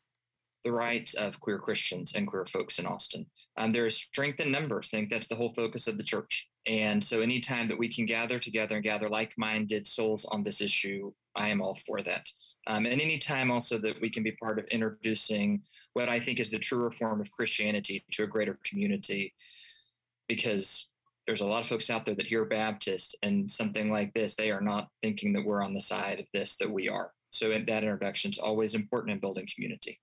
the 0.65 0.73
rights 0.73 1.15
of 1.15 1.41
queer 1.41 1.59
Christians 1.59 2.15
and 2.15 2.27
queer 2.27 2.47
folks 2.47 2.79
in 2.79 2.87
Austin. 2.87 3.27
Um, 3.57 3.73
there 3.73 3.87
is 3.87 3.97
strength 3.97 4.41
in 4.41 4.51
numbers. 4.51 4.89
I 4.93 4.97
think 4.97 5.11
that's 5.11 5.27
the 5.27 5.35
whole 5.35 5.53
focus 5.55 5.89
of 5.89 5.99
the 5.99 6.05
church. 6.05 6.49
And 6.67 7.03
so, 7.03 7.21
anytime 7.21 7.69
that 7.69 7.79
we 7.79 7.93
can 7.93 8.07
gather 8.07 8.39
together 8.39 8.77
and 8.77 8.85
gather 8.85 9.09
like 9.09 9.35
minded 9.37 9.87
souls 9.87 10.25
on 10.27 10.43
this 10.43 10.61
issue, 10.61 11.13
I 11.35 11.49
am 11.49 11.61
all 11.61 11.79
for 11.87 12.01
that. 12.03 12.27
Um, 12.69 12.87
and 12.87 13.01
anytime 13.01 13.51
also 13.51 13.77
that 13.79 14.01
we 14.01 14.09
can 14.09 14.23
be 14.23 14.33
part 14.33 14.59
of 14.59 14.67
introducing 14.67 15.63
what 15.95 16.09
I 16.09 16.21
think 16.21 16.39
is 16.39 16.51
the 16.51 16.59
truer 16.59 16.91
form 16.91 17.21
of 17.21 17.31
Christianity 17.33 18.05
to 18.13 18.23
a 18.23 18.29
greater 18.29 18.59
community, 18.65 19.35
because 20.29 20.89
there's 21.27 21.41
a 21.41 21.47
lot 21.47 21.63
of 21.63 21.69
folks 21.69 21.91
out 21.91 22.05
there 22.05 22.15
that 22.15 22.27
hear 22.27 22.45
Baptist 22.45 23.17
and 23.23 23.51
something 23.51 23.91
like 23.91 24.13
this, 24.15 24.35
they 24.35 24.51
are 24.51 24.61
not 24.61 24.89
thinking 25.03 25.33
that 25.33 25.45
we're 25.45 25.63
on 25.63 25.75
the 25.75 25.81
side 25.81 26.21
of 26.21 26.27
this 26.33 26.57
that 26.57 26.71
we 26.71 26.89
are. 26.89 27.13
So 27.31 27.49
that 27.49 27.85
introduction 27.85 28.31
is 28.31 28.39
always 28.39 28.75
important 28.75 29.13
in 29.13 29.21
building 29.21 29.49
community. 29.55 29.99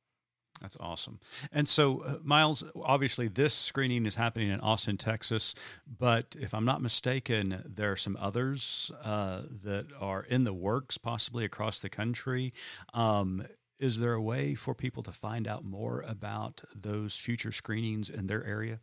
That's 0.61 0.77
awesome. 0.79 1.19
And 1.53 1.67
so, 1.69 2.01
uh, 2.01 2.17
Myles, 2.21 2.63
obviously, 2.83 3.29
this 3.29 3.53
screening 3.53 4.05
is 4.05 4.15
happening 4.15 4.49
in 4.49 4.59
Austin, 4.59 4.97
Texas. 4.97 5.55
But 5.87 6.35
if 6.37 6.53
I'm 6.53 6.65
not 6.65 6.81
mistaken, 6.81 7.63
there 7.65 7.93
are 7.93 7.97
some 7.97 8.17
others 8.19 8.91
uh, 9.03 9.43
that 9.63 9.85
are 9.99 10.21
in 10.21 10.43
the 10.43 10.53
works, 10.53 10.97
possibly 10.97 11.45
across 11.45 11.79
the 11.79 11.89
country. 11.89 12.53
Um, 12.93 13.45
is 13.79 13.99
there 13.99 14.13
a 14.13 14.21
way 14.21 14.53
for 14.53 14.75
people 14.75 15.01
to 15.03 15.13
find 15.13 15.47
out 15.47 15.63
more 15.63 16.03
about 16.05 16.63
those 16.75 17.15
future 17.15 17.53
screenings 17.53 18.09
in 18.09 18.27
their 18.27 18.45
area? 18.45 18.81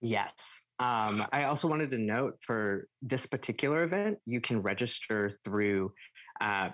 Yes. 0.00 0.32
Um, 0.80 1.26
I 1.32 1.44
also 1.44 1.66
wanted 1.66 1.90
to 1.90 1.98
note 1.98 2.34
for 2.46 2.86
this 3.02 3.26
particular 3.26 3.82
event, 3.82 4.18
you 4.26 4.40
can 4.40 4.62
register 4.62 5.38
through 5.44 5.92
uh, 6.40 6.70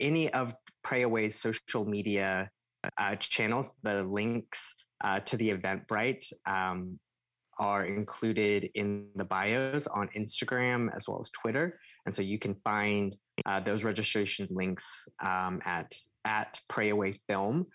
any 0.00 0.32
of 0.32 0.52
Pray 0.84 1.02
Away's 1.02 1.40
social 1.40 1.86
media 1.86 2.50
uh, 2.98 3.16
channels. 3.16 3.70
The 3.82 4.02
links 4.02 4.60
uh, 5.02 5.20
to 5.20 5.36
the 5.36 5.50
Eventbrite 5.50 6.26
um, 6.46 6.98
are 7.58 7.86
included 7.86 8.68
in 8.74 9.08
the 9.14 9.24
bios 9.24 9.86
on 9.86 10.08
Instagram 10.16 10.94
as 10.94 11.08
well 11.08 11.20
as 11.20 11.30
Twitter. 11.30 11.78
And 12.04 12.14
so 12.14 12.20
you 12.20 12.38
can 12.38 12.54
find 12.64 13.16
uh, 13.46 13.60
those 13.60 13.82
registration 13.82 14.46
links 14.50 14.84
um, 15.24 15.60
at, 15.64 15.90
at 16.26 16.60
Pray 16.68 16.90
Away 16.90 17.18
Film. 17.26 17.66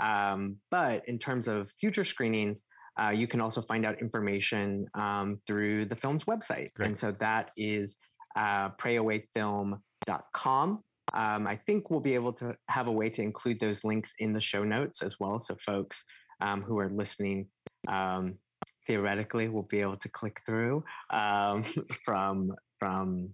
Um, 0.00 0.56
but 0.70 1.02
in 1.08 1.18
terms 1.18 1.48
of 1.48 1.70
future 1.80 2.04
screenings, 2.04 2.62
uh, 3.00 3.10
you 3.10 3.26
can 3.26 3.40
also 3.40 3.62
find 3.62 3.84
out 3.84 4.00
information 4.00 4.86
um, 4.94 5.40
through 5.46 5.86
the 5.86 5.96
film's 5.96 6.24
website. 6.24 6.72
Great. 6.74 6.88
And 6.88 6.98
so 6.98 7.14
that 7.20 7.50
is 7.56 7.96
uh, 8.36 8.70
prayawayfilm.com. 8.70 10.82
Um, 11.14 11.46
I 11.46 11.56
think 11.66 11.90
we'll 11.90 12.00
be 12.00 12.14
able 12.14 12.32
to 12.34 12.56
have 12.68 12.88
a 12.88 12.92
way 12.92 13.08
to 13.10 13.22
include 13.22 13.60
those 13.60 13.84
links 13.84 14.12
in 14.18 14.32
the 14.32 14.40
show 14.40 14.64
notes 14.64 15.02
as 15.02 15.16
well. 15.20 15.40
So 15.40 15.56
folks 15.64 16.02
um, 16.40 16.62
who 16.62 16.78
are 16.78 16.90
listening 16.90 17.46
um, 17.88 18.34
theoretically 18.86 19.48
will 19.48 19.62
be 19.62 19.80
able 19.80 19.96
to 19.98 20.08
click 20.08 20.40
through 20.46 20.84
um, 21.10 21.64
from 22.04 22.52
from 22.78 23.30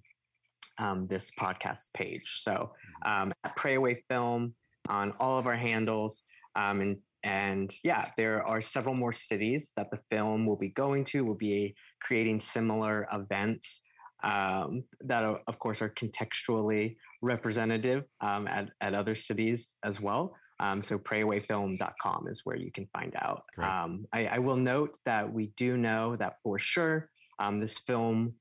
um, 0.79 1.07
this 1.09 1.31
podcast 1.39 1.93
page. 1.95 2.41
So 2.43 2.73
mm-hmm. 3.07 3.13
um, 3.13 3.33
at 3.45 3.57
Pray 3.57 3.75
Away 3.75 4.03
Film 4.09 4.55
on 4.89 5.13
all 5.21 5.39
of 5.39 5.47
our 5.47 5.57
handles. 5.57 6.23
Um, 6.55 6.81
and 6.81 6.97
and 7.25 7.73
yeah, 7.85 8.11
there 8.17 8.45
are 8.45 8.61
several 8.61 8.95
more 8.95 9.13
cities 9.13 9.63
that 9.77 9.91
the 9.91 10.01
film 10.11 10.47
will 10.47 10.57
be 10.57 10.71
going 10.71 11.05
to. 11.07 11.25
We'll 11.25 11.35
be 11.35 11.75
creating 12.01 12.41
similar 12.41 13.07
events 13.13 13.81
um, 14.25 14.85
that, 15.01 15.25
are, 15.25 15.41
of 15.47 15.59
course, 15.59 15.83
are 15.83 15.91
contextually 15.91 16.97
representative 17.23 18.05
um, 18.21 18.47
at, 18.47 18.71
at 18.81 18.95
other 18.95 19.15
cities 19.15 19.67
as 19.85 20.01
well. 20.01 20.35
Um, 20.61 20.83
so 20.83 20.99
prayawayfilm.com 20.99 22.29
is 22.29 22.43
where 22.45 22.57
you 22.57 22.71
can 22.71 22.89
find 22.95 23.15
out. 23.17 23.43
Um, 23.59 24.07
I, 24.13 24.27
I, 24.27 24.39
will 24.39 24.57
note 24.57 24.97
that 25.07 25.33
we 25.33 25.53
do 25.57 25.77
know 25.77 26.15
that 26.17 26.35
for 26.45 26.57
sure 26.61 27.09
um, 27.41 27.59
this 27.59 27.75
film 27.85 28.35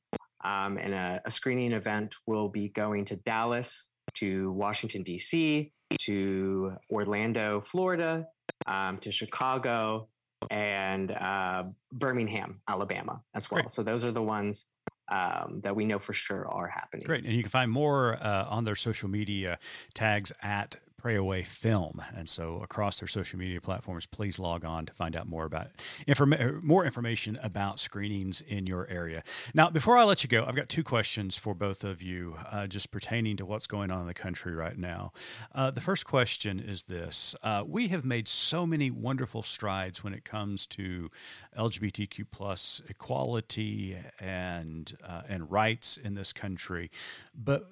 um, 0.43 0.77
and 0.77 0.93
a, 0.93 1.21
a 1.25 1.31
screening 1.31 1.71
event 1.71 2.13
will 2.27 2.47
be 2.47 2.69
going 2.69 3.05
to 3.05 3.15
Dallas, 3.17 3.89
to 4.15 4.51
Washington, 4.51 5.01
D.C., 5.01 5.71
to 5.99 6.73
Orlando, 6.89 7.61
Florida, 7.61 8.27
um, 8.67 8.97
to 8.99 9.11
Chicago 9.11 10.07
and 10.49 11.11
uh, 11.11 11.63
Birmingham, 11.93 12.61
Alabama 12.67 13.21
as 13.35 13.49
well. 13.51 13.63
Great. 13.63 13.73
So 13.73 13.83
those 13.83 14.03
are 14.03 14.11
the 14.11 14.21
ones 14.23 14.65
um, 15.11 15.61
that 15.63 15.75
we 15.75 15.85
know 15.85 15.99
for 15.99 16.13
sure 16.13 16.47
are 16.47 16.67
happening. 16.67 17.05
Great. 17.05 17.25
And 17.25 17.33
you 17.33 17.43
can 17.43 17.49
find 17.49 17.69
more 17.69 18.17
uh, 18.21 18.45
on 18.49 18.63
their 18.63 18.75
social 18.75 19.09
media 19.09 19.59
tags 19.93 20.31
at 20.41 20.77
Pray 21.01 21.15
Away 21.15 21.41
Film. 21.41 21.99
And 22.15 22.29
so 22.29 22.61
across 22.61 22.99
their 22.99 23.07
social 23.07 23.39
media 23.39 23.59
platforms, 23.59 24.05
please 24.05 24.37
log 24.37 24.63
on 24.63 24.85
to 24.85 24.93
find 24.93 25.17
out 25.17 25.27
more 25.27 25.45
about 25.45 25.69
informa- 26.07 26.61
more 26.61 26.85
information 26.85 27.39
about 27.41 27.79
screenings 27.79 28.41
in 28.41 28.67
your 28.67 28.87
area. 28.87 29.23
Now, 29.55 29.71
before 29.71 29.97
I 29.97 30.03
let 30.03 30.21
you 30.21 30.29
go, 30.29 30.45
I've 30.45 30.55
got 30.55 30.69
two 30.69 30.83
questions 30.83 31.35
for 31.35 31.55
both 31.55 31.83
of 31.83 32.03
you, 32.03 32.37
uh, 32.51 32.67
just 32.67 32.91
pertaining 32.91 33.35
to 33.37 33.47
what's 33.47 33.65
going 33.65 33.91
on 33.91 34.01
in 34.01 34.05
the 34.05 34.13
country 34.13 34.53
right 34.53 34.77
now. 34.77 35.11
Uh, 35.55 35.71
the 35.71 35.81
first 35.81 36.05
question 36.05 36.59
is 36.59 36.83
this: 36.83 37.35
uh, 37.41 37.63
We 37.65 37.87
have 37.87 38.05
made 38.05 38.27
so 38.27 38.67
many 38.67 38.91
wonderful 38.91 39.41
strides 39.41 40.03
when 40.03 40.13
it 40.13 40.23
comes 40.23 40.67
to 40.67 41.09
LGBTQ 41.57 42.25
plus 42.31 42.79
equality 42.87 43.97
and 44.19 44.95
uh, 45.03 45.23
and 45.27 45.49
rights 45.49 45.97
in 45.97 46.13
this 46.13 46.31
country, 46.31 46.91
but 47.33 47.71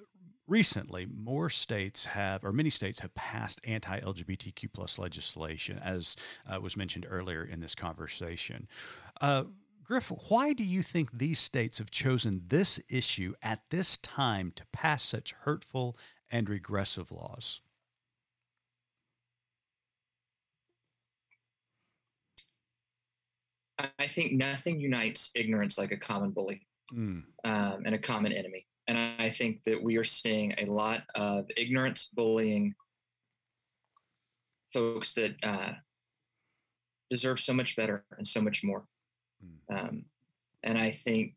recently 0.50 1.06
more 1.06 1.48
states 1.48 2.04
have 2.04 2.44
or 2.44 2.52
many 2.52 2.68
states 2.68 3.00
have 3.00 3.14
passed 3.14 3.60
anti-lgbtq 3.64 4.72
plus 4.72 4.98
legislation 4.98 5.78
as 5.78 6.16
uh, 6.52 6.60
was 6.60 6.76
mentioned 6.76 7.06
earlier 7.08 7.44
in 7.44 7.60
this 7.60 7.76
conversation 7.76 8.66
uh, 9.20 9.44
griff 9.84 10.10
why 10.28 10.52
do 10.52 10.64
you 10.64 10.82
think 10.82 11.08
these 11.12 11.38
states 11.38 11.78
have 11.78 11.90
chosen 11.90 12.42
this 12.48 12.80
issue 12.88 13.32
at 13.42 13.60
this 13.70 13.96
time 13.98 14.52
to 14.56 14.64
pass 14.72 15.04
such 15.04 15.32
hurtful 15.44 15.96
and 16.30 16.48
regressive 16.48 17.12
laws 17.12 17.62
I 23.98 24.06
think 24.08 24.32
nothing 24.32 24.78
unites 24.78 25.30
ignorance 25.34 25.78
like 25.78 25.90
a 25.90 25.96
common 25.96 26.32
bully 26.32 26.66
mm. 26.92 27.22
um, 27.44 27.82
and 27.86 27.94
a 27.94 27.98
common 27.98 28.30
enemy. 28.30 28.66
And 28.88 28.98
I 28.98 29.30
think 29.30 29.62
that 29.64 29.80
we 29.82 29.96
are 29.98 30.04
seeing 30.04 30.54
a 30.58 30.66
lot 30.66 31.02
of 31.14 31.46
ignorance, 31.56 32.10
bullying, 32.12 32.74
folks 34.72 35.12
that 35.12 35.34
uh, 35.42 35.72
deserve 37.10 37.40
so 37.40 37.52
much 37.52 37.76
better 37.76 38.04
and 38.16 38.26
so 38.26 38.40
much 38.40 38.62
more. 38.64 38.84
Mm. 39.44 39.78
Um, 39.78 40.04
and 40.62 40.78
I 40.78 40.90
think, 40.90 41.34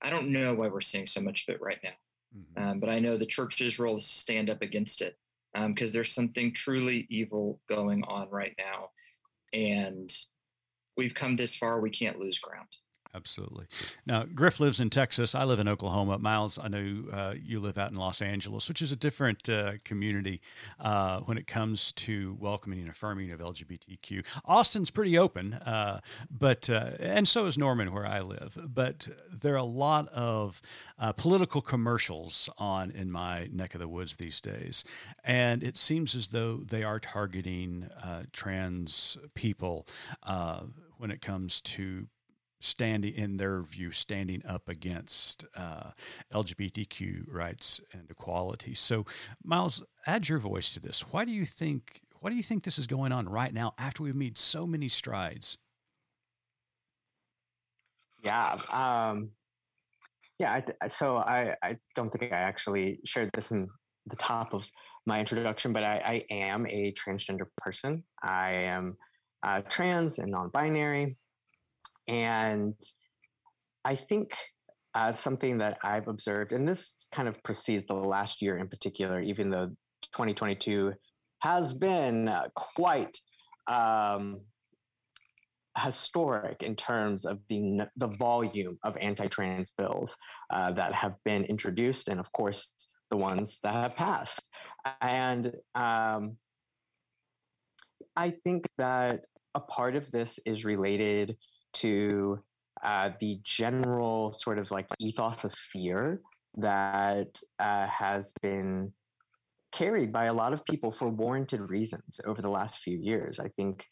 I 0.00 0.10
don't 0.10 0.32
know 0.32 0.54
why 0.54 0.68
we're 0.68 0.80
seeing 0.80 1.06
so 1.06 1.20
much 1.20 1.46
of 1.46 1.54
it 1.54 1.60
right 1.60 1.78
now. 1.82 1.90
Mm-hmm. 2.36 2.70
Um, 2.70 2.80
but 2.80 2.88
I 2.88 2.98
know 2.98 3.16
the 3.16 3.26
church's 3.26 3.78
role 3.78 3.96
is 3.96 4.08
to 4.08 4.18
stand 4.18 4.50
up 4.50 4.62
against 4.62 5.02
it 5.02 5.16
because 5.54 5.90
um, 5.90 5.92
there's 5.92 6.12
something 6.12 6.52
truly 6.52 7.06
evil 7.10 7.60
going 7.68 8.02
on 8.04 8.28
right 8.30 8.54
now. 8.58 8.88
And 9.52 10.10
we've 10.96 11.14
come 11.14 11.36
this 11.36 11.54
far, 11.54 11.80
we 11.80 11.90
can't 11.90 12.18
lose 12.18 12.38
ground. 12.38 12.68
Absolutely. 13.14 13.66
Now, 14.06 14.24
Griff 14.24 14.58
lives 14.58 14.80
in 14.80 14.88
Texas. 14.88 15.34
I 15.34 15.44
live 15.44 15.58
in 15.58 15.68
Oklahoma. 15.68 16.18
Myles, 16.18 16.58
I 16.58 16.68
know 16.68 17.04
uh, 17.12 17.34
you 17.38 17.60
live 17.60 17.76
out 17.76 17.90
in 17.90 17.96
Los 17.98 18.22
Angeles, 18.22 18.70
which 18.70 18.80
is 18.80 18.90
a 18.90 18.96
different 18.96 19.50
uh, 19.50 19.72
community 19.84 20.40
uh, 20.80 21.20
when 21.20 21.36
it 21.36 21.46
comes 21.46 21.92
to 21.92 22.34
welcoming 22.40 22.80
and 22.80 22.88
affirming 22.88 23.30
of 23.30 23.40
LGBTQ. 23.40 24.24
Austin's 24.46 24.90
pretty 24.90 25.18
open, 25.18 25.52
uh, 25.52 26.00
but 26.30 26.70
uh, 26.70 26.92
and 27.00 27.28
so 27.28 27.44
is 27.44 27.58
Norman, 27.58 27.92
where 27.92 28.06
I 28.06 28.20
live. 28.20 28.56
But 28.64 29.08
there 29.30 29.52
are 29.52 29.58
a 29.58 29.64
lot 29.64 30.08
of 30.08 30.62
uh, 30.98 31.12
political 31.12 31.60
commercials 31.60 32.48
on 32.56 32.90
in 32.90 33.12
my 33.12 33.46
neck 33.52 33.74
of 33.74 33.82
the 33.82 33.88
woods 33.88 34.16
these 34.16 34.40
days, 34.40 34.84
and 35.22 35.62
it 35.62 35.76
seems 35.76 36.14
as 36.14 36.28
though 36.28 36.56
they 36.56 36.82
are 36.82 36.98
targeting 36.98 37.90
trans 38.32 39.18
people 39.34 39.86
when 40.96 41.10
it 41.10 41.20
comes 41.20 41.60
to 41.60 42.06
standing, 42.64 43.14
in 43.14 43.36
their 43.36 43.62
view, 43.62 43.90
standing 43.90 44.42
up 44.46 44.68
against 44.68 45.44
uh, 45.56 45.90
LGBTQ 46.32 47.24
rights 47.28 47.80
and 47.92 48.10
equality. 48.10 48.74
So, 48.74 49.04
Myles, 49.44 49.82
add 50.06 50.28
your 50.28 50.38
voice 50.38 50.72
to 50.74 50.80
this. 50.80 51.00
Why 51.10 51.24
do 51.24 51.32
you 51.32 51.44
think? 51.46 52.02
Why 52.20 52.30
do 52.30 52.36
you 52.36 52.42
think 52.42 52.62
this 52.62 52.78
is 52.78 52.86
going 52.86 53.10
on 53.10 53.28
right 53.28 53.52
now 53.52 53.74
after 53.78 54.04
we've 54.04 54.14
made 54.14 54.38
so 54.38 54.64
many 54.64 54.88
strides? 54.88 55.58
Yeah, 58.22 58.60
um, 58.70 59.30
yeah. 60.38 60.60
I, 60.80 60.88
so 60.88 61.16
I, 61.16 61.56
I 61.62 61.76
don't 61.96 62.10
think 62.10 62.32
I 62.32 62.36
actually 62.36 63.00
shared 63.04 63.30
this 63.34 63.50
in 63.50 63.68
the 64.06 64.16
top 64.16 64.54
of 64.54 64.62
my 65.04 65.18
introduction, 65.18 65.72
but 65.72 65.82
I, 65.82 66.24
I 66.30 66.34
am 66.34 66.66
a 66.66 66.94
transgender 66.94 67.46
person. 67.58 68.04
I 68.22 68.52
am 68.52 68.96
uh, 69.42 69.62
trans 69.68 70.18
and 70.18 70.30
non-binary. 70.30 71.16
And 72.08 72.74
I 73.84 73.96
think 73.96 74.32
uh, 74.94 75.12
something 75.12 75.58
that 75.58 75.78
I've 75.82 76.08
observed, 76.08 76.52
and 76.52 76.68
this 76.68 76.94
kind 77.12 77.28
of 77.28 77.42
precedes 77.42 77.84
the 77.86 77.94
last 77.94 78.42
year 78.42 78.58
in 78.58 78.68
particular, 78.68 79.20
even 79.20 79.50
though 79.50 79.68
2022 80.12 80.92
has 81.40 81.72
been 81.72 82.28
uh, 82.28 82.44
quite 82.54 83.16
um, 83.66 84.40
historic 85.78 86.62
in 86.62 86.76
terms 86.76 87.24
of 87.24 87.38
the 87.48 87.88
the 87.96 88.08
volume 88.18 88.78
of 88.84 88.96
anti-trans 88.98 89.72
bills 89.76 90.14
uh, 90.52 90.70
that 90.72 90.92
have 90.92 91.14
been 91.24 91.44
introduced, 91.44 92.08
and 92.08 92.20
of 92.20 92.30
course 92.32 92.68
the 93.10 93.16
ones 93.16 93.58
that 93.62 93.74
have 93.74 93.96
passed. 93.96 94.42
And 95.00 95.52
um, 95.74 96.36
I 98.16 98.34
think 98.44 98.66
that 98.78 99.24
a 99.54 99.60
part 99.60 99.96
of 99.96 100.10
this 100.10 100.38
is 100.46 100.64
related 100.64 101.36
to 101.74 102.38
uh, 102.82 103.10
the 103.20 103.40
general 103.44 104.32
sort 104.32 104.58
of 104.58 104.70
like 104.70 104.86
ethos 104.98 105.44
of 105.44 105.54
fear 105.72 106.20
that 106.56 107.38
uh, 107.58 107.86
has 107.86 108.32
been 108.42 108.92
carried 109.72 110.12
by 110.12 110.26
a 110.26 110.32
lot 110.32 110.52
of 110.52 110.64
people 110.66 110.92
for 110.92 111.08
warranted 111.08 111.60
reasons 111.60 112.20
over 112.26 112.42
the 112.42 112.48
last 112.48 112.80
few 112.80 112.98
years. 112.98 113.40
I 113.40 113.48
think 113.48 113.84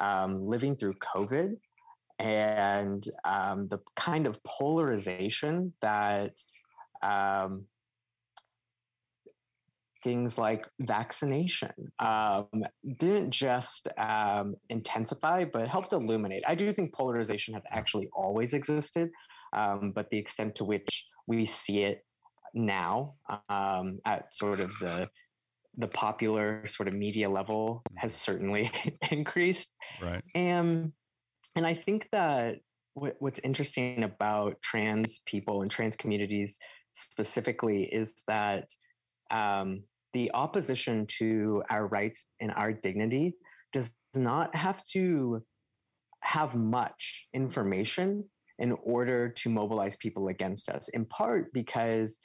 um, 0.00 0.46
living 0.46 0.76
through 0.76 0.94
COVID 0.94 1.56
and 2.18 3.04
um, 3.24 3.68
the 3.68 3.78
kind 3.96 4.26
of 4.26 4.38
polarization 4.44 5.72
that 5.82 6.32
um, 7.02 7.64
things 10.02 10.38
like 10.38 10.66
vaccination 10.80 11.72
um, 11.98 12.48
didn't 12.98 13.30
just 13.30 13.88
um, 13.98 14.54
intensify, 14.70 15.44
but 15.44 15.68
helped 15.68 15.92
illuminate. 15.92 16.42
I 16.46 16.54
do 16.54 16.72
think 16.72 16.94
polarization 16.94 17.54
has 17.54 17.62
actually 17.70 18.08
always 18.12 18.52
existed, 18.52 19.10
um, 19.56 19.92
but 19.94 20.08
the 20.10 20.18
extent 20.18 20.54
to 20.56 20.64
which 20.64 21.04
we 21.26 21.46
see 21.46 21.82
it 21.82 22.04
now 22.54 23.14
um, 23.48 23.98
at 24.06 24.34
sort 24.34 24.60
of 24.60 24.70
the 24.80 25.08
the 25.80 25.88
popular 25.88 26.66
sort 26.66 26.88
of 26.88 26.94
media 26.94 27.30
level 27.30 27.82
has 27.96 28.12
certainly 28.12 28.70
increased. 29.10 29.68
Right. 30.02 30.22
And 30.34 30.92
and 31.54 31.66
I 31.66 31.74
think 31.74 32.08
that 32.12 32.56
what, 32.94 33.16
what's 33.20 33.40
interesting 33.44 34.02
about 34.02 34.56
trans 34.62 35.20
people 35.26 35.62
and 35.62 35.70
trans 35.70 35.96
communities 35.96 36.56
specifically 36.94 37.84
is 37.84 38.14
that 38.26 38.64
um, 39.30 39.82
the 40.14 40.30
opposition 40.34 41.06
to 41.18 41.62
our 41.70 41.86
rights 41.86 42.24
and 42.40 42.52
our 42.52 42.72
dignity 42.72 43.34
does 43.72 43.90
not 44.14 44.54
have 44.54 44.82
to 44.92 45.42
have 46.20 46.54
much 46.54 47.26
information 47.34 48.24
in 48.58 48.72
order 48.82 49.28
to 49.28 49.48
mobilize 49.48 49.96
people 49.96 50.28
against 50.28 50.68
us, 50.68 50.88
in 50.92 51.04
part 51.06 51.52
because 51.52 52.16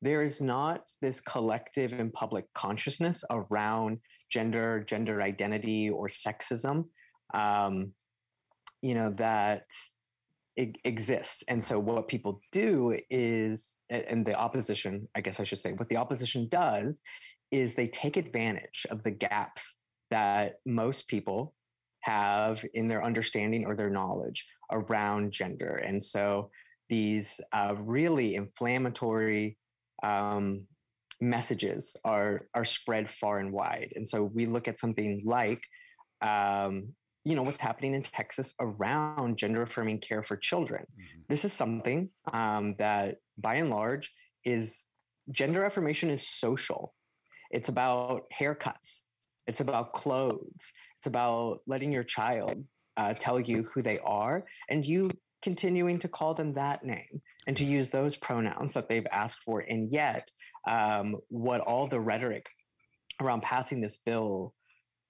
there 0.00 0.22
is 0.22 0.40
not 0.40 0.82
this 1.02 1.20
collective 1.20 1.92
and 1.92 2.12
public 2.12 2.44
consciousness 2.54 3.24
around 3.30 3.98
gender, 4.30 4.84
gender 4.86 5.20
identity, 5.22 5.90
or 5.90 6.08
sexism, 6.08 6.84
um, 7.34 7.92
you 8.80 8.94
know, 8.94 9.12
that 9.16 9.64
it 10.58 10.76
exists. 10.84 11.44
And 11.46 11.64
so 11.64 11.78
what 11.78 12.08
people 12.08 12.40
do 12.52 12.98
is 13.10 13.70
and 13.90 14.26
the 14.26 14.34
opposition, 14.34 15.08
I 15.14 15.20
guess 15.20 15.38
I 15.40 15.44
should 15.44 15.60
say, 15.60 15.72
what 15.72 15.88
the 15.88 15.96
opposition 15.96 16.48
does 16.50 17.00
is 17.50 17.74
they 17.74 17.86
take 17.86 18.16
advantage 18.16 18.84
of 18.90 19.02
the 19.04 19.12
gaps 19.12 19.62
that 20.10 20.56
most 20.66 21.06
people 21.06 21.54
have 22.00 22.62
in 22.74 22.88
their 22.88 23.04
understanding 23.04 23.64
or 23.64 23.76
their 23.76 23.88
knowledge 23.88 24.44
around 24.70 25.32
gender. 25.32 25.76
And 25.76 26.02
so 26.02 26.50
these 26.88 27.40
uh, 27.52 27.74
really 27.78 28.34
inflammatory 28.34 29.56
um, 30.02 30.64
messages 31.20 31.94
are, 32.04 32.48
are 32.52 32.64
spread 32.64 33.08
far 33.20 33.38
and 33.38 33.52
wide. 33.52 33.92
And 33.94 34.08
so 34.08 34.24
we 34.24 34.46
look 34.46 34.66
at 34.66 34.80
something 34.80 35.22
like 35.24 35.62
um, 36.20 36.88
you 37.28 37.36
know 37.36 37.42
what's 37.42 37.60
happening 37.60 37.92
in 37.92 38.02
Texas 38.02 38.54
around 38.58 39.36
gender 39.36 39.60
affirming 39.60 39.98
care 40.00 40.22
for 40.22 40.34
children. 40.34 40.84
Mm-hmm. 40.84 41.20
This 41.28 41.44
is 41.44 41.52
something 41.52 42.08
um, 42.32 42.74
that, 42.78 43.16
by 43.36 43.56
and 43.56 43.68
large, 43.68 44.10
is 44.46 44.78
gender 45.30 45.62
affirmation 45.62 46.08
is 46.08 46.26
social. 46.26 46.94
It's 47.50 47.68
about 47.68 48.22
haircuts. 48.38 49.02
It's 49.46 49.60
about 49.60 49.92
clothes. 49.92 50.72
It's 50.98 51.06
about 51.06 51.58
letting 51.66 51.92
your 51.92 52.02
child 52.02 52.64
uh, 52.96 53.12
tell 53.12 53.38
you 53.38 53.62
who 53.74 53.82
they 53.82 53.98
are, 53.98 54.46
and 54.70 54.86
you 54.86 55.10
continuing 55.42 55.98
to 56.00 56.08
call 56.08 56.32
them 56.32 56.54
that 56.54 56.82
name 56.82 57.20
and 57.46 57.54
to 57.58 57.64
use 57.64 57.90
those 57.90 58.16
pronouns 58.16 58.72
that 58.72 58.88
they've 58.88 59.06
asked 59.12 59.40
for. 59.44 59.60
And 59.60 59.92
yet, 59.92 60.30
um, 60.66 61.16
what 61.28 61.60
all 61.60 61.88
the 61.88 62.00
rhetoric 62.00 62.46
around 63.20 63.42
passing 63.42 63.82
this 63.82 63.98
bill 64.06 64.54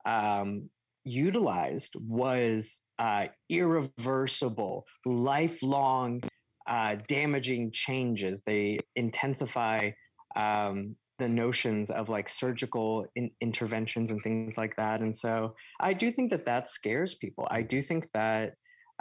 um, 0.05 0.69
utilized 1.09 1.95
was 1.97 2.81
uh, 2.99 3.27
irreversible, 3.49 4.85
lifelong, 5.07 6.21
uh, 6.69 6.97
damaging 7.09 7.71
changes. 7.73 8.41
They 8.47 8.79
intensify 8.97 9.91
um, 10.37 10.97
the 11.19 11.29
notions 11.29 11.91
of 11.91 12.09
like 12.09 12.29
surgical 12.29 13.07
in- 13.17 13.31
interventions 13.41 14.11
and 14.11 14.23
things 14.23 14.57
like 14.57 14.77
that. 14.77 15.01
And 15.01 15.17
so 15.17 15.55
I 15.81 15.93
do 15.93 16.13
think 16.13 16.31
that 16.31 16.47
that 16.47 16.71
scares 16.71 17.15
people. 17.15 17.47
I 17.51 17.63
do 17.63 17.83
think 17.83 18.09
that 18.15 18.55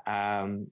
um, 0.06 0.68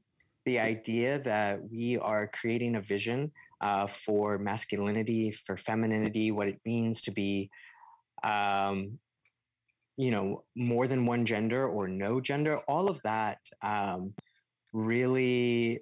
the 0.46 0.60
idea 0.60 1.20
that 1.24 1.60
we 1.70 1.98
are 1.98 2.32
creating 2.40 2.76
a 2.76 2.82
vision 2.82 3.32
uh, 3.62 3.88
for 4.06 4.38
masculinity, 4.38 5.36
for 5.46 5.58
femininity, 5.58 6.32
what 6.32 6.48
it 6.48 6.60
means 6.66 7.02
to 7.02 7.12
be 7.12 7.50
um, 8.24 9.00
you 9.98 10.12
know 10.12 10.43
more 10.56 10.88
than 10.88 11.06
one 11.06 11.26
gender 11.26 11.68
or 11.68 11.88
no 11.88 12.20
gender 12.20 12.58
all 12.68 12.89
of 12.89 13.00
that 13.04 13.39
um, 13.62 14.14
really 14.74 15.80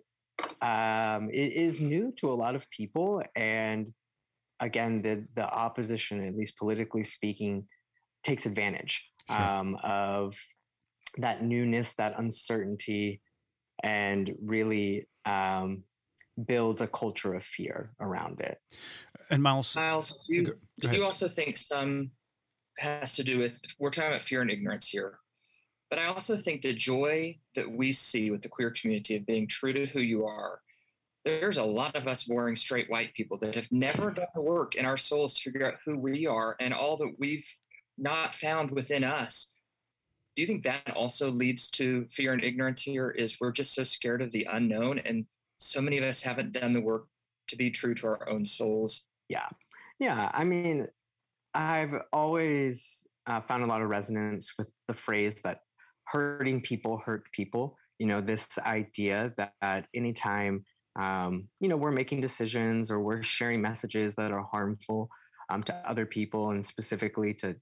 um, 0.61 1.29
it 1.31 1.53
is 1.53 1.79
new 1.79 2.13
to 2.17 2.31
a 2.31 2.35
lot 2.35 2.55
of 2.55 2.63
people 2.69 3.23
and 3.35 3.91
again 4.59 5.01
the 5.01 5.25
the 5.35 5.45
opposition 5.45 6.25
at 6.25 6.35
least 6.35 6.57
politically 6.57 7.03
speaking 7.03 7.65
takes 8.23 8.45
advantage 8.45 9.03
sure. 9.29 9.41
um, 9.41 9.77
of 9.83 10.35
that 11.17 11.43
newness 11.43 11.93
that 11.97 12.13
uncertainty 12.17 13.21
and 13.83 14.31
really 14.41 15.07
um, 15.25 15.83
builds 16.45 16.81
a 16.81 16.87
culture 16.87 17.33
of 17.33 17.43
fear 17.43 17.93
around 17.99 18.39
it 18.41 18.57
and 19.31 19.41
Myles 19.41 19.75
Myles 19.75 20.19
do 20.27 20.35
you, 20.35 20.55
do 20.79 20.91
you 20.91 21.03
also 21.03 21.27
think 21.27 21.57
some 21.57 22.11
has 22.77 23.15
to 23.15 23.23
do 23.23 23.37
with 23.39 23.53
we're 23.79 23.89
talking 23.89 24.11
about 24.11 24.23
fear 24.23 24.41
and 24.41 24.51
ignorance 24.51 24.87
here. 24.87 25.19
But 25.89 25.99
I 25.99 26.05
also 26.05 26.35
think 26.35 26.61
the 26.61 26.73
joy 26.73 27.37
that 27.55 27.69
we 27.69 27.91
see 27.91 28.31
with 28.31 28.41
the 28.41 28.49
queer 28.49 28.71
community 28.71 29.15
of 29.15 29.25
being 29.25 29.47
true 29.47 29.73
to 29.73 29.85
who 29.85 29.99
you 29.99 30.25
are, 30.25 30.59
there's 31.23 31.57
a 31.57 31.63
lot 31.63 31.95
of 31.95 32.07
us 32.07 32.23
boring 32.23 32.55
straight 32.55 32.89
white 32.89 33.13
people 33.13 33.37
that 33.37 33.55
have 33.55 33.71
never 33.71 34.09
done 34.11 34.25
the 34.33 34.41
work 34.41 34.75
in 34.75 34.85
our 34.85 34.97
souls 34.97 35.33
to 35.35 35.41
figure 35.43 35.67
out 35.67 35.75
who 35.85 35.97
we 35.97 36.25
are 36.25 36.55
and 36.59 36.73
all 36.73 36.97
that 36.97 37.13
we've 37.19 37.47
not 37.97 38.35
found 38.35 38.71
within 38.71 39.03
us. 39.03 39.51
do 40.35 40.41
you 40.41 40.47
think 40.47 40.63
that 40.63 40.95
also 40.95 41.29
leads 41.29 41.69
to 41.69 42.07
fear 42.11 42.33
and 42.33 42.43
ignorance 42.43 42.81
here? 42.81 43.11
Is 43.11 43.39
we're 43.39 43.51
just 43.51 43.75
so 43.75 43.83
scared 43.83 44.21
of 44.21 44.31
the 44.31 44.47
unknown, 44.51 44.99
and 44.99 45.25
so 45.59 45.79
many 45.79 45.97
of 45.97 46.03
us 46.03 46.23
haven't 46.23 46.53
done 46.53 46.73
the 46.73 46.81
work 46.81 47.05
to 47.49 47.55
be 47.55 47.69
true 47.69 47.93
to 47.95 48.07
our 48.07 48.27
own 48.29 48.45
souls. 48.45 49.03
Yeah, 49.29 49.47
yeah. 49.99 50.31
I 50.33 50.43
mean, 50.43 50.87
I've 51.53 51.93
always 52.11 52.83
uh, 53.27 53.41
found 53.41 53.63
a 53.63 53.67
lot 53.67 53.81
of 53.81 53.89
resonance 53.89 54.51
with 54.57 54.67
the 54.87 54.93
phrase 54.93 55.35
that 55.43 55.59
hurting 56.05 56.61
people 56.61 57.01
hurt 57.05 57.23
people. 57.31 57.77
You 57.99 58.07
know, 58.07 58.21
this 58.21 58.47
idea 58.59 59.33
that, 59.37 59.53
that 59.61 59.87
anytime 59.95 60.65
um, 60.99 61.47
you 61.59 61.67
know 61.69 61.77
we're 61.77 61.91
making 61.91 62.21
decisions 62.21 62.91
or 62.91 63.01
we're 63.01 63.23
sharing 63.23 63.61
messages 63.61 64.13
that 64.15 64.31
are 64.31 64.45
harmful 64.51 65.09
um, 65.51 65.63
to 65.63 65.73
other 65.89 66.05
people 66.05 66.51
and 66.51 66.65
specifically 66.65 67.33
to 67.35 67.55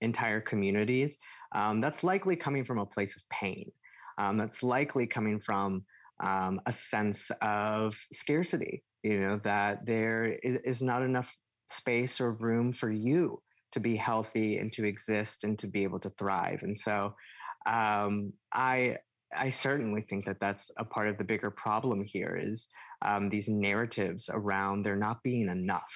entire 0.00 0.40
communities, 0.40 1.16
um, 1.54 1.80
that's 1.80 2.02
likely 2.02 2.36
coming 2.36 2.64
from 2.64 2.78
a 2.78 2.86
place 2.86 3.14
of 3.16 3.22
pain. 3.30 3.70
Um, 4.18 4.36
that's 4.38 4.62
likely 4.62 5.06
coming 5.06 5.40
from 5.40 5.84
um, 6.22 6.60
a 6.66 6.72
sense 6.72 7.30
of 7.42 7.94
scarcity. 8.12 8.82
You 9.02 9.20
know 9.20 9.40
that 9.44 9.86
there 9.86 10.38
is 10.42 10.82
not 10.82 11.02
enough 11.02 11.28
space 11.70 12.20
or 12.20 12.32
room 12.32 12.72
for 12.72 12.90
you 12.90 13.40
to 13.72 13.80
be 13.80 13.96
healthy 13.96 14.58
and 14.58 14.72
to 14.72 14.84
exist 14.84 15.44
and 15.44 15.58
to 15.58 15.66
be 15.66 15.82
able 15.84 16.00
to 16.00 16.10
thrive. 16.18 16.60
And 16.62 16.76
so 16.76 17.14
um, 17.66 18.32
I 18.52 18.96
I 19.36 19.50
certainly 19.50 20.02
think 20.02 20.24
that 20.26 20.40
that's 20.40 20.70
a 20.76 20.84
part 20.84 21.08
of 21.08 21.16
the 21.16 21.24
bigger 21.24 21.50
problem 21.52 22.02
here 22.04 22.36
is 22.42 22.66
um, 23.02 23.28
these 23.28 23.48
narratives 23.48 24.28
around 24.28 24.82
there 24.82 24.96
not 24.96 25.22
being 25.22 25.48
enough, 25.48 25.92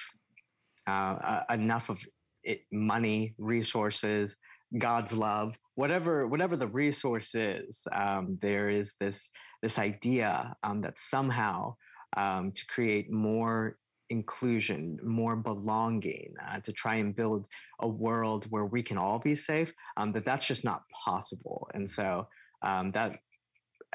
uh, 0.87 0.91
uh, 0.91 1.43
enough 1.51 1.89
of 1.89 1.97
it, 2.43 2.61
money, 2.71 3.35
resources, 3.37 4.33
God's 4.77 5.11
love, 5.11 5.55
whatever 5.75 6.27
whatever 6.27 6.55
the 6.55 6.67
resource 6.67 7.35
is. 7.35 7.77
Um, 7.93 8.37
there 8.41 8.69
is 8.69 8.93
this 8.99 9.19
this 9.61 9.77
idea 9.77 10.55
um, 10.63 10.81
that 10.81 10.95
somehow 10.97 11.75
um, 12.15 12.51
to 12.53 12.65
create 12.67 13.11
more 13.11 13.77
inclusion, 14.09 14.99
more 15.03 15.35
belonging, 15.35 16.33
uh, 16.47 16.59
to 16.61 16.71
try 16.71 16.95
and 16.95 17.15
build 17.15 17.45
a 17.79 17.87
world 17.87 18.45
where 18.49 18.65
we 18.65 18.83
can 18.83 18.97
all 18.97 19.19
be 19.19 19.35
safe, 19.35 19.71
um, 19.97 20.11
that 20.13 20.25
that's 20.25 20.45
just 20.45 20.63
not 20.63 20.83
possible. 21.05 21.67
And 21.73 21.89
so 21.89 22.27
um, 22.61 22.91
that 22.91 23.19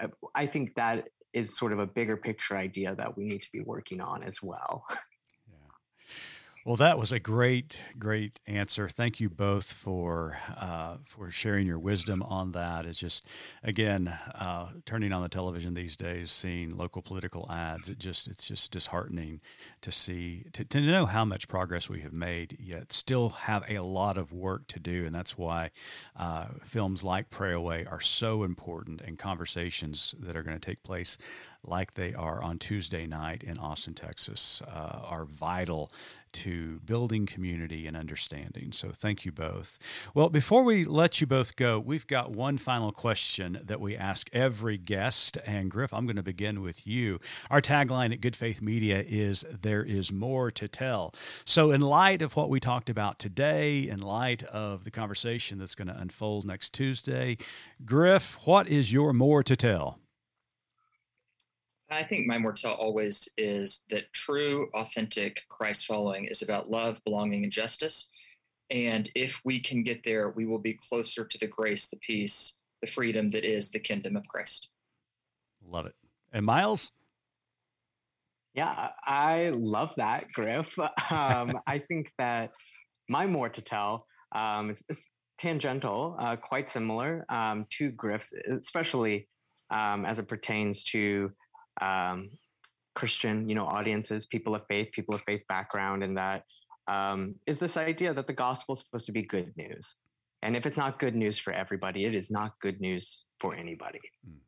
uh, 0.01 0.09
I 0.35 0.47
think 0.47 0.75
that 0.75 1.09
is 1.33 1.57
sort 1.57 1.73
of 1.73 1.79
a 1.79 1.87
bigger 1.87 2.17
picture 2.17 2.57
idea 2.57 2.95
that 2.97 3.17
we 3.17 3.25
need 3.25 3.43
to 3.43 3.49
be 3.53 3.61
working 3.61 4.01
on 4.01 4.23
as 4.23 4.43
well. 4.43 4.85
Well, 6.71 6.77
that 6.77 6.99
was 7.01 7.11
a 7.11 7.19
great, 7.19 7.81
great 7.99 8.39
answer. 8.47 8.89
Thank 8.89 9.19
you 9.19 9.29
both 9.29 9.73
for 9.73 10.39
uh, 10.57 10.99
for 11.05 11.29
sharing 11.29 11.67
your 11.67 11.81
wisdom 11.81 12.23
on 12.23 12.53
that. 12.53 12.87
It's 12.87 13.01
just, 13.01 13.27
again, 13.65 14.07
uh, 14.37 14.69
turning 14.87 15.13
on 15.13 15.23
the 15.23 15.29
television 15.29 15.75
these 15.75 15.97
days, 15.97 16.31
seeing 16.31 16.77
local 16.77 17.03
political 17.03 17.51
ads. 17.51 17.89
It 17.89 17.99
just 17.99 18.29
it's 18.29 18.47
just 18.47 18.71
disheartening 18.71 19.41
to 19.81 19.91
see 19.91 20.45
to, 20.53 20.65
to 20.65 20.81
know 20.81 21.07
how 21.07 21.25
much 21.25 21.49
progress 21.49 21.89
we 21.89 22.03
have 22.03 22.13
made, 22.13 22.57
yet 22.61 22.93
still 22.93 23.31
have 23.31 23.65
a 23.69 23.81
lot 23.81 24.17
of 24.17 24.33
work 24.33 24.69
to 24.69 24.79
do. 24.79 25.05
And 25.05 25.13
that's 25.13 25.37
why 25.37 25.73
uh, 26.17 26.51
films 26.63 27.03
like 27.03 27.31
Pray 27.31 27.53
Away 27.53 27.85
are 27.91 28.01
so 28.01 28.45
important, 28.45 29.01
and 29.01 29.19
conversations 29.19 30.15
that 30.21 30.37
are 30.37 30.45
going 30.45 30.57
to 30.57 30.65
take 30.65 30.85
place 30.85 31.19
like 31.65 31.95
they 31.95 32.15
are 32.15 32.43
on 32.43 32.59
Tuesday 32.59 33.07
night 33.07 33.43
in 33.43 33.59
Austin, 33.59 33.95
Texas, 33.95 34.63
uh, 34.67 35.01
are 35.05 35.25
vital 35.25 35.93
to 36.33 36.81
building 36.87 37.27
community 37.27 37.87
and 37.87 37.97
understanding. 37.97 38.73
So 38.73 38.91
thank 38.93 39.25
you 39.25 39.33
both. 39.33 39.79
Well, 40.15 40.29
before 40.29 40.63
we 40.63 40.85
let 40.85 41.21
you 41.21 41.27
both 41.27 41.57
go, 41.57 41.79
we've 41.79 42.07
got 42.07 42.31
one 42.31 42.57
final 42.57 42.93
question 42.93 43.61
that 43.65 43.81
we 43.81 43.97
ask 43.97 44.31
every 44.33 44.79
guest. 44.79 45.39
And 45.45 45.71
Griff, 45.71 45.93
I'm 45.93 46.07
going 46.07 46.17
to 46.17 46.23
begin 46.23 46.63
with 46.63 46.87
you. 46.87 47.21
Our 47.51 47.61
tagline 47.61 48.13
at 48.13 48.21
Good 48.21 48.37
Faith 48.37 48.63
Media 48.63 49.05
is 49.07 49.45
There 49.51 49.83
is 49.83 50.13
more 50.13 50.51
to 50.53 50.69
tell. 50.69 51.15
So, 51.45 51.73
in 51.73 51.81
light 51.81 52.23
of 52.23 52.37
what 52.37 52.49
we 52.49 52.61
talked 52.61 52.89
about 52.89 53.19
today, 53.19 53.89
in 53.89 54.01
light 54.01 54.43
of 54.45 54.85
the 54.85 54.91
conversation 54.91 55.59
that's 55.59 55.75
going 55.75 55.89
to 55.89 55.99
unfold 55.99 56.45
next 56.45 56.73
Tuesday, 56.73 57.37
Griff, 57.85 58.39
what 58.45 58.69
is 58.69 58.93
your 58.93 59.13
more 59.13 59.43
to 59.43 59.57
tell? 59.57 59.99
I 61.91 62.05
think 62.05 62.27
my 62.27 62.39
mortel 62.39 62.75
always 62.75 63.29
is 63.37 63.83
that 63.91 64.13
true, 64.13 64.69
authentic 64.75 65.41
Christ 65.49 65.87
following 65.87 66.27
is 66.27 66.43
about 66.43 66.71
love, 66.71 67.01
belonging, 67.05 67.43
and 67.43 67.53
justice. 67.53 68.09
And 68.71 69.11
if 69.17 69.41
we 69.45 69.61
can 69.61 69.83
get 69.83 70.05
there, 70.05 70.31
we 70.31 70.47
will 70.47 70.59
be 70.59 70.79
closer 70.89 71.25
to 71.25 71.39
the 71.39 71.49
grace, 71.49 71.89
the 71.89 71.97
peace, 71.97 72.55
the 72.81 72.87
freedom 72.87 73.31
that 73.33 73.45
is 73.45 73.69
the 73.71 73.81
kingdom 73.81 74.17
of 74.17 74.27
Christ. 74.29 74.69
Love 75.67 75.87
it. 75.87 75.95
And 76.33 76.47
Myles? 76.47 76.93
Yeah, 78.55 78.89
I 79.05 79.51
love 79.55 79.91
that, 79.97 80.33
Griff. 80.33 80.67
Um, 81.11 81.59
I 81.67 81.81
think 81.81 82.13
that 82.19 82.53
my 83.09 83.27
more 83.27 83.49
to 83.49 83.61
tell 83.61 84.07
um, 84.33 84.71
is, 84.71 84.79
is 84.89 85.05
tangential, 85.41 86.17
uh, 86.21 86.37
quite 86.37 86.71
similar 86.71 87.25
um, 87.29 87.67
to 87.79 87.91
Griff's, 87.91 88.33
especially 88.49 89.29
um, 89.71 90.05
as 90.05 90.19
it 90.21 90.29
pertains 90.29 90.85
to 90.85 91.33
um, 91.81 92.31
Christian, 92.95 93.49
you 93.49 93.55
know, 93.55 93.67
audiences, 93.67 94.27
people 94.27 94.55
of 94.55 94.63
faith, 94.69 94.89
people 94.93 95.15
of 95.15 95.23
faith 95.23 95.43
background, 95.49 96.03
and 96.03 96.17
that 96.17 96.45
um, 96.89 97.35
is 97.47 97.59
this 97.59 97.77
idea 97.77 98.13
that 98.13 98.27
the 98.27 98.33
gospel 98.33 98.75
is 98.75 98.81
supposed 98.81 99.07
to 99.07 99.13
be 99.13 99.23
good 99.23 99.53
news. 99.57 99.95
And 100.43 100.57
if 100.57 100.67
it's 100.67 100.77
not 100.77 100.99
good 100.99 101.15
news 101.15 101.39
for 101.39 101.53
everybody, 101.53 102.05
it 102.05 102.15
is 102.15 102.31
not 102.31 102.53
good 102.61 102.81
news 102.81 103.25
for 103.41 103.55
anybody. 103.55 104.01
Mm. 104.29 104.39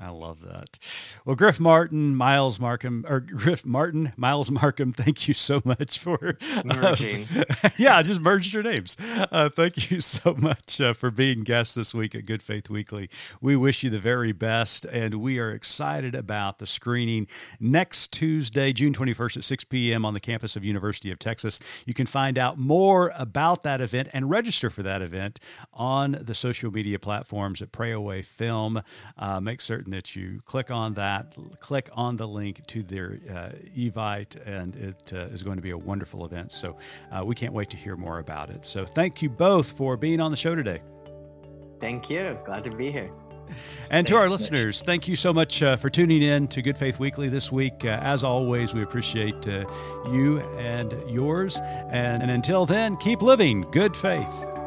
I 0.00 0.10
love 0.10 0.42
that. 0.42 0.78
Well, 1.24 1.34
Griff 1.34 1.58
Martin, 1.58 2.14
Myles 2.14 2.60
Markham, 2.60 3.06
or 3.08 3.20
Griff 3.26 3.64
Martin, 3.64 4.12
Myles 4.16 4.50
Markham, 4.50 4.92
thank 4.92 5.26
you 5.26 5.34
so 5.34 5.62
much 5.64 5.98
for 5.98 6.36
merging. 6.64 7.26
Uh, 7.34 7.70
yeah, 7.78 7.96
I 7.96 8.02
just 8.02 8.20
merged 8.20 8.52
your 8.52 8.62
names. 8.62 8.96
Uh, 9.00 9.48
thank 9.48 9.90
you 9.90 10.00
so 10.02 10.34
much 10.34 10.80
uh, 10.80 10.92
for 10.92 11.10
being 11.10 11.42
guests 11.42 11.74
this 11.74 11.94
week 11.94 12.14
at 12.14 12.26
Good 12.26 12.42
Faith 12.42 12.68
Weekly. 12.68 13.08
We 13.40 13.56
wish 13.56 13.82
you 13.82 13.88
the 13.88 13.98
very 13.98 14.32
best, 14.32 14.84
and 14.84 15.14
we 15.14 15.38
are 15.38 15.50
excited 15.50 16.14
about 16.14 16.58
the 16.58 16.66
screening 16.66 17.26
next 17.58 18.12
Tuesday, 18.12 18.74
June 18.74 18.92
21st 18.92 19.38
at 19.38 19.44
6 19.44 19.64
p.m. 19.64 20.04
on 20.04 20.12
the 20.12 20.20
campus 20.20 20.54
of 20.54 20.66
University 20.66 21.10
of 21.10 21.18
Texas. 21.18 21.60
You 21.86 21.94
can 21.94 22.06
find 22.06 22.38
out 22.38 22.58
more 22.58 23.12
about 23.16 23.62
that 23.62 23.80
event 23.80 24.08
and 24.12 24.28
register 24.28 24.68
for 24.68 24.82
that 24.82 25.00
event 25.00 25.40
on 25.72 26.18
the 26.20 26.34
social 26.34 26.70
media 26.70 26.98
platforms 26.98 27.62
at 27.62 27.72
Pray 27.72 27.90
Away 27.90 28.20
Film. 28.20 28.82
Uh, 29.16 29.40
make 29.40 29.60
certain 29.60 29.77
certain 29.78 29.92
that 29.92 30.16
you 30.16 30.40
click 30.44 30.72
on 30.72 30.92
that, 30.94 31.36
click 31.60 31.88
on 31.92 32.16
the 32.16 32.26
link 32.26 32.66
to 32.66 32.82
their 32.82 33.20
uh, 33.30 33.50
Evite, 33.76 34.36
and 34.44 34.74
it 34.74 35.12
uh, 35.14 35.26
is 35.26 35.44
going 35.44 35.56
to 35.56 35.62
be 35.62 35.70
a 35.70 35.78
wonderful 35.78 36.24
event. 36.24 36.50
So 36.50 36.76
uh, 37.12 37.24
we 37.24 37.36
can't 37.36 37.52
wait 37.52 37.70
to 37.70 37.76
hear 37.76 37.96
more 37.96 38.18
about 38.18 38.50
it. 38.50 38.64
So 38.64 38.84
thank 38.84 39.22
you 39.22 39.30
both 39.30 39.70
for 39.70 39.96
being 39.96 40.20
on 40.20 40.32
the 40.32 40.36
show 40.36 40.56
today. 40.56 40.80
Thank 41.80 42.10
you. 42.10 42.36
Glad 42.44 42.64
to 42.64 42.76
be 42.76 42.90
here. 42.90 43.12
And 43.88 44.04
to 44.08 44.16
our 44.16 44.28
listeners, 44.28 44.82
thank 44.82 45.06
you 45.06 45.14
so 45.14 45.32
much 45.32 45.62
uh, 45.62 45.76
for 45.76 45.88
tuning 45.88 46.22
in 46.22 46.48
to 46.48 46.60
Good 46.60 46.76
Faith 46.76 46.98
Weekly 46.98 47.28
this 47.28 47.52
week. 47.52 47.84
Uh, 47.84 48.00
as 48.02 48.24
always, 48.24 48.74
we 48.74 48.82
appreciate 48.82 49.46
uh, 49.46 49.64
you 50.12 50.40
and 50.58 50.92
yours. 51.08 51.60
And, 51.62 52.20
and 52.22 52.32
until 52.32 52.66
then, 52.66 52.96
keep 52.96 53.22
living 53.22 53.62
good 53.70 53.96
faith. 53.96 54.57